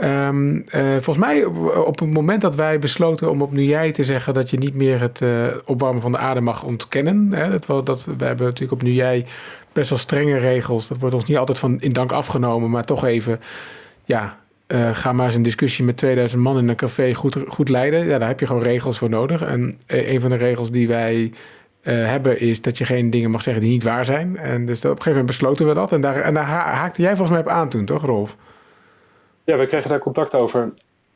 Um, 0.05 0.65
volgens 0.71 1.19
mij 1.19 1.45
op 1.85 1.99
het 1.99 2.13
moment 2.13 2.41
dat 2.41 2.55
wij 2.55 2.79
besloten 2.79 3.31
om 3.31 3.43
op 3.43 3.53
nu 3.53 3.63
jij 3.63 3.93
te 3.93 4.05
zeggen 4.05 4.35
dat 4.35 4.51
je 4.51 4.59
niet 4.59 4.75
meer 4.75 5.01
het 5.01 5.21
uh, 5.21 5.47
opwarmen 5.65 6.03
van 6.03 6.13
de 6.13 6.19
aarde 6.19 6.41
mag 6.41 6.65
ontkennen. 6.65 7.33
Hè, 7.33 7.51
dat, 7.51 7.87
dat, 7.87 8.05
we 8.05 8.25
hebben 8.25 8.47
natuurlijk 8.47 8.73
op 8.73 8.83
nu 8.83 8.93
jij 8.93 9.27
best 9.73 9.91
wel 9.91 9.99
strenge 9.99 10.37
regels. 10.37 10.89
Dat 10.89 10.99
wordt 10.99 11.15
ons 11.15 11.25
niet 11.25 11.37
altijd 11.37 11.59
van 11.59 11.81
in 11.81 11.93
dank 11.93 12.13
afgenomen, 12.13 12.71
maar 12.71 12.85
toch 12.85 13.05
even, 13.05 13.41
ja, 14.05 14.39
uh, 14.69 14.95
ga 14.95 15.13
maar 15.13 15.27
eens 15.27 15.35
een 15.35 15.43
discussie 15.43 15.85
met 15.85 15.97
2000 15.97 16.43
man 16.43 16.59
in 16.59 16.69
een 16.69 16.77
café 16.77 17.15
goed, 17.15 17.37
goed 17.49 17.69
leiden. 17.69 18.07
Ja, 18.07 18.19
daar 18.19 18.29
heb 18.29 18.41
je 18.41 18.47
gewoon 18.47 18.63
regels 18.63 18.99
voor 18.99 19.09
nodig. 19.09 19.43
En 19.43 19.79
een 19.87 20.21
van 20.21 20.31
de 20.31 20.37
regels 20.37 20.71
die 20.71 20.89
wij 20.89 21.33
hebben 21.83 22.41
is 22.41 22.63
dat 22.63 22.79
je 22.79 22.85
geen 22.85 23.11
dingen 23.11 23.31
mag 23.31 23.43
zeggen 23.43 23.63
die 23.63 23.73
niet 23.73 23.83
waar 23.83 24.05
zijn. 24.05 24.37
En 24.37 24.67
dus 24.67 24.79
op 24.79 24.85
een 24.85 24.89
gegeven 24.91 25.11
moment 25.11 25.27
besloten 25.27 25.67
we 25.67 25.75
dat. 25.75 25.93
En 25.93 26.01
daar, 26.01 26.17
en 26.17 26.35
daar 26.35 26.47
haakte 26.47 27.03
jij 27.03 27.17
volgens 27.17 27.31
mij 27.31 27.41
op 27.41 27.49
aan 27.49 27.69
toen, 27.69 27.85
toch, 27.85 28.05
Rolf? 28.05 28.37
Ja, 29.49 29.57
we 29.57 29.67
kregen 29.67 29.91
daar 29.91 29.99
contact 29.99 30.35
over. 30.35 30.75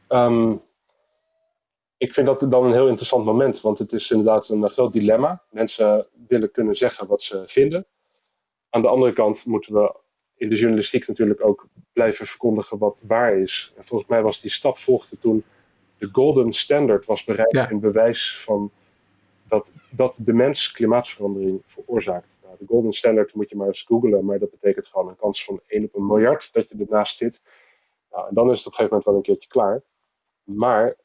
Um, 0.08 0.62
ik 1.96 2.14
vind 2.14 2.26
dat 2.26 2.46
dan 2.50 2.64
een 2.64 2.72
heel 2.72 2.88
interessant 2.88 3.24
moment, 3.24 3.60
want 3.60 3.78
het 3.78 3.92
is 3.92 4.10
inderdaad 4.10 4.48
een 4.48 4.70
groot 4.70 4.92
dilemma. 4.92 5.42
Mensen 5.50 6.06
willen 6.28 6.50
kunnen 6.50 6.76
zeggen 6.76 7.06
wat 7.06 7.22
ze 7.22 7.42
vinden. 7.46 7.86
Aan 8.70 8.82
de 8.82 8.88
andere 8.88 9.12
kant 9.12 9.44
moeten 9.44 9.74
we 9.74 9.94
in 10.36 10.48
de 10.48 10.54
journalistiek 10.54 11.08
natuurlijk 11.08 11.44
ook 11.44 11.66
blijven 11.92 12.26
verkondigen 12.26 12.78
wat 12.78 13.04
waar 13.06 13.38
is. 13.38 13.72
En 13.76 13.84
volgens 13.84 14.10
mij 14.10 14.22
was 14.22 14.40
die 14.40 14.50
stap 14.50 14.78
volgde 14.78 15.18
toen 15.18 15.44
de 15.98 16.08
golden 16.12 16.52
standard 16.52 17.04
was 17.04 17.24
bereikt 17.24 17.52
ja. 17.52 17.68
in 17.68 17.80
bewijs 17.80 18.38
van 18.38 18.70
dat, 19.48 19.72
dat 19.90 20.18
de 20.24 20.32
mens 20.32 20.72
klimaatverandering 20.72 21.62
veroorzaakt. 21.66 22.34
Nou, 22.42 22.56
de 22.58 22.66
golden 22.66 22.92
standard 22.92 23.34
moet 23.34 23.50
je 23.50 23.56
maar 23.56 23.66
eens 23.66 23.82
googlen, 23.82 24.24
maar 24.24 24.38
dat 24.38 24.50
betekent 24.50 24.86
gewoon 24.86 25.08
een 25.08 25.16
kans 25.16 25.44
van 25.44 25.60
1 25.66 25.84
op 25.84 25.94
een 25.94 26.06
miljard 26.06 26.52
dat 26.52 26.68
je 26.68 26.76
ernaast 26.78 27.16
zit. 27.16 27.42
Nou, 28.12 28.28
en 28.28 28.34
dan 28.34 28.50
is 28.50 28.58
het 28.58 28.66
op 28.66 28.72
een 28.72 28.78
gegeven 28.78 28.88
moment 28.88 29.04
wel 29.04 29.14
een 29.14 29.22
keertje 29.22 29.48
klaar. 29.48 29.82
Maar 30.42 30.96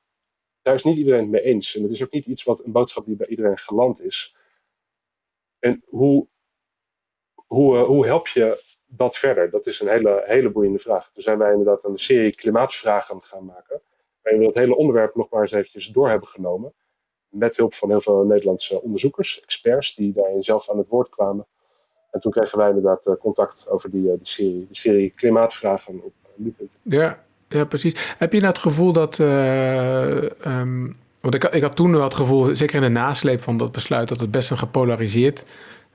daar 0.62 0.76
is 0.76 0.84
niet 0.84 0.98
iedereen 0.98 1.22
het 1.22 1.30
mee 1.30 1.42
eens. 1.42 1.76
En 1.76 1.84
het 1.84 1.92
is 1.92 2.04
ook 2.04 2.12
niet 2.12 2.26
iets 2.26 2.44
wat 2.44 2.64
een 2.64 2.72
boodschap 2.72 3.06
die 3.06 3.16
bij 3.16 3.28
iedereen 3.28 3.58
geland 3.58 4.02
is. 4.02 4.36
En 5.60 5.84
hoe, 5.86 6.28
hoe, 7.36 7.78
uh, 7.78 7.84
hoe 7.84 8.06
help 8.06 8.28
je 8.28 8.64
dat 8.86 9.18
verder? 9.18 9.50
Dat 9.50 9.68
is 9.68 9.80
een 9.80 9.88
hele, 9.88 10.24
hele 10.26 10.50
boeiende 10.50 10.80
vraag. 10.80 11.12
Toen 11.12 11.24
zijn 11.24 11.38
wij 11.38 11.52
inderdaad 11.52 11.84
een 11.84 12.00
serie 12.00 12.36
klimaatvragen 12.36 13.24
gaan 13.24 13.46
maken. 13.46 13.82
Waarin 14.22 14.42
we 14.42 14.48
dat 14.48 14.56
hele 14.56 14.76
onderwerp 14.76 15.16
nog 15.16 15.30
maar 15.30 15.42
eens 15.42 15.52
eventjes 15.52 15.88
door 15.88 16.10
hebben 16.10 16.28
genomen. 16.28 16.74
Met 17.28 17.58
hulp 17.58 17.74
van 17.74 17.90
heel 17.90 18.02
veel 18.02 18.24
Nederlandse 18.24 18.82
onderzoekers, 18.82 19.42
experts, 19.42 19.96
die 19.96 20.14
daarin 20.14 20.44
zelf 20.44 20.70
aan 20.70 20.78
het 20.78 20.88
woord 20.88 21.10
kwamen. 21.10 21.48
En 22.12 22.20
toen 22.20 22.32
kregen 22.32 22.58
wij 22.58 22.68
inderdaad 22.68 23.08
uh, 23.08 23.16
contact 23.16 23.70
over 23.70 23.92
die, 23.92 24.04
die 24.04 24.18
serie, 24.22 24.68
de 24.68 24.76
serie 24.76 25.10
klimaatvragen 25.10 26.04
op 26.04 26.14
ja, 26.82 27.20
ja, 27.50 27.66
precies. 27.66 28.16
Heb 28.18 28.34
je 28.34 28.40
nou 28.40 28.52
het 28.52 28.62
gevoel 28.62 28.92
dat. 28.92 29.20
Uh, 29.20 30.22
um, 30.46 30.96
want 31.22 31.36
ik, 31.36 31.44
ik 31.44 31.62
had 31.62 31.76
toen 31.76 31.92
wel 31.92 32.04
het 32.04 32.14
gevoel, 32.14 32.56
zeker 32.56 32.76
in 32.76 32.82
de 32.82 33.00
nasleep 33.00 33.42
van 33.42 33.58
dat 33.58 33.72
besluit, 33.72 34.08
dat 34.08 34.20
het 34.20 34.32
best 34.32 34.52
een 34.52 34.58
gepolariseerd 34.58 35.46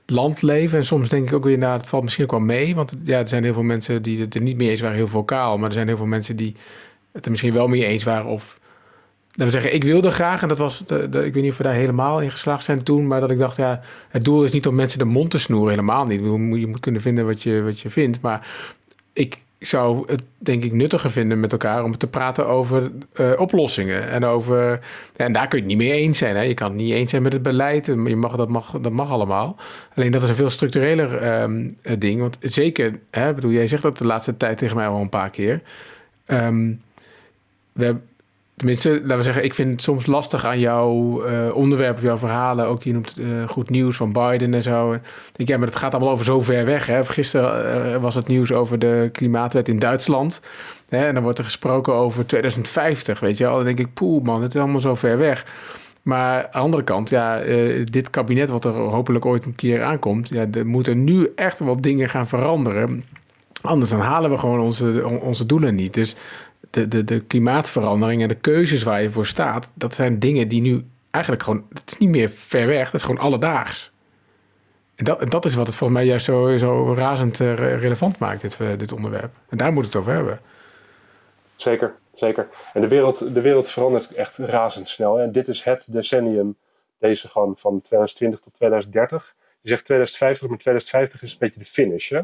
land 0.05 0.41
leven. 0.41 0.77
En 0.77 0.85
soms 0.85 1.09
denk 1.09 1.27
ik 1.27 1.33
ook 1.33 1.43
weer, 1.43 1.57
nou, 1.57 1.77
het 1.77 1.89
valt 1.89 2.03
misschien 2.03 2.23
ook 2.23 2.31
wel 2.31 2.39
mee. 2.39 2.75
Want 2.75 2.93
ja, 3.03 3.19
er 3.19 3.27
zijn 3.27 3.43
heel 3.43 3.53
veel 3.53 3.63
mensen 3.63 4.01
die 4.01 4.19
het 4.19 4.35
er 4.35 4.41
niet 4.41 4.57
mee 4.57 4.69
eens 4.69 4.81
waren, 4.81 4.97
heel 4.97 5.07
vocaal. 5.07 5.57
Maar 5.57 5.67
er 5.67 5.73
zijn 5.73 5.87
heel 5.87 5.97
veel 5.97 6.05
mensen 6.05 6.35
die 6.35 6.55
het 7.11 7.25
er 7.25 7.31
misschien 7.31 7.53
wel 7.53 7.67
mee 7.67 7.85
eens 7.85 8.03
waren. 8.03 8.25
Of 8.25 8.59
laten 9.27 9.45
we 9.45 9.51
zeggen, 9.51 9.73
ik 9.73 9.83
wilde 9.83 10.11
graag, 10.11 10.41
en 10.41 10.47
dat 10.47 10.57
was, 10.57 10.81
ik 10.81 11.11
weet 11.11 11.35
niet 11.35 11.51
of 11.51 11.57
we 11.57 11.63
daar 11.63 11.73
helemaal 11.73 12.21
in 12.21 12.31
geslaagd 12.31 12.63
zijn 12.63 12.83
toen, 12.83 13.07
maar 13.07 13.19
dat 13.19 13.31
ik 13.31 13.37
dacht, 13.37 13.55
ja, 13.55 13.81
het 14.09 14.25
doel 14.25 14.43
is 14.43 14.51
niet 14.51 14.67
om 14.67 14.75
mensen 14.75 14.99
de 14.99 15.05
mond 15.05 15.31
te 15.31 15.39
snoeren, 15.39 15.69
helemaal 15.69 16.05
niet. 16.05 16.21
Je 16.59 16.67
moet 16.67 16.79
kunnen 16.79 17.01
vinden 17.01 17.25
wat 17.25 17.43
je, 17.43 17.61
wat 17.63 17.79
je 17.79 17.89
vindt. 17.89 18.21
Maar 18.21 18.47
ik, 19.13 19.37
zou 19.65 20.11
het 20.11 20.23
denk 20.37 20.63
ik 20.63 20.71
nuttiger 20.71 21.11
vinden 21.11 21.39
met 21.39 21.51
elkaar 21.51 21.83
om 21.83 21.97
te 21.97 22.07
praten 22.07 22.47
over 22.47 22.91
uh, 23.19 23.31
oplossingen. 23.37 24.09
En, 24.09 24.23
over, 24.25 24.79
en 25.15 25.33
daar 25.33 25.47
kun 25.47 25.57
je 25.57 25.63
het 25.63 25.73
niet 25.73 25.87
mee 25.87 25.99
eens 25.99 26.17
zijn. 26.17 26.35
Hè? 26.35 26.41
Je 26.41 26.53
kan 26.53 26.67
het 26.67 26.77
niet 26.77 26.93
eens 26.93 27.09
zijn 27.09 27.21
met 27.21 27.33
het 27.33 27.41
beleid. 27.41 27.85
Je 27.85 27.95
mag, 27.95 28.35
dat, 28.35 28.49
mag, 28.49 28.71
dat 28.81 28.91
mag 28.91 29.09
allemaal. 29.09 29.55
Alleen 29.95 30.11
dat 30.11 30.23
is 30.23 30.29
een 30.29 30.35
veel 30.35 30.49
structureler 30.49 31.41
um, 31.41 31.77
ding. 31.97 32.19
Want 32.19 32.37
zeker, 32.39 32.99
hè, 33.11 33.33
bedoel, 33.33 33.51
jij 33.51 33.67
zegt 33.67 33.81
dat 33.81 33.97
de 33.97 34.05
laatste 34.05 34.37
tijd 34.37 34.57
tegen 34.57 34.75
mij 34.75 34.87
al 34.87 35.01
een 35.01 35.09
paar 35.09 35.29
keer. 35.29 35.61
Um, 36.27 36.81
we, 37.71 37.95
Tenminste, 38.63 38.89
laten 38.89 39.17
we 39.17 39.23
zeggen, 39.23 39.43
ik 39.43 39.53
vind 39.53 39.71
het 39.71 39.81
soms 39.81 40.05
lastig 40.05 40.45
aan 40.45 40.59
jouw 40.59 41.25
uh, 41.27 41.55
onderwerp, 41.55 41.99
jouw 41.99 42.17
verhalen. 42.17 42.67
Ook 42.67 42.83
je 42.83 42.93
noemt 42.93 43.19
uh, 43.19 43.47
goed 43.47 43.69
nieuws 43.69 43.95
van 43.95 44.11
Biden 44.11 44.53
en 44.53 44.61
zo. 44.61 44.93
Ik 44.93 45.01
denk, 45.33 45.49
ja, 45.49 45.57
maar 45.57 45.67
het 45.67 45.75
gaat 45.75 45.93
allemaal 45.93 46.11
over 46.11 46.25
zo 46.25 46.41
ver 46.41 46.65
weg. 46.65 46.87
Hè? 46.87 47.05
Gisteren 47.05 47.91
uh, 47.91 47.97
was 47.97 48.15
het 48.15 48.27
nieuws 48.27 48.51
over 48.51 48.79
de 48.79 49.09
klimaatwet 49.11 49.67
in 49.67 49.79
Duitsland. 49.79 50.41
Hè? 50.89 51.07
En 51.07 51.13
dan 51.13 51.23
wordt 51.23 51.37
er 51.37 51.43
gesproken 51.43 51.93
over 51.93 52.25
2050, 52.25 53.19
weet 53.19 53.37
je 53.37 53.43
wel. 53.43 53.55
Dan 53.55 53.65
denk 53.65 53.79
ik, 53.79 53.93
poeh 53.93 54.23
man, 54.23 54.41
het 54.41 54.55
is 54.55 54.61
allemaal 54.61 54.79
zo 54.79 54.95
ver 54.95 55.17
weg. 55.17 55.45
Maar 56.01 56.37
aan 56.37 56.51
de 56.51 56.57
andere 56.57 56.83
kant, 56.83 57.09
ja, 57.09 57.41
dit 57.83 58.09
kabinet 58.09 58.49
wat 58.49 58.65
er 58.65 58.71
hopelijk 58.71 59.25
ooit 59.25 59.45
een 59.45 59.55
keer 59.55 59.83
aankomt... 59.83 60.29
Ja, 60.29 60.45
er 60.51 60.67
moeten 60.67 61.03
nu 61.03 61.31
echt 61.35 61.59
wel 61.59 61.81
dingen 61.81 62.09
gaan 62.09 62.27
veranderen... 62.27 63.03
Anders 63.61 63.91
dan 63.91 63.99
halen 63.99 64.29
we 64.29 64.37
gewoon 64.37 64.59
onze, 64.59 65.09
onze 65.21 65.45
doelen 65.45 65.75
niet. 65.75 65.93
Dus 65.93 66.15
de, 66.73 66.87
de, 66.87 67.03
de 67.03 67.19
klimaatverandering 67.19 68.21
en 68.21 68.27
de 68.27 68.35
keuzes 68.35 68.83
waar 68.83 69.01
je 69.01 69.09
voor 69.09 69.25
staat, 69.25 69.71
dat 69.73 69.95
zijn 69.95 70.19
dingen 70.19 70.47
die 70.47 70.61
nu 70.61 70.85
eigenlijk 71.11 71.43
gewoon, 71.43 71.65
het 71.73 71.91
is 71.91 71.97
niet 71.97 72.09
meer 72.09 72.29
ver 72.29 72.67
weg, 72.67 72.85
dat 72.85 72.93
is 72.93 73.07
gewoon 73.07 73.21
alledaags. 73.21 73.91
En 74.95 75.05
dat, 75.05 75.21
en 75.21 75.29
dat 75.29 75.45
is 75.45 75.55
wat 75.55 75.67
het 75.67 75.75
volgens 75.75 75.99
mij 75.99 76.07
juist 76.07 76.25
zo, 76.25 76.57
zo 76.57 76.93
razend 76.93 77.39
uh, 77.39 77.55
relevant 77.55 78.17
maakt, 78.19 78.41
dit, 78.41 78.59
uh, 78.61 78.67
dit 78.77 78.91
onderwerp. 78.91 79.33
En 79.49 79.57
daar 79.57 79.73
moet 79.73 79.85
het 79.85 79.95
over 79.95 80.13
hebben. 80.13 80.39
Zeker, 81.55 81.95
zeker. 82.13 82.47
En 82.73 82.81
de 82.81 82.87
wereld, 82.87 83.33
de 83.33 83.41
wereld 83.41 83.69
verandert 83.69 84.11
echt 84.11 84.37
razendsnel. 84.37 85.19
En 85.19 85.31
dit 85.31 85.47
is 85.47 85.63
het 85.63 85.93
decennium, 85.93 86.55
deze 86.99 87.29
gewoon 87.29 87.53
van 87.57 87.81
2020 87.81 88.39
tot 88.39 88.53
2030. 88.53 89.35
Je 89.61 89.69
zegt 89.69 89.85
2050, 89.85 90.49
maar 90.49 90.57
2050 90.57 91.21
is 91.21 91.31
een 91.31 91.39
beetje 91.39 91.59
de 91.59 91.65
finish. 91.65 92.09
Hè? 92.09 92.21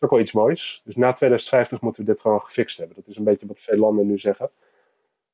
Is 0.00 0.06
ook 0.06 0.10
wel 0.10 0.20
iets 0.20 0.32
moois. 0.32 0.82
Dus 0.84 0.96
na 0.96 1.12
2050 1.12 1.80
moeten 1.80 2.04
we 2.04 2.10
dit 2.10 2.20
gewoon 2.20 2.40
gefixt 2.40 2.78
hebben. 2.78 2.96
Dat 2.96 3.06
is 3.06 3.16
een 3.16 3.24
beetje 3.24 3.46
wat 3.46 3.60
veel 3.60 3.78
landen 3.78 4.06
nu 4.06 4.18
zeggen. 4.18 4.50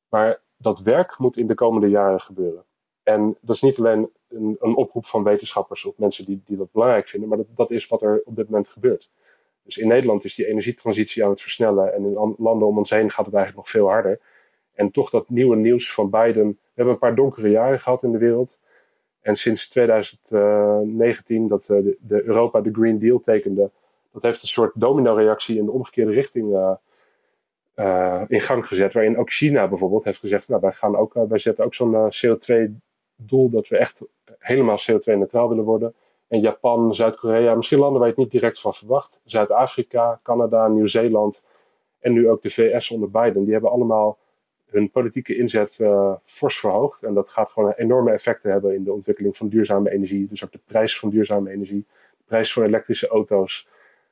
Maar 0.09 0.41
dat 0.57 0.81
werk 0.81 1.19
moet 1.19 1.37
in 1.37 1.47
de 1.47 1.55
komende 1.55 1.89
jaren 1.89 2.21
gebeuren. 2.21 2.65
En 3.03 3.37
dat 3.41 3.55
is 3.55 3.63
niet 3.63 3.79
alleen 3.79 4.11
een, 4.29 4.57
een 4.61 4.77
oproep 4.77 5.07
van 5.07 5.25
wetenschappers 5.25 5.85
of 5.85 5.99
mensen 5.99 6.25
die, 6.25 6.43
die 6.45 6.57
dat 6.57 6.73
belangrijk 6.73 7.09
vinden, 7.09 7.29
maar 7.29 7.39
dat, 7.39 7.47
dat 7.55 7.71
is 7.71 7.87
wat 7.87 8.03
er 8.03 8.23
op 8.25 8.37
dit 8.37 8.49
moment 8.49 8.69
gebeurt. 8.69 9.11
Dus 9.63 9.77
in 9.77 9.89
Nederland 9.89 10.25
is 10.25 10.35
die 10.35 10.47
energietransitie 10.47 11.25
aan 11.25 11.31
het 11.31 11.41
versnellen 11.41 11.95
en 11.95 12.05
in 12.05 12.35
landen 12.39 12.69
om 12.69 12.79
ons 12.79 12.91
heen 12.91 13.11
gaat 13.11 13.27
het 13.27 13.35
eigenlijk 13.35 13.57
nog 13.57 13.71
veel 13.71 13.89
harder. 13.89 14.21
En 14.73 14.91
toch 14.91 15.11
dat 15.11 15.29
nieuwe 15.29 15.57
nieuws 15.57 15.93
van 15.93 16.11
Biden. 16.11 16.49
We 16.49 16.57
hebben 16.75 16.95
een 16.95 17.01
paar 17.01 17.15
donkere 17.15 17.51
jaren 17.51 17.81
gehad 17.81 18.03
in 18.03 18.13
de 18.13 18.19
wereld. 18.19 18.59
En 19.21 19.37
sinds 19.37 19.69
2019 19.69 21.49
dat 21.49 21.61
eh, 21.61 21.67
de, 21.69 21.97
de 22.01 22.23
Europa 22.23 22.61
de 22.61 22.73
Green 22.73 22.99
Deal 22.99 23.21
tekende, 23.21 23.71
dat 24.17 24.25
heeft 24.25 24.43
een 24.43 24.49
soort 24.49 24.73
domino-reactie 24.75 25.59
in 25.59 25.65
de 25.65 25.71
omgekeerde 25.71 26.13
richting 26.13 26.53
uh, 26.53 26.73
uh, 27.77 28.23
in 28.29 28.41
gang 28.41 28.67
gezet. 28.67 28.93
Waarin 28.93 29.19
ook 29.19 29.31
China 29.31 29.69
bijvoorbeeld 29.69 30.05
heeft 30.05 30.19
gezegd: 30.19 30.49
Nou, 30.49 30.61
wij, 30.61 30.73
gaan 30.73 30.97
ook, 30.97 31.15
uh, 31.15 31.23
wij 31.29 31.39
zetten 31.39 31.65
ook 31.65 31.75
zo'n 31.75 31.95
CO2-doel 31.95 33.51
dat 33.51 33.69
we 33.69 33.79
echt 33.79 34.09
helemaal 34.39 34.79
CO2-neutraal 34.91 35.49
willen 35.49 35.65
worden. 35.65 35.95
En 36.29 36.41
Japan, 36.41 36.95
Zuid-Korea, 36.95 37.55
misschien 37.55 37.79
landen 37.79 37.99
waar 37.99 38.09
je 38.09 38.15
het 38.15 38.23
niet 38.23 38.33
direct 38.33 38.61
van 38.61 38.75
verwacht. 38.75 39.23
Zuid-Afrika, 39.25 40.21
Canada, 40.23 40.69
Nieuw-Zeeland 40.69 41.45
en 42.01 42.13
nu 42.13 42.29
ook 42.29 42.43
de 42.43 42.51
VS 42.51 42.91
onder 42.91 43.11
Biden. 43.11 43.45
Die 43.45 43.53
hebben 43.53 43.71
allemaal 43.71 44.19
hun 44.67 44.91
politieke 44.91 45.37
inzet 45.37 45.81
fors 46.23 46.59
verhoogd. 46.59 47.03
En 47.03 47.15
dat 47.15 47.31
gaat 47.31 47.51
gewoon 47.51 47.73
enorme 47.73 48.11
effecten 48.11 48.51
hebben 48.51 48.75
in 48.75 48.85
de 48.85 48.93
ontwikkeling 48.93 49.37
van 49.37 49.49
duurzame 49.49 49.91
energie. 49.91 50.27
Dus 50.27 50.45
ook 50.45 50.53
de 50.53 50.61
prijs 50.67 50.99
van 50.99 51.11
duurzame 51.11 51.51
energie, 51.51 51.87
de 52.17 52.25
prijs 52.27 52.53
voor 52.53 52.65
elektrische 52.65 53.09
auto's. 53.09 53.69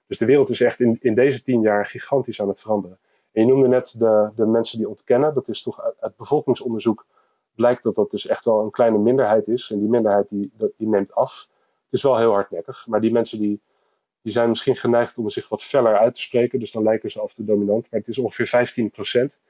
Dus 0.06 0.18
de 0.18 0.26
wereld 0.26 0.50
is 0.50 0.60
echt 0.60 0.80
in, 0.80 0.98
in 1.00 1.14
deze 1.14 1.42
tien 1.42 1.60
jaar 1.60 1.86
gigantisch 1.86 2.40
aan 2.40 2.48
het 2.48 2.60
veranderen. 2.60 2.98
En 3.32 3.46
je 3.46 3.48
noemde 3.48 3.68
net 3.68 3.94
de, 3.98 4.30
de 4.34 4.46
mensen 4.46 4.78
die 4.78 4.88
ontkennen. 4.88 5.34
Dat 5.34 5.48
is 5.48 5.62
toch 5.62 5.80
uit, 6.00 6.16
bevolkingsonderzoek 6.16 7.06
blijkt 7.54 7.82
dat 7.82 7.94
dat 7.94 8.10
dus 8.10 8.26
echt 8.26 8.44
wel 8.44 8.60
een 8.60 8.70
kleine 8.70 8.98
minderheid 8.98 9.48
is. 9.48 9.70
En 9.70 9.78
die 9.78 9.88
minderheid 9.88 10.28
die, 10.28 10.52
die 10.76 10.88
neemt 10.88 11.14
af. 11.14 11.48
Het 11.84 11.94
is 11.94 12.02
wel 12.02 12.18
heel 12.18 12.32
hardnekkig. 12.32 12.86
Maar 12.86 13.00
die 13.00 13.12
mensen 13.12 13.38
die, 13.38 13.60
die 14.22 14.32
zijn 14.32 14.48
misschien 14.48 14.76
geneigd 14.76 15.18
om 15.18 15.30
zich 15.30 15.48
wat 15.48 15.62
feller 15.62 15.98
uit 15.98 16.14
te 16.14 16.20
spreken. 16.20 16.58
Dus 16.58 16.72
dan 16.72 16.82
lijken 16.82 17.10
ze 17.10 17.20
af 17.20 17.34
toe 17.34 17.44
dominant. 17.44 17.90
Maar 17.90 18.00
het 18.00 18.08
is 18.08 18.18
ongeveer 18.18 18.46
15 18.46 18.90
procent. 18.90 19.40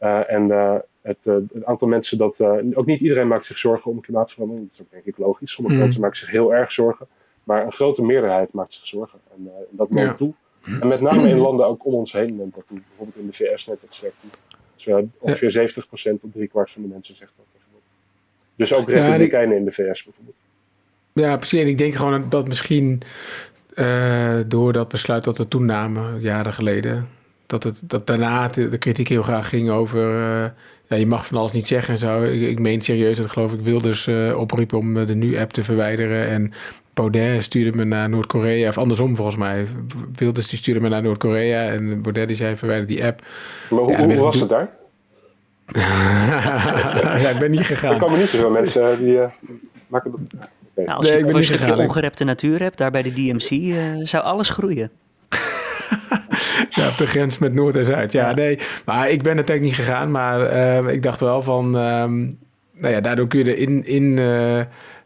Uh, 0.00 0.30
en 0.30 0.48
uh, 0.48 0.78
het, 1.00 1.26
uh, 1.26 1.34
het, 1.52 1.64
aantal 1.64 1.88
mensen 1.88 2.18
dat. 2.18 2.40
ook 2.74 2.86
niet 2.86 3.00
iedereen 3.00 3.28
maakt 3.28 3.44
zich 3.44 3.58
zorgen 3.58 3.90
om 3.90 4.00
klimaatverandering. 4.00 4.66
Dat 4.66 4.74
is 4.74 4.82
ook 4.82 4.90
denk 4.90 5.04
ik 5.04 5.18
logisch. 5.18 5.52
Sommige 5.52 5.76
mm. 5.76 5.82
mensen 5.82 6.00
maken 6.00 6.18
zich 6.18 6.30
heel 6.30 6.54
erg 6.54 6.72
zorgen. 6.72 7.08
Maar 7.44 7.64
een 7.64 7.72
grote 7.72 8.04
meerderheid 8.04 8.52
maakt 8.52 8.72
zich 8.72 8.86
zorgen. 8.86 9.18
En 9.34 9.42
uh, 9.44 9.50
dat 9.70 9.90
neemt 9.90 10.08
ja. 10.08 10.14
toe. 10.14 10.32
En 10.80 10.88
met 10.88 11.00
name 11.00 11.28
in 11.28 11.38
landen 11.38 11.66
ook 11.66 11.84
om 11.84 11.94
ons 11.94 12.12
heen 12.12 12.36
neemt 12.36 12.54
dat 12.54 12.64
toe. 12.68 12.80
Bijvoorbeeld 12.88 13.18
in 13.18 13.26
de 13.26 13.32
VS 13.32 13.66
net 13.66 13.80
wat 13.80 13.94
sterk 13.94 14.14
toe. 14.20 14.30
Dus 14.74 15.08
ongeveer 15.18 15.60
ja. 15.60 16.16
70% 16.16 16.20
tot 16.20 16.32
driekwart 16.32 16.70
van 16.70 16.82
de 16.82 16.88
mensen 16.88 17.16
zegt 17.16 17.32
dat. 17.36 17.46
Dus 18.56 18.74
ook 18.74 18.90
republikeinen 18.90 19.52
ja, 19.52 19.58
in 19.58 19.64
de 19.64 19.70
VS 19.70 20.04
bijvoorbeeld. 20.04 20.36
Ja, 21.12 21.36
precies. 21.36 21.60
En 21.60 21.66
ik 21.66 21.78
denk 21.78 21.94
gewoon 21.94 22.26
dat 22.28 22.48
misschien 22.48 23.02
uh, 23.74 24.40
door 24.46 24.72
dat 24.72 24.88
besluit 24.88 25.24
dat 25.24 25.38
we 25.38 25.48
toenamen 25.48 26.20
jaren 26.20 26.52
geleden, 26.52 27.08
dat, 27.60 27.62
het, 27.62 27.82
dat 27.90 28.06
daarna 28.06 28.48
de, 28.48 28.68
de 28.68 28.78
kritiek 28.78 29.08
heel 29.08 29.22
graag 29.22 29.48
ging 29.48 29.70
over... 29.70 30.00
eh, 30.16 30.50
ja, 30.86 30.96
je 30.96 31.06
mag 31.06 31.26
van 31.26 31.38
alles 31.38 31.52
niet 31.52 31.66
zeggen 31.66 31.94
en 31.94 32.00
zo. 32.00 32.22
Ik, 32.22 32.40
ik 32.42 32.58
meen 32.58 32.80
serieus 32.80 33.16
dat 33.16 33.30
geloof 33.30 33.52
ik 33.52 33.60
Wilders 33.60 34.06
eh 34.06 34.38
opriep 34.38 34.72
om 34.72 34.96
eh, 34.96 35.06
de 35.06 35.14
nu-app 35.14 35.50
te 35.52 35.62
verwijderen. 35.62 36.28
En 36.28 36.52
Baudet 36.94 37.42
stuurde 37.42 37.76
me 37.76 37.84
naar 37.84 38.08
Noord-Korea. 38.08 38.68
Of 38.68 38.78
andersom 38.78 39.16
volgens 39.16 39.36
mij. 39.36 39.66
Wilders 40.14 40.48
die 40.48 40.58
stuurde 40.58 40.80
me 40.80 40.88
naar 40.88 41.02
Noord-Korea. 41.02 41.64
En 41.70 42.02
Baudet 42.02 42.28
die 42.28 42.36
zei 42.36 42.56
verwijder 42.56 42.86
die 42.86 43.04
app. 43.04 43.22
Maar 43.70 43.80
hoe, 43.80 43.90
Ja, 43.90 43.96
hoe 43.98 44.06
weet 44.06 44.16
ik 44.16 44.22
was 44.22 44.32
niet. 44.34 44.42
het 44.42 44.50
daar? 44.50 44.70
ja, 47.22 47.28
ik 47.28 47.38
ben 47.38 47.50
niet 47.50 47.58
Er 47.60 47.64
gegaan. 47.64 47.98
komen 47.98 48.18
niet 48.18 48.28
zoveel 48.28 48.50
mensen 48.50 48.90
eh, 48.92 48.98
die 48.98 49.18
maken. 49.88 50.26
Nou, 50.76 50.88
als 50.88 51.04
Nee, 51.04 51.12
je 51.12 51.18
ik 51.18 51.24
ben 51.24 51.30
een 51.32 51.36
niet 51.36 51.44
stukje 51.44 51.64
gegaan. 51.64 51.80
Ik- 51.80 51.86
ongerepte 51.88 52.24
natuur 52.24 52.60
hebt, 52.60 52.78
daar 52.78 52.90
bij 52.90 53.02
de 53.02 53.12
DMC, 53.12 53.50
eh, 53.50 54.06
zou 54.06 54.24
alles 54.24 54.48
groeien. 54.48 54.90
Ja, 56.70 56.88
op 56.88 56.96
de 56.96 57.06
grens 57.06 57.38
met 57.38 57.54
Noord 57.54 57.76
en 57.76 57.84
Zuid. 57.84 58.12
Ja, 58.12 58.32
nee. 58.34 58.58
Maar 58.84 59.10
ik 59.10 59.22
ben 59.22 59.36
uiteindelijk 59.36 59.76
niet 59.76 59.86
gegaan. 59.86 60.10
Maar 60.10 60.46
eh, 60.46 60.94
ik 60.94 61.02
dacht 61.02 61.20
wel 61.20 61.42
van... 61.42 61.76
ehm, 61.76 62.20
nou 62.72 62.94
ja, 62.94 63.00
daardoor 63.00 63.26
kun 63.26 63.38
je 63.38 63.50
er 63.50 63.58
in... 63.58 63.86
in 63.86 64.18
eh, 64.18 64.60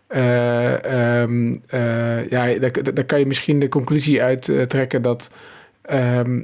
eh, 0.07 1.22
ehm, 1.22 1.57
eh, 1.66 2.28
ja, 2.28 2.59
daar, 2.59 2.95
daar 2.95 3.05
kan 3.05 3.18
je 3.18 3.26
misschien 3.26 3.59
de 3.59 3.68
conclusie 3.68 4.22
uit 4.22 4.51
trekken 4.68 5.03
dat... 5.03 5.30
ehm, 5.82 6.41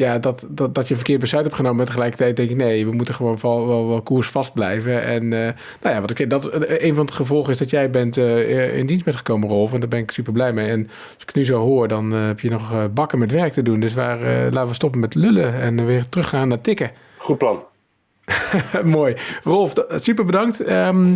ja, 0.00 0.18
dat, 0.18 0.46
dat, 0.48 0.74
dat 0.74 0.84
je 0.84 0.90
een 0.90 0.96
verkeerd 0.96 1.20
besluit 1.20 1.44
hebt 1.44 1.56
genomen. 1.56 1.76
Maar 1.76 1.86
tegelijkertijd 1.86 2.36
denk 2.36 2.50
ik, 2.50 2.56
nee, 2.56 2.86
we 2.86 2.92
moeten 2.92 3.14
gewoon 3.14 3.38
wel, 3.42 3.66
wel, 3.66 3.88
wel 3.88 4.02
koersvast 4.02 4.52
blijven. 4.54 5.02
En 5.02 5.22
eh, 5.32 5.38
nou 5.82 5.94
ja, 5.94 6.00
wat 6.00 6.18
ik 6.18 6.30
dat 6.30 6.44
is- 6.52 6.80
een 6.82 6.94
van 6.94 7.06
de 7.06 7.12
gevolgen 7.12 7.52
is 7.52 7.58
dat 7.58 7.70
jij 7.70 7.90
bent 7.90 8.16
eh, 8.16 8.76
in 8.78 8.86
dienst 8.86 9.04
bent 9.04 9.16
gekomen, 9.16 9.48
Rolf. 9.48 9.72
En 9.72 9.80
daar 9.80 9.88
ben 9.88 9.98
ik 9.98 10.10
super 10.10 10.32
blij 10.32 10.52
mee. 10.52 10.68
En 10.68 10.86
als 11.14 11.22
ik 11.26 11.34
nu 11.34 11.44
zo 11.44 11.58
hoor, 11.60 11.88
dan 11.88 12.12
eh, 12.14 12.26
heb 12.26 12.40
je 12.40 12.50
nog 12.50 12.72
eh, 12.72 12.84
bakken 12.94 13.18
met 13.18 13.32
werk 13.32 13.52
te 13.52 13.62
doen. 13.62 13.80
Dus 13.80 13.94
waar, 13.94 14.22
eh, 14.22 14.52
laten 14.52 14.68
we 14.68 14.74
stoppen 14.74 15.00
met 15.00 15.14
lullen 15.14 15.54
en 15.60 15.86
weer 15.86 16.08
teruggaan 16.08 16.48
naar 16.48 16.60
tikken. 16.60 16.90
Goed 17.16 17.38
plan. 17.38 17.62
Mooi. 18.84 19.14
Rolf, 19.44 19.72
super 19.96 20.24
bedankt. 20.24 20.60
Ehm 20.60 21.14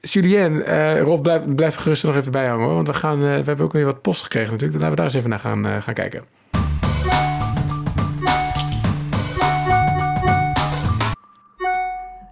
Julien, 0.00 0.64
eh, 0.64 1.00
Rolf, 1.00 1.20
blijf, 1.22 1.42
blijf 1.54 1.74
gerust 1.74 2.02
er 2.02 2.08
nog 2.08 2.18
even 2.18 2.32
bij 2.32 2.46
hangen. 2.46 2.64
Hoor, 2.64 2.74
want 2.74 2.86
we, 2.86 2.94
gaan, 2.94 3.18
eh, 3.18 3.24
we 3.24 3.44
hebben 3.44 3.64
ook 3.64 3.72
weer 3.72 3.84
wat 3.84 4.02
post 4.02 4.22
gekregen 4.22 4.50
natuurlijk. 4.52 4.80
Dan 4.80 4.88
laten 4.88 4.90
we 4.90 4.96
daar 4.96 5.04
eens 5.04 5.14
even 5.14 5.30
naar 5.30 5.38
gaan, 5.38 5.66
eh, 5.66 5.82
gaan 5.82 5.94
kijken. 5.94 6.22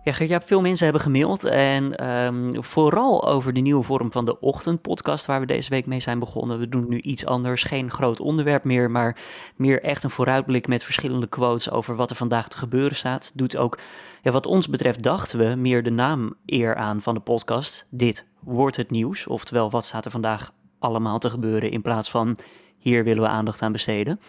Ja, 0.04 0.12
Gert-Jaap, 0.12 0.46
veel 0.46 0.60
mensen 0.60 0.84
hebben 0.84 1.02
gemaild. 1.02 1.44
En 1.44 1.96
ehm, 1.96 2.62
vooral 2.62 3.28
over 3.28 3.52
de 3.52 3.60
nieuwe 3.60 3.84
vorm 3.84 4.12
van 4.12 4.24
de 4.24 4.40
ochtendpodcast 4.40 5.26
waar 5.26 5.40
we 5.40 5.46
deze 5.46 5.70
week 5.70 5.86
mee 5.86 6.00
zijn 6.00 6.18
begonnen. 6.18 6.58
We 6.58 6.68
doen 6.68 6.88
nu 6.88 7.00
iets 7.00 7.26
anders. 7.26 7.62
Geen 7.62 7.90
groot 7.90 8.20
onderwerp 8.20 8.64
meer, 8.64 8.90
maar 8.90 9.16
meer 9.56 9.82
echt 9.82 10.04
een 10.04 10.10
vooruitblik 10.10 10.68
met 10.68 10.84
verschillende 10.84 11.26
quotes 11.26 11.70
over 11.70 11.96
wat 11.96 12.10
er 12.10 12.16
vandaag 12.16 12.48
te 12.48 12.58
gebeuren 12.58 12.96
staat. 12.96 13.32
Doet 13.34 13.56
ook, 13.56 13.78
ja, 14.22 14.30
wat 14.30 14.46
ons 14.46 14.68
betreft, 14.68 15.02
dachten 15.02 15.38
we 15.38 15.54
meer 15.54 15.82
de 15.82 15.90
naam 15.90 16.34
eer 16.46 16.74
aan 16.74 17.02
van 17.02 17.14
de 17.14 17.20
podcast. 17.20 17.86
Dit 17.90 18.24
wordt 18.40 18.76
het 18.76 18.90
nieuws. 18.90 19.26
Oftewel, 19.26 19.70
wat 19.70 19.84
staat 19.84 20.04
er 20.04 20.10
vandaag 20.10 20.52
allemaal 20.78 21.18
te 21.18 21.30
gebeuren 21.30 21.70
in 21.70 21.82
plaats 21.82 22.10
van 22.10 22.36
hier 22.78 23.04
willen 23.04 23.22
we 23.22 23.28
aandacht 23.28 23.62
aan 23.62 23.72
besteden. 23.72 24.20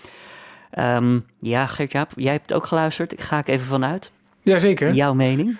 Ehm, 0.72 1.20
ja, 1.40 1.66
Gert-Jaap, 1.66 2.12
jij 2.16 2.34
hebt 2.34 2.54
ook 2.54 2.66
geluisterd. 2.66 3.12
Ik 3.12 3.22
ga 3.22 3.38
ik 3.38 3.48
even 3.48 3.68
vanuit. 3.68 4.12
Jazeker. 4.42 4.94
Jouw 4.94 5.14
mening? 5.14 5.58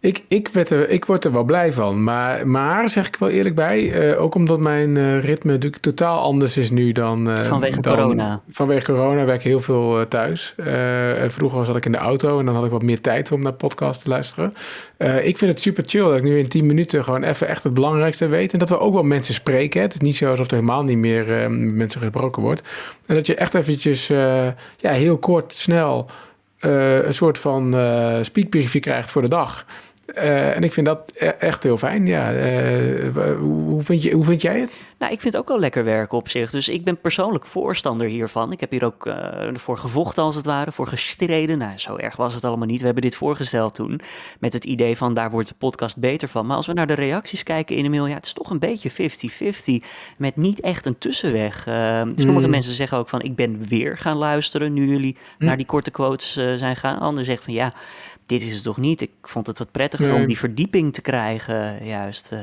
Ik, 0.00 0.24
ik, 0.28 0.48
werd 0.48 0.70
er, 0.70 0.88
ik 0.88 1.04
word 1.04 1.24
er 1.24 1.32
wel 1.32 1.44
blij 1.44 1.72
van. 1.72 2.02
Maar, 2.04 2.48
maar 2.48 2.90
zeg 2.90 3.06
ik 3.06 3.16
wel 3.16 3.28
eerlijk 3.28 3.54
bij, 3.54 3.92
eh, 4.12 4.22
ook 4.22 4.34
omdat 4.34 4.60
mijn 4.60 4.96
eh, 4.96 5.20
ritme 5.22 5.52
natuurlijk 5.52 5.82
totaal 5.82 6.20
anders 6.20 6.56
is 6.56 6.70
nu 6.70 6.92
dan... 6.92 7.30
eh, 7.30 7.42
Vanwege 7.42 7.80
dan- 7.80 7.96
corona. 7.96 8.40
Vanwege 8.50 8.92
corona 8.92 9.24
werk 9.24 9.38
ik 9.38 9.44
heel 9.44 9.60
veel 9.60 10.08
thuis. 10.08 10.54
Vroeger 11.28 11.64
zat 11.64 11.76
ik 11.76 11.86
in 11.86 11.92
de 11.92 11.98
auto 11.98 12.38
en 12.38 12.44
dan 12.46 12.54
had 12.54 12.64
ik 12.64 12.70
wat 12.70 12.82
meer 12.82 13.00
tijd 13.00 13.32
om 13.32 13.42
naar 13.42 13.52
podcast 13.52 14.02
te 14.02 14.08
luisteren. 14.08 14.54
Ik 15.22 15.38
vind 15.38 15.50
het 15.52 15.60
super 15.60 15.84
chill 15.86 16.02
dat 16.04 16.16
ik 16.16 16.22
nu 16.22 16.38
in 16.38 16.48
10 16.48 16.66
minuten 16.66 17.04
gewoon 17.04 17.22
even 17.22 17.48
echt 17.48 17.62
het 17.64 17.74
belangrijkste 17.74 18.26
weet. 18.26 18.52
En 18.52 18.58
dat 18.58 18.68
we 18.68 18.78
ook 18.78 18.92
wel 18.94 19.02
mensen 19.02 19.34
spreken. 19.34 19.80
Hè. 19.80 19.86
Het 19.86 19.94
is 19.94 20.00
niet 20.00 20.16
zo 20.16 20.30
alsof 20.30 20.46
er 20.46 20.54
helemaal 20.54 20.82
niet 20.82 20.98
meer 20.98 21.50
mensen 21.50 22.00
gesproken 22.00 22.42
wordt. 22.42 22.62
En 23.06 23.14
dat 23.14 23.26
je 23.26 23.34
echt 23.34 23.54
eventjes 23.54 24.06
ja, 24.06 24.54
heel 24.90 25.18
kort, 25.18 25.52
snel 25.54 26.06
een 26.64 27.14
soort 27.14 27.38
van 27.38 27.74
eh 27.74 28.18
speedbriefje 28.22 28.80
krijgt 28.80 29.10
voor 29.10 29.22
de 29.22 29.28
dag. 29.28 29.66
Eh, 30.06 30.56
en 30.56 30.62
ik 30.62 30.72
vind 30.72 30.86
dat 30.86 31.12
e- 31.14 31.26
echt 31.26 31.62
heel 31.62 31.76
fijn. 31.78 32.06
Ja, 32.06 32.32
eh, 32.32 33.36
hoe, 33.38 33.82
vind 33.82 34.02
je, 34.02 34.12
hoe 34.12 34.24
vind 34.24 34.42
jij 34.42 34.60
het? 34.60 34.80
Nou, 34.98 35.12
ik 35.12 35.20
vind 35.20 35.32
het 35.34 35.42
ook 35.42 35.48
wel 35.48 35.58
lekker 35.58 35.84
werken 35.84 36.18
op 36.18 36.28
zich. 36.28 36.50
Dus 36.50 36.68
ik 36.68 36.84
ben 36.84 37.00
persoonlijk 37.00 37.46
voorstander 37.46 38.06
hiervan. 38.06 38.52
Ik 38.52 38.60
heb 38.60 38.70
hier 38.70 38.84
ook 38.84 39.06
eh 39.06 39.32
voor 39.52 39.78
gevochten 39.78 40.22
als 40.22 40.36
het 40.36 40.44
ware, 40.46 40.72
voor 40.72 40.86
gestreden. 40.86 41.58
Nou, 41.58 41.78
zo 41.78 41.96
erg 41.96 42.16
was 42.16 42.34
het 42.34 42.44
allemaal 42.44 42.66
niet. 42.66 42.78
We 42.78 42.84
hebben 42.84 43.02
dit 43.02 43.16
voorgesteld 43.16 43.74
toen 43.74 44.00
met 44.38 44.52
het 44.52 44.64
idee 44.64 44.96
van 44.96 45.14
daar 45.14 45.30
wordt 45.30 45.48
de 45.48 45.54
podcast 45.58 45.98
beter 45.98 46.28
van. 46.28 46.46
Maar 46.46 46.56
als 46.56 46.66
we 46.66 46.72
naar 46.72 46.86
de 46.86 46.94
reacties 46.94 47.42
kijken 47.42 47.76
in 47.76 47.82
de 47.82 47.88
mail, 47.88 48.06
ja, 48.06 48.14
het 48.14 48.26
is 48.26 48.32
toch 48.32 48.50
een 48.50 48.58
beetje 48.58 48.90
50-50 48.90 49.84
met 50.18 50.36
niet 50.36 50.60
echt 50.60 50.86
een 50.86 50.98
tussenweg. 50.98 51.62
Sommige 51.62 52.22
Hmm. 52.24 52.50
mensen 52.50 52.74
zeggen 52.74 52.98
ook 52.98 53.08
van 53.08 53.22
ik 53.22 53.36
ben 53.36 53.62
weer 53.68 53.98
gaan 53.98 54.16
luisteren 54.16 54.72
nu 54.72 54.88
jullie 54.88 55.16
naar 55.38 55.56
die 55.56 55.66
korte 55.66 55.90
quotes 55.90 56.32
zijn 56.32 56.76
gaan. 56.76 56.98
Anderen 56.98 57.24
zeggen 57.26 57.44
van 57.44 57.54
ja, 57.54 57.72
dit 58.26 58.42
is 58.42 58.54
het 58.54 58.62
toch 58.62 58.76
niet. 58.78 59.00
Ik 59.00 59.10
vond 59.22 59.46
het 59.46 59.58
wat 59.58 59.70
prettiger 59.70 60.06
Nee. 60.08 60.20
om 60.20 60.26
die 60.26 60.38
verdieping 60.38 60.92
te 60.92 61.00
krijgen, 61.00 61.86
juist. 61.86 62.28
eh. 62.32 62.38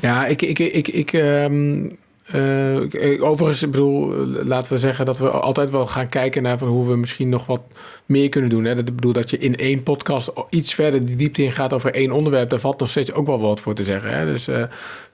Ja, 0.00 0.26
ik, 0.26 0.42
ik, 0.42 0.58
ik, 0.58 0.88
ik, 0.88 1.12
ehm, 1.12 1.88
eh, 2.24 2.80
ik- 2.80 3.22
overigens, 3.22 3.62
ik 3.62 3.70
bedoel, 3.70 4.14
laten 4.26 4.72
we 4.72 4.78
zeggen 4.78 5.04
dat 5.06 5.18
we 5.18 5.30
altijd 5.30 5.70
wel 5.70 5.86
gaan 5.86 6.08
kijken 6.08 6.42
naar 6.42 6.58
van 6.58 6.68
hoe 6.68 6.88
we 6.88 6.96
misschien 6.96 7.28
nog 7.28 7.46
wat 7.46 7.60
meer 8.06 8.28
kunnen 8.28 8.50
doen. 8.50 8.64
Hè. 8.64 8.74
Dat 8.74 8.88
ik 8.88 8.94
bedoel 8.94 9.12
dat 9.12 9.30
je 9.30 9.38
in 9.38 9.56
één 9.56 9.82
podcast 9.82 10.32
iets 10.50 10.74
verder 10.74 11.04
de 11.06 11.14
diepte 11.14 11.42
in 11.42 11.52
gaat 11.52 11.72
over 11.72 11.94
één 11.94 12.10
onderwerp. 12.10 12.50
Daar 12.50 12.58
valt 12.60 12.80
nog 12.80 12.88
steeds 12.88 13.12
ook 13.12 13.26
wel 13.26 13.40
wat 13.40 13.60
voor 13.60 13.74
te 13.74 13.84
zeggen. 13.84 14.18
Hè. 14.18 14.24
Dus 14.24 14.48
eh, 14.48 14.62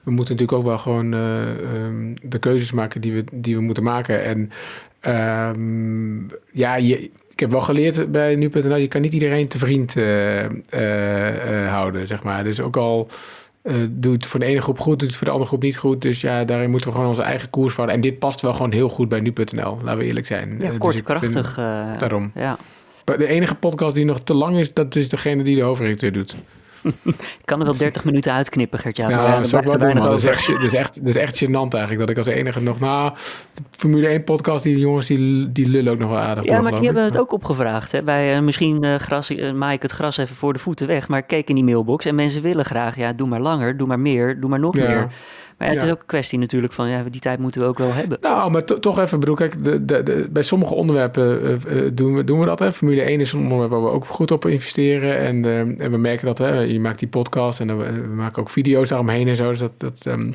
we 0.03 0.11
moeten 0.11 0.35
natuurlijk 0.35 0.51
ook 0.51 0.63
wel 0.67 0.77
gewoon 0.77 1.13
eh, 1.13 1.49
ehm, 1.51 2.15
de 2.23 2.39
keuzes 2.39 2.71
maken 2.71 3.01
die 3.01 3.13
we, 3.13 3.23
die 3.31 3.55
we 3.55 3.61
moeten 3.61 3.83
maken. 3.83 4.23
En 4.23 4.51
ehm, 4.99 6.17
ja, 6.51 6.75
je, 6.75 7.09
ik 7.37 7.43
heb 7.43 7.51
wel 7.51 7.61
geleerd 7.61 8.11
bij 8.11 8.35
nu.nl, 8.35 8.75
je 8.75 8.87
kan 8.87 9.01
niet 9.01 9.13
iedereen 9.13 9.47
te 9.47 9.57
vriend 9.57 9.95
eh, 9.95 10.45
eh, 10.45 11.63
eh, 11.63 11.71
houden, 11.71 12.07
zeg 12.07 12.23
maar. 12.23 12.43
Dus 12.43 12.61
ook 12.61 12.77
al 12.77 13.07
eh 13.61 13.73
doet 13.89 14.13
het 14.13 14.25
voor 14.25 14.39
de 14.39 14.45
ene 14.45 14.61
groep 14.61 14.79
goed, 14.79 14.99
doet 14.99 15.07
het 15.07 15.17
voor 15.17 15.25
de 15.25 15.31
andere 15.31 15.49
groep 15.49 15.61
niet 15.61 15.77
goed. 15.77 16.01
Dus 16.01 16.21
ja, 16.21 16.43
daarin 16.43 16.69
moeten 16.69 16.89
we 16.89 16.95
gewoon 16.95 17.09
onze 17.09 17.21
eigen 17.21 17.49
koers 17.49 17.75
houden. 17.75 17.95
En 17.95 18.01
dit 18.01 18.19
past 18.19 18.41
wel 18.41 18.53
gewoon 18.53 18.71
heel 18.71 18.89
goed 18.89 19.09
bij 19.09 19.19
nu.nl, 19.19 19.77
laten 19.83 19.97
we 19.97 20.05
eerlijk 20.05 20.25
zijn. 20.25 20.57
Ja, 20.59 20.69
dus 20.69 20.77
kort, 20.77 20.93
vind- 20.93 21.05
krachtig. 21.05 21.55
daarom. 21.99 22.31
Ja. 22.35 22.57
De 23.03 23.27
enige 23.27 23.55
podcast 23.55 23.95
die 23.95 24.05
nog 24.05 24.19
te 24.19 24.33
lang 24.33 24.57
is, 24.57 24.73
dat 24.73 24.95
is 24.95 25.09
degene 25.09 25.43
die 25.43 25.55
de 25.55 25.61
hoofdredacteur 25.61 26.11
doet. 26.11 26.35
Ik 27.03 27.45
kan 27.45 27.59
er 27.59 27.65
wel 27.65 27.77
30 27.77 28.03
minuten 28.03 28.33
uitknippen, 28.33 28.79
Gert-Jan. 28.79 29.09
Ja, 29.09 29.35
er 29.35 29.41
dat 29.41 29.49
blijft 29.49 29.73
er 29.73 29.79
weinig 29.79 30.03
Dat 30.03 30.17
is, 30.17 30.23
echt, 30.23 30.47
dat, 30.47 30.63
is 30.63 30.73
echt, 30.73 30.95
dat 30.95 31.07
is 31.07 31.15
echt 31.15 31.43
gênant 31.45 31.73
eigenlijk. 31.73 31.99
Dat 31.99 32.09
ik 32.09 32.17
als 32.17 32.27
enige 32.27 32.61
nog... 32.61 32.79
Nou, 32.79 33.13
de 33.53 33.61
Formule 33.71 34.07
1 34.07 34.23
podcast, 34.23 34.63
die 34.63 34.79
jongens, 34.79 35.07
die, 35.07 35.51
die 35.51 35.67
lullen 35.67 35.93
ook 35.93 35.99
nog 35.99 36.09
wel 36.09 36.19
aardig 36.19 36.45
Ja, 36.45 36.53
door, 36.53 36.63
maar 36.63 36.75
die 36.75 36.85
hebben 36.85 37.03
het 37.03 37.17
ook 37.17 37.31
opgevraagd. 37.31 37.91
Hè? 37.91 38.03
Bij, 38.03 38.35
eh, 38.35 38.41
misschien 38.41 38.83
eh, 38.83 38.95
gras, 38.95 39.29
eh, 39.29 39.53
maai 39.53 39.75
ik 39.75 39.81
het 39.81 39.91
gras 39.91 40.17
even 40.17 40.35
voor 40.35 40.53
de 40.53 40.59
voeten 40.59 40.87
weg. 40.87 41.07
Maar 41.07 41.19
ik 41.19 41.27
keek 41.27 41.49
in 41.49 41.55
die 41.55 41.63
mailbox 41.63 42.05
en 42.05 42.15
mensen 42.15 42.41
willen 42.41 42.65
graag... 42.65 42.95
Ja, 42.95 43.13
doe 43.13 43.27
maar 43.27 43.41
langer, 43.41 43.77
doe 43.77 43.87
maar 43.87 43.99
meer, 43.99 44.39
doe 44.39 44.49
maar 44.49 44.59
nog 44.59 44.75
Ja. 44.75 44.87
meer. 44.87 45.07
Maar 45.57 45.67
ja, 45.67 45.73
het 45.73 45.81
Ja. 45.83 45.87
is 45.87 45.93
ook 45.93 45.99
een 46.01 46.05
kwestie 46.07 46.39
natuurlijk 46.39 46.73
van... 46.73 46.89
Ja, 46.89 47.03
die 47.03 47.21
tijd 47.21 47.39
moeten 47.39 47.61
we 47.61 47.67
ook 47.67 47.77
wel 47.77 47.93
hebben. 47.93 48.17
Nou, 48.21 48.51
maar 48.51 48.63
to- 48.65 48.79
toch 48.79 48.99
even, 48.99 49.19
bedoel, 49.19 49.35
kijk, 49.35 49.63
de, 49.63 49.85
de, 49.85 50.03
de- 50.03 50.27
bij 50.31 50.43
sommige 50.43 50.73
onderwerpen 50.73 51.41
eh, 51.43 51.85
eh, 51.85 51.91
doen, 51.93 52.15
we, 52.15 52.23
doen 52.23 52.39
we 52.39 52.45
dat. 52.45 52.59
Hè. 52.59 52.71
Formule 52.73 53.01
1 53.01 53.19
is 53.19 53.31
een 53.33 53.39
onderwerp 53.41 53.69
waar 53.71 53.83
we 53.83 53.89
ook 53.89 54.05
goed 54.05 54.31
op 54.31 54.45
investeren. 54.45 55.17
En, 55.17 55.45
eh, 55.45 55.59
en 55.59 55.91
we 55.91 55.97
merken 55.97 56.25
dat, 56.25 56.37
hè, 56.37 56.59
je 56.59 56.79
maakt 56.79 56.99
die 56.99 57.07
podcast 57.07 57.59
en 57.59 57.77
we, 57.77 57.91
we 57.91 58.07
maken 58.15 58.41
ook 58.41 58.49
video's 58.49 58.89
daaromheen 58.89 59.27
en 59.27 59.35
zo. 59.35 59.49
Dus 59.49 59.59
dat, 59.59 59.71
dat, 59.77 60.01
ehm, 60.05 60.31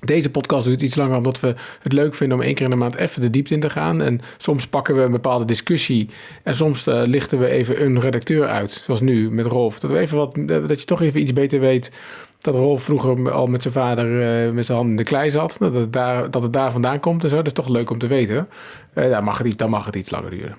deze 0.00 0.30
podcast 0.30 0.66
duurt 0.66 0.82
iets 0.82 0.94
langer 0.94 1.16
omdat 1.16 1.40
we 1.40 1.54
het 1.82 1.92
leuk 1.92 2.14
vinden 2.14 2.38
om 2.38 2.42
één 2.44 2.54
keer 2.54 2.64
in 2.64 2.70
de 2.70 2.76
maand 2.76 2.94
even 2.94 3.20
de 3.20 3.30
diepte 3.30 3.54
in 3.54 3.60
te 3.60 3.70
gaan. 3.70 4.02
En 4.02 4.20
soms 4.36 4.66
pakken 4.66 4.94
we 4.94 5.00
een 5.02 5.10
bepaalde 5.10 5.44
discussie 5.44 6.08
en 6.42 6.54
soms 6.54 6.84
lichten 6.84 7.38
we 7.38 7.48
even 7.48 7.84
een 7.84 8.00
redacteur 8.00 8.46
uit. 8.46 8.70
Zoals 8.84 9.00
nu 9.00 9.30
met 9.30 9.46
Rolf. 9.46 9.78
Dat, 9.80 9.90
we 9.90 9.98
even 9.98 10.16
wat, 10.16 10.38
dat 10.46 10.80
je 10.80 10.86
toch 10.86 11.02
even 11.02 11.20
iets 11.20 11.32
beter 11.32 11.60
weet 11.60 11.90
dat 12.38 12.54
Rolf 12.54 12.82
vroeger 12.82 13.32
al 13.32 13.46
met 13.46 13.62
zijn 13.62 13.74
vader 13.74 14.04
eh, 14.46 14.52
met 14.52 14.66
zijn 14.66 14.76
handen 14.78 14.96
in 14.96 15.02
de 15.04 15.08
klei 15.10 15.30
zat. 15.30 15.56
Dat 15.58 15.74
het, 15.74 15.92
daar, 15.92 16.30
dat 16.30 16.42
het 16.42 16.52
daar 16.52 16.72
vandaan 16.72 17.00
komt 17.00 17.22
en 17.22 17.28
zo. 17.28 17.36
Dat 17.36 17.46
is 17.46 17.52
toch 17.52 17.68
leuk 17.68 17.90
om 17.90 17.98
te 17.98 18.06
weten. 18.06 18.48
Eh 18.92 19.08
daar 19.10 19.24
mag 19.24 19.38
het, 19.38 19.46
iets- 19.46 19.56
dan 19.56 19.70
mag 19.70 19.86
het 19.86 19.96
iets 19.96 20.10
langer 20.10 20.30
duren. 20.30 20.56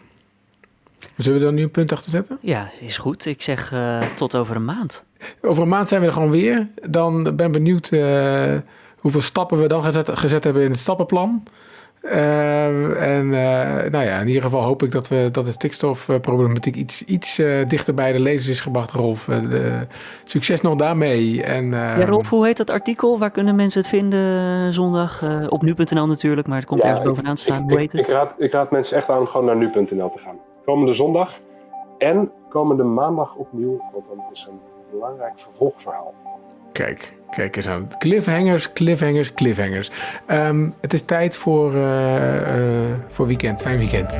Zullen 1.18 1.40
we 1.40 1.46
er 1.46 1.54
nu 1.54 1.62
een 1.64 1.72
punt 1.72 1.92
achter 1.92 2.10
zetten? 2.10 2.38
Ja, 2.42 2.70
is 2.80 2.98
goed. 2.98 3.26
Ik 3.26 3.42
zeg 3.42 3.72
eh, 3.72 4.02
tot 4.16 4.36
over 4.36 4.56
een 4.56 4.66
maand. 4.66 5.04
Over 5.42 5.64
een 5.64 5.70
maand 5.70 5.88
zijn 5.90 6.02
we 6.02 6.08
er 6.08 6.14
gewoon 6.14 6.30
weer. 6.30 6.68
Dan 6.90 7.36
ben 7.36 7.46
ik 7.46 7.52
benieuwd 7.52 7.90
hoeveel 8.98 9.22
stappen 9.22 9.62
we 9.62 9.68
dan 9.68 9.84
gezet, 9.84 10.10
gezet 10.18 10.44
hebben 10.44 10.64
in 10.64 10.72
het 10.72 10.80
stappenplan. 10.80 11.44
Eh, 12.02 13.18
en 13.18 13.34
eh, 13.34 13.92
nou 13.92 14.06
ja, 14.06 14.20
in 14.20 14.28
ieder 14.28 14.42
geval 14.42 14.64
hoop 14.64 14.84
ik 14.84 14.92
dat, 14.92 15.08
we, 15.08 15.30
dat 15.32 15.46
de 15.46 15.52
stikstofproblematiek 15.52 16.76
iets, 16.76 17.04
iets 17.04 17.40
eh, 17.40 17.68
dichter 17.68 17.94
bij 17.94 18.12
de 18.12 18.20
lezers 18.20 18.48
is 18.48 18.60
gebracht, 18.60 18.92
Rolf. 18.92 19.28
Eh, 19.28 19.42
de- 19.50 19.88
succes 20.24 20.62
nog 20.62 20.76
daarmee. 20.76 21.44
En, 21.44 21.64
eh, 21.74 21.98
Ja, 21.98 22.06
Rolf, 22.06 22.30
hoe 22.30 22.46
heet 22.46 22.58
dat 22.58 22.70
artikel? 22.70 23.20
Waar 23.20 23.32
kunnen 23.32 23.56
mensen 23.56 23.80
het 23.82 23.90
vinden 23.90 24.74
zondag? 24.74 25.22
Eh, 25.24 25.46
op 25.50 25.62
nu.nl 25.62 26.08
natuurlijk, 26.08 26.48
maar 26.48 26.58
het 26.58 26.66
komt 26.68 26.84
Ja, 26.84 26.90
ergens 26.90 27.08
bovenaan 27.08 27.36
te 27.36 27.42
staan. 27.42 27.56
Ik, 27.58 27.64
hoe 27.64 27.72
ik, 27.72 27.80
heet 27.80 27.92
het? 27.92 28.08
ik 28.08 28.14
raad, 28.14 28.34
ik 28.38 28.52
raad 28.52 28.72
mensen 28.72 28.98
echt 28.98 29.10
aan 29.10 29.20
om 29.20 29.26
gewoon 29.28 29.46
naar 29.46 29.58
nu.nl 29.58 30.10
te 30.10 30.20
gaan. 30.20 30.36
komende 30.66 30.94
zondag. 30.94 31.32
En 31.98 32.32
komende 32.50 32.84
maandag 32.84 33.36
opnieuw, 33.36 33.78
want 33.94 34.06
dan 34.08 34.26
is 34.34 34.48
een 34.50 34.60
belangrijk 34.92 35.34
vervolgverhaal. 35.36 36.14
Kijk, 36.72 37.14
kijk 37.30 37.56
eens 37.56 37.68
aan. 37.68 37.88
Cliffhangers, 37.98 38.74
cliffhangers, 38.74 39.34
cliffhangers. 39.34 39.92
Ehm, 40.26 40.70
het 40.82 40.94
is 40.94 41.02
tijd 41.02 41.36
voor, 41.36 41.74
uh, 41.74 41.82
uh, 41.82 42.94
voor 43.08 43.28
weekend. 43.28 43.62
Fijn 43.62 43.78
weekend. 43.78 44.18